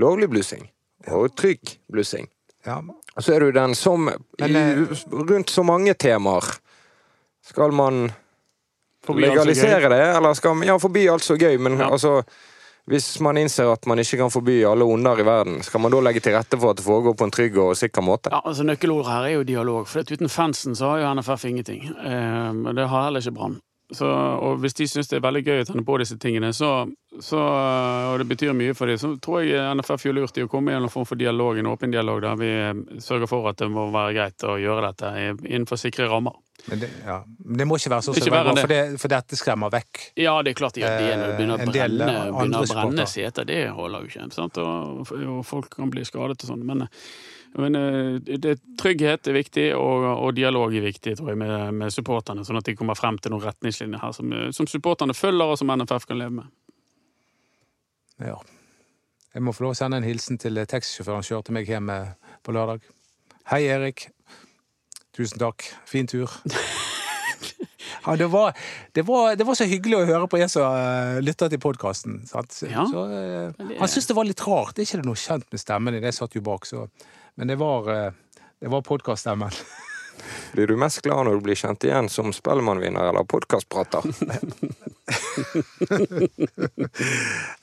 lovlig 0.00 0.30
blussing. 0.32 0.64
Og 1.12 1.34
trygg 1.36 1.76
blussing. 1.92 2.26
ja. 2.66 2.80
Og 3.16 3.22
så 3.24 3.32
er 3.32 3.40
det 3.40 3.46
jo 3.46 3.52
den 3.60 3.74
som 3.74 4.04
Men, 4.04 4.50
i, 4.50 4.54
eh, 4.56 5.04
Rundt 5.12 5.48
så 5.50 5.62
mange 5.64 5.94
temaer 5.94 6.44
Skal 7.46 7.72
man 7.72 8.10
legalisere 9.08 9.88
det, 9.88 10.00
eller 10.16 10.34
skal 10.34 10.54
man 10.54 10.66
Ja, 10.68 10.76
forbi 10.78 11.06
alt 11.08 11.22
så 11.24 11.36
gøy, 11.38 11.56
men 11.58 11.78
Ja. 11.78 11.90
altså 11.90 12.22
hvis 12.86 13.06
man 13.24 13.38
innser 13.40 13.72
at 13.72 13.86
man 13.90 13.98
ikke 13.98 14.20
kan 14.20 14.30
forby 14.30 14.60
alle 14.68 14.86
onder 14.86 15.18
i 15.18 15.26
verden, 15.26 15.58
skal 15.66 15.82
man 15.82 15.90
da 15.90 16.00
legge 16.06 16.22
til 16.22 16.36
rette 16.36 16.58
for 16.62 16.70
at 16.70 16.78
det 16.78 16.86
foregår 16.86 17.16
på 17.18 17.26
en 17.26 17.34
trygg 17.34 17.58
og 17.58 17.72
sikker 17.78 18.04
måte? 18.06 18.30
Ja, 18.30 18.44
altså 18.46 18.66
Nøkkelordet 18.66 19.10
her 19.10 19.26
er 19.26 19.34
jo 19.34 19.46
dialog. 19.48 19.88
For 19.90 20.06
uten 20.06 20.30
fansen 20.30 20.78
så 20.78 20.92
har 20.92 21.02
jo 21.02 21.14
NFF 21.18 21.48
ingenting. 21.50 21.88
Eh, 21.90 22.74
det 22.78 22.86
har 22.86 23.08
heller 23.08 23.24
ikke 23.24 23.34
Brann. 23.40 23.58
Så, 23.94 24.06
og 24.42 24.58
hvis 24.58 24.74
de 24.74 24.88
syns 24.90 25.06
det 25.06 25.20
er 25.20 25.22
veldig 25.22 25.44
gøy 25.46 25.60
å 25.62 25.66
tenne 25.68 25.84
på 25.86 25.98
disse 26.02 26.16
tingene, 26.18 26.48
så, 26.56 26.70
så, 27.22 27.42
og 28.10 28.16
det 28.18 28.26
betyr 28.32 28.56
mye 28.58 28.74
for 28.74 28.90
dem, 28.90 28.98
så 28.98 29.12
tror 29.22 29.44
jeg 29.46 29.76
NFF 29.78 30.08
gjør 30.08 30.16
lurt 30.18 30.40
i 30.40 30.46
å 30.46 30.50
komme 30.50 30.74
i 30.74 30.78
en 30.78 30.88
form 30.90 31.06
for 31.06 31.20
dialog, 31.20 31.60
en 31.60 31.70
åpen 31.70 31.94
dialog, 31.94 32.18
der 32.24 32.40
vi 32.40 32.50
eh, 32.50 32.72
sørger 33.02 33.30
for 33.30 33.46
at 33.52 33.62
det 33.62 33.70
må 33.70 33.86
være 33.94 34.16
greit 34.16 34.46
å 34.48 34.56
gjøre 34.58 34.90
dette 34.90 35.12
innenfor 35.46 35.78
sikre 35.78 36.10
rammer. 36.10 36.34
Men 36.66 36.82
det, 36.82 36.88
ja. 37.06 37.20
Men 37.44 37.60
det 37.60 37.68
må 37.70 37.78
ikke 37.78 37.92
være 37.92 38.14
går, 38.16 38.36
enn 38.40 38.58
for, 38.58 38.72
det, 38.72 38.80
for 38.98 39.12
dette 39.12 39.38
skremmer 39.38 39.70
vekk. 39.70 40.02
Ja, 40.18 40.34
det 40.42 40.56
er 40.56 40.58
klart 40.58 40.78
det 40.80 40.88
når 40.88 41.22
det 41.22 41.36
begynner 41.38 41.60
å 41.60 41.62
Eh, 41.62 41.70
brenne, 41.70 42.08
begynner 42.34 42.66
å 42.66 42.70
brenne 42.72 43.06
seter. 43.10 43.46
Det 43.46 43.60
holder 43.76 44.02
jo 44.02 44.10
ikke. 44.10 44.26
Sant? 44.34 44.58
Og, 44.58 45.12
og 45.36 45.40
folk 45.46 45.70
kan 45.78 45.92
bli 45.94 46.02
skadet 46.08 46.40
og 46.42 46.50
sånn. 46.50 46.66
Men, 46.66 46.88
men 47.56 47.78
eh, 47.78 48.36
det, 48.42 48.56
trygghet 48.80 49.30
er 49.30 49.36
viktig, 49.36 49.66
og, 49.78 50.04
og 50.26 50.34
dialog 50.36 50.74
er 50.76 50.84
viktig 50.84 51.16
tror 51.18 51.32
jeg, 51.32 51.40
med, 51.40 51.56
med 51.80 51.94
supporterne, 51.94 52.44
sånn 52.44 52.60
at 52.60 52.68
de 52.68 52.76
kommer 52.76 52.98
frem 52.98 53.20
til 53.22 53.32
noen 53.32 53.46
retningslinjer 53.46 54.02
her 54.02 54.12
som, 54.16 54.34
som 54.52 54.68
supporterne 54.70 55.16
følger, 55.16 55.54
og 55.54 55.60
som 55.60 55.72
NFF 55.72 56.08
kan 56.10 56.20
leve 56.20 56.42
med. 56.42 56.52
Ja. 58.22 58.36
Jeg 59.36 59.44
må 59.44 59.52
få 59.52 59.66
lov 59.66 59.74
å 59.74 59.76
sende 59.76 60.00
en 60.00 60.08
hilsen 60.08 60.40
til 60.40 60.62
taxisjåføren 60.64 61.24
som 61.24 61.36
kjørte 61.36 61.52
meg 61.56 61.68
hjem 61.68 61.90
eh, 61.92 62.12
på 62.44 62.54
lørdag. 62.56 62.84
Hei, 63.50 63.66
Erik. 63.68 64.08
Tusen 65.16 65.40
takk. 65.40 65.64
Fin 65.88 66.08
tur. 66.10 66.32
Ja, 68.06 68.14
det, 68.16 68.26
var, 68.30 68.52
det, 68.94 69.02
var, 69.02 69.36
det 69.36 69.44
var 69.46 69.56
så 69.58 69.66
hyggelig 69.66 69.96
å 69.98 70.04
høre 70.06 70.26
på 70.30 70.38
en 70.38 70.50
som 70.50 70.62
uh, 70.70 71.16
lytter 71.18 71.50
til 71.50 71.58
podkasten. 71.58 72.20
Ja. 72.70 72.84
uh, 72.86 73.50
han 73.50 73.90
syntes 73.90 74.06
det 74.06 74.14
var 74.14 74.28
litt 74.28 74.42
rart. 74.46 74.76
Det 74.76 74.84
er 74.84 74.86
ikke 74.86 75.08
noe 75.08 75.18
kjent 75.18 75.48
med 75.50 75.62
stemmen 75.62 75.96
din, 75.96 76.06
jeg 76.06 76.14
satt 76.14 76.36
jo 76.38 76.42
bak, 76.46 76.68
så 76.70 76.84
Men 77.36 77.48
det 77.48 77.56
var, 77.56 78.06
uh, 78.06 78.12
det 78.60 78.68
var 78.68 78.82
podkaststemmen. 78.82 79.50
Blir 80.56 80.66
du 80.72 80.76
mest 80.80 81.02
glad 81.04 81.26
når 81.28 81.36
du 81.36 81.42
blir 81.44 81.58
kjent 81.58 81.84
igjen 81.84 82.06
som 82.08 82.30
Spellemannvinner 82.32 83.10
eller 83.10 83.26
podkastprater? 83.28 84.06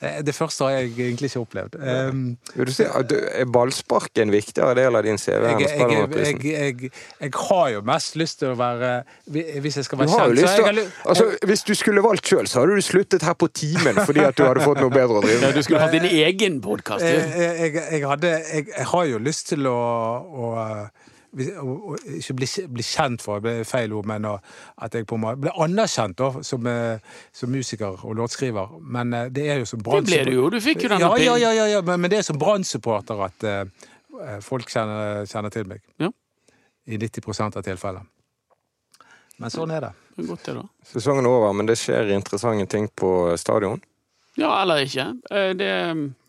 Eh, 0.00 0.20
Det 0.24 0.34
første 0.34 0.64
har 0.64 0.76
jeg 0.76 0.92
egentlig 0.94 1.32
ikke 1.32 1.40
opplevd. 1.42 1.74
Um, 1.74 2.20
Vil 2.54 2.68
du 2.70 2.72
si, 2.72 2.86
er 2.86 3.48
ballspark 3.50 4.22
en 4.22 4.30
viktigere 4.32 4.76
del 4.78 4.94
av 4.94 5.02
din 5.06 5.18
CV 5.18 5.48
jeg, 5.48 5.70
enn 5.74 5.92
jeg, 5.92 6.06
jeg, 6.14 6.38
jeg, 6.44 6.92
jeg 7.20 7.32
har 7.48 7.72
jo 7.74 7.82
mest 7.88 8.18
lyst 8.20 8.38
til 8.42 8.52
å 8.52 8.58
være 8.58 8.92
Hvis 9.34 9.80
jeg 9.80 9.88
skal 9.88 10.00
være 10.04 10.12
kjent, 10.14 10.38
så 10.38 10.52
jeg 10.54 10.68
har 10.68 10.80
altså, 11.10 11.26
Hvis 11.50 11.66
du 11.66 11.74
skulle 11.78 12.04
valgt 12.04 12.30
sjøl, 12.30 12.46
så 12.50 12.62
hadde 12.62 12.78
du 12.78 12.86
sluttet 12.86 13.26
her 13.26 13.34
på 13.38 13.50
timen 13.50 13.98
fordi 14.04 14.22
at 14.24 14.38
du 14.38 14.44
hadde 14.46 14.62
fått 14.64 14.80
noe 14.82 14.92
bedre 14.94 15.18
å 15.18 15.24
drive 15.24 15.40
Ja, 15.40 15.48
med. 15.50 15.58
du 15.58 15.66
skulle 15.66 15.82
hatt 15.82 15.96
din 15.96 16.06
egen 16.06 16.60
podkast. 16.64 17.04
jeg, 17.04 17.26
jeg, 17.34 17.74
jeg, 17.74 18.04
jeg, 18.04 18.68
jeg 18.70 18.86
har 18.94 19.10
jo 19.10 19.20
lyst 19.22 19.50
til 19.50 19.66
å, 19.70 19.80
å 20.24 20.54
ikke 21.34 22.34
bli, 22.38 22.48
bli 22.76 22.82
kjent 22.86 23.22
for, 23.24 23.40
det 23.44 23.52
er 23.60 23.64
feil 23.68 23.92
ord, 23.96 24.06
men 24.06 24.24
at 24.28 24.94
jeg 24.94 25.06
på 25.10 25.16
en 25.18 25.22
måte 25.24 25.40
ble 25.42 25.52
anerkjent 25.64 26.16
da, 26.18 26.30
som, 26.46 26.66
eh, 26.70 26.98
som 27.34 27.50
musiker 27.50 28.04
og 28.06 28.14
låtskriver. 28.20 28.76
Men 28.80 29.12
eh, 29.12 29.28
det 29.34 29.48
er 29.50 29.62
jo 29.62 29.66
som 29.72 29.82
Det 29.82 30.04
ble 30.06 30.20
du 30.28 30.32
jo. 30.36 30.48
Du 30.54 30.60
fikk 30.62 30.84
jo 30.86 30.92
denne 30.94 31.08
ja, 31.08 31.16
ja, 31.18 31.36
ja, 31.42 31.52
ja, 31.58 31.66
ja, 31.76 31.82
men, 31.82 32.00
men 32.04 32.10
det 32.12 32.18
er 32.22 32.26
som 32.28 32.38
Brann-supporter 32.38 33.24
at 33.26 33.46
uh, 33.48 34.38
folk 34.44 34.70
kjenner, 34.70 35.24
kjenner 35.30 35.50
til 35.54 35.66
meg. 35.70 35.82
Ja. 36.02 36.10
I 36.86 36.98
90% 37.00 37.58
av 37.58 37.64
tilfellene. 37.66 38.06
Men 39.42 39.50
sånn 39.50 39.72
er 39.74 39.80
det. 39.88 39.92
Det 40.14 40.22
er 40.22 40.28
Godt 40.30 40.44
det, 40.46 40.54
da. 40.60 40.62
Sesongen 40.86 41.26
er 41.26 41.32
over, 41.34 41.52
men 41.58 41.66
det 41.66 41.74
skjer 41.80 42.12
interessante 42.14 42.68
ting 42.70 42.86
på 42.94 43.34
stadion. 43.40 43.80
Ja, 44.38 44.52
eller 44.62 44.82
ikke. 44.86 45.08
Eh, 45.30 45.52
Det 45.58 45.72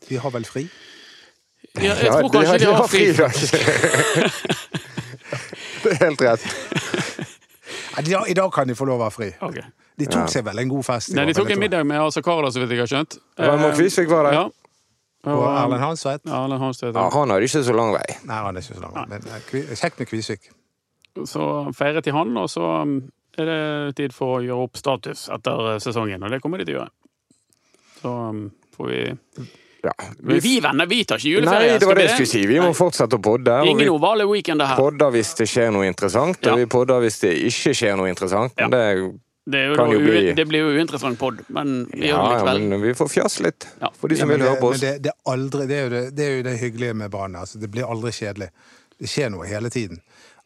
Vi 0.09 0.17
har 0.21 0.31
vel 0.33 0.45
fri? 0.45 0.65
ja, 1.75 1.93
Jeg 1.93 2.05
Ja, 2.07 2.19
tror 2.21 2.29
kanskje 2.33 2.57
de 2.59 2.65
har 2.73 2.87
fri. 2.87 3.13
fridag. 3.13 3.31
Det 5.85 5.93
er 5.95 6.03
helt 6.09 6.21
rett. 6.25 6.45
I 7.99 8.01
dag- 8.09 8.27
I 8.29 8.33
dag 8.37 8.51
kan 8.53 8.67
de 8.67 8.75
få 8.75 8.85
lov 8.89 8.99
å 8.99 9.03
være 9.05 9.15
fri. 9.15 9.29
Okay. 9.41 9.63
De 9.97 10.05
tok 10.11 10.25
Ja. 10.25 10.31
seg 10.33 10.43
vel 10.43 10.59
en 10.59 10.69
god 10.73 10.83
fest. 10.85 11.13
Nei, 11.15 11.23
de 11.29 11.33
tok 11.37 11.49
en 11.55 11.59
middag 11.61 11.85
med 11.87 12.01
Asa 12.01 12.21
Kara, 12.25 12.49
så 12.51 12.59
vidt 12.59 12.73
jeg 12.75 12.81
har 12.83 12.89
skjønt. 12.91 13.17
Raymond 13.39 13.71
Eh, 13.71 13.77
Kvisvik 13.79 14.09
var 14.11 14.23
der. 14.27 14.33
Ja. 14.41 14.43
Og 15.25 15.39
Og, 15.39 15.45
Erlend 15.57 15.81
Hansveit? 15.81 16.21
Ja, 16.27 16.43
Erlend 16.43 16.61
Hanstvedt. 16.61 16.93
Ja, 16.99 17.09
han 17.09 17.29
har 17.33 17.39
ikke 17.41 17.63
så 17.65 17.73
lang 17.75 17.93
vei. 17.95 18.03
Nei, 18.27 18.35
han 18.35 18.57
er 18.57 18.61
ikke 18.61 18.75
så 18.75 18.81
lang. 18.83 19.09
Men 19.09 19.23
eh, 19.31 19.39
Kvi- 19.49 19.65
kjekt 19.79 19.97
med 19.99 20.07
Kvisvik. 20.11 20.49
Så 21.25 21.47
feiret 21.73 22.03
de 22.05 22.11
han, 22.11 22.35
og 22.37 22.49
så 22.51 22.61
um, 22.83 22.97
er 23.39 23.45
det 23.49 23.95
tid 23.95 24.13
for 24.13 24.37
å 24.37 24.43
gjøre 24.43 24.67
opp 24.67 24.77
status 24.77 25.29
etter 25.33 25.71
eh, 25.73 25.79
sesongen, 25.79 26.21
og 26.23 26.29
det 26.35 26.41
kommer 26.43 26.59
de 26.61 26.65
til 26.67 26.75
å 26.75 26.79
gjøre. 26.83 26.91
Så 28.01 28.11
um, 28.29 28.43
får 28.75 28.91
vi 28.91 29.47
Ja. 29.85 29.91
Men 30.25 30.39
vi 30.41 30.55
venner, 30.63 30.87
vi 30.89 31.03
tar 31.05 31.19
ikke 31.21 31.35
juleferie. 31.35 31.73
Nei, 31.75 31.79
det 31.81 31.87
var 31.89 31.99
det 31.99 32.05
jeg 32.07 32.15
skulle 32.15 32.31
si. 32.31 32.45
Vi 32.49 32.55
må 32.61 32.71
Nei. 32.71 32.77
fortsette 32.77 33.19
å 33.19 33.21
podde. 33.21 33.57
Ingen 33.69 33.91
ovale 33.93 34.25
weekender 34.29 34.65
her. 34.71 34.79
podder 34.79 35.11
hvis 35.13 35.35
det 35.37 35.45
skjer 35.51 35.69
noe 35.75 35.85
interessant, 35.85 36.39
Ja. 36.41 36.53
og 36.55 36.63
vi 36.63 36.65
podder 36.65 37.03
hvis 37.05 37.19
det 37.21 37.35
ikke 37.51 37.73
skjer 37.77 37.95
noe 37.99 38.09
interessant. 38.09 38.53
Ja. 38.57 38.67
Men 38.67 38.71
det 38.79 39.21
Det, 39.47 39.59
er 39.61 39.67
jo 39.69 39.75
Kan 39.77 39.91
jo 39.93 39.99
bli- 39.99 40.33
det 40.33 40.47
blir 40.49 40.59
jo 40.65 40.69
uinteressant 40.73 41.19
pod, 41.19 41.37
men 41.53 41.85
vi 41.93 42.07
Ja, 42.07 42.15
gjør 42.17 42.23
det 42.23 42.31
ja, 42.31 42.45
likevel. 42.55 42.61
men 42.69 42.81
vi 42.81 42.93
får 42.97 43.09
fjas 43.13 43.39
litt. 43.45 43.67
Ja. 43.79 43.89
For 43.93 44.07
de 44.07 44.15
som 44.17 44.27
Ja, 44.31 44.37
vil 44.37 44.45
høre 44.47 44.59
på 44.59 44.69
oss. 44.71 44.81
Men 44.81 44.93
det, 44.93 45.01
det, 45.03 45.11
er 45.13 45.31
aldri, 45.31 45.67
det, 45.67 45.75
er 45.77 45.83
jo 45.83 45.89
det, 45.89 46.15
det 46.15 46.25
er 46.25 46.35
jo 46.37 46.43
det 46.47 46.59
hyggelige 46.59 46.95
med 46.95 47.11
barna. 47.11 47.39
Altså, 47.45 47.59
det 47.61 47.69
blir 47.69 47.85
aldri 47.85 48.09
kjedelig. 48.09 48.49
Det 48.99 49.07
skjer 49.07 49.29
noe 49.29 49.45
hele 49.45 49.69
tiden. 49.69 50.01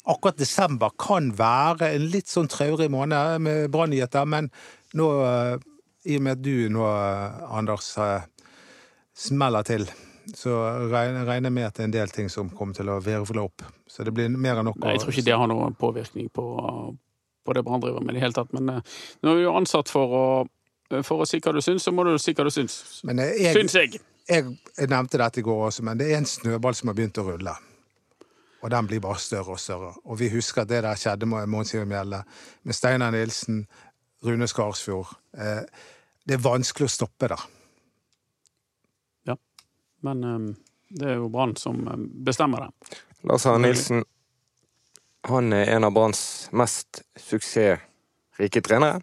Akkurat 0.06 0.36
desember 0.36 0.90
kan 1.00 1.32
være 1.32 1.94
en 1.96 2.10
litt 2.12 2.28
sånn 2.28 2.50
traurig 2.50 2.90
måned 2.92 3.40
med 3.40 3.72
brannnyheter, 3.72 4.26
men 4.28 4.52
nå, 4.94 5.08
eh, 5.24 5.58
i 6.12 6.16
og 6.18 6.22
med 6.22 6.32
at 6.34 6.42
du 6.42 6.68
nå, 6.70 6.84
eh, 6.84 7.56
Anders, 7.58 7.98
eh, 7.98 8.20
smeller 9.20 9.66
til, 9.68 9.86
så 10.38 10.54
regner 10.92 11.26
regner 11.28 11.52
med 11.54 11.68
at 11.68 11.76
det 11.78 11.84
er 11.84 11.90
en 11.90 11.96
del 11.96 12.12
ting 12.14 12.30
som 12.32 12.52
kommer 12.56 12.78
til 12.78 12.90
å 12.94 13.00
virvle 13.04 13.44
opp. 13.48 13.66
Så 13.90 14.06
det 14.08 14.14
blir 14.16 14.30
mer 14.32 14.62
enn 14.62 14.70
nok 14.70 14.78
Nei, 14.84 14.94
Jeg 14.96 15.04
tror 15.04 15.16
ikke 15.16 15.26
det 15.28 15.38
har 15.42 15.50
noen 15.52 15.76
påvirkning 15.80 16.30
på, 16.36 16.46
på 17.46 17.56
det 17.58 17.64
Brann 17.66 17.82
driver 17.84 18.06
med 18.06 18.14
i 18.16 18.20
det 18.20 18.24
hele 18.28 18.38
tatt. 18.38 18.54
Men 18.56 18.70
eh, 18.78 18.96
nå 19.24 19.34
er 19.34 19.40
vi 19.42 19.48
jo 19.48 19.56
ansatt 19.58 19.90
for 19.92 20.14
å, 20.20 20.26
for 21.04 21.24
å 21.26 21.28
si 21.30 21.42
hva 21.44 21.56
du 21.56 21.62
syns, 21.66 21.88
så 21.88 21.92
må 21.96 22.06
du 22.08 22.14
si 22.22 22.36
hva 22.38 22.46
du 22.48 22.54
syns. 22.54 22.78
Men 23.10 23.24
eh, 23.26 23.34
jeg, 23.42 23.58
Syns 23.58 23.76
jeg. 23.80 24.04
jeg, 24.30 24.54
jeg 24.78 24.92
nevnte 24.94 25.20
dette 25.24 25.42
i 25.42 25.48
går 25.50 25.66
også, 25.72 25.88
men 25.90 26.00
det 26.00 26.12
er 26.14 26.22
en 26.22 26.30
snøball 26.30 26.78
som 26.78 26.94
har 26.94 27.00
begynt 27.02 27.20
å 27.20 27.28
rulle. 27.32 27.58
Og 28.60 28.72
den 28.74 28.88
blir 28.92 29.00
bare 29.04 29.20
større 29.24 29.56
og 29.56 29.60
større. 29.64 29.94
Og 30.06 30.20
vi 30.20 30.28
husker 30.34 30.66
at 30.66 30.72
det 30.72 30.82
der 30.84 31.00
skjedde 31.00 31.28
med 31.32 31.48
Mons 31.48 31.72
Iver 31.74 31.88
Mjelde, 31.88 32.24
med 32.68 32.76
Steinar 32.76 33.14
Nilsen, 33.16 33.64
Rune 34.28 34.48
Skarsfjord. 34.52 35.14
Eh, 35.40 35.64
det 36.28 36.36
er 36.38 36.44
vanskelig 36.44 36.90
å 36.90 36.92
stoppe 37.00 37.30
det. 37.32 37.38
Men 40.06 40.24
eh, 40.24 40.40
det 41.00 41.12
er 41.14 41.20
jo 41.20 41.32
Brann 41.34 41.56
som 41.60 41.82
eh, 41.88 42.08
bestemmer 42.30 42.68
det. 42.68 43.00
Lars 43.28 43.46
Herre 43.46 43.62
Nilsen 43.64 44.06
han 45.28 45.54
er 45.54 45.68
en 45.76 45.84
av 45.84 45.92
Branns 45.92 46.50
mest 46.56 47.02
suksessrike 47.20 48.62
trenere. 48.64 49.02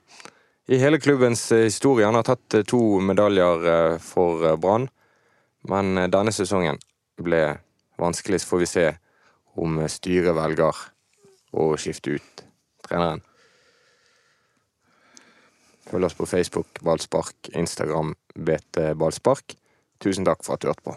I 0.67 0.79
hele 0.83 0.99
klubbens 0.99 1.53
eh, 1.53 1.69
historie. 1.69 2.07
Han 2.07 2.17
har 2.19 2.25
tatt 2.27 2.55
eh, 2.55 2.65
to 2.67 2.99
medaljer 3.05 3.67
eh, 3.73 3.99
for 4.03 4.57
Brann. 4.57 4.89
Men 5.67 5.99
denne 6.11 6.33
sesongen 6.35 6.79
ble 7.19 7.43
vanskelig, 7.99 8.41
så 8.43 8.53
får 8.53 8.61
vi 8.63 8.69
se 8.71 8.87
om 9.59 9.81
styret 9.91 10.37
velger 10.37 10.83
å 11.57 11.73
skifte 11.81 12.17
ut 12.17 12.45
treneren. 12.87 13.23
Følg 15.91 16.07
oss 16.07 16.19
på 16.19 16.29
Facebook 16.31 16.81
Ballspark, 16.87 17.51
Instagram 17.55 18.15
BT 18.35 18.93
Ballspark. 18.99 19.57
Tusen 20.01 20.25
takk 20.29 20.45
for 20.45 20.57
at 20.57 20.63
du 20.63 20.69
hørte 20.69 20.85
på. 20.85 20.97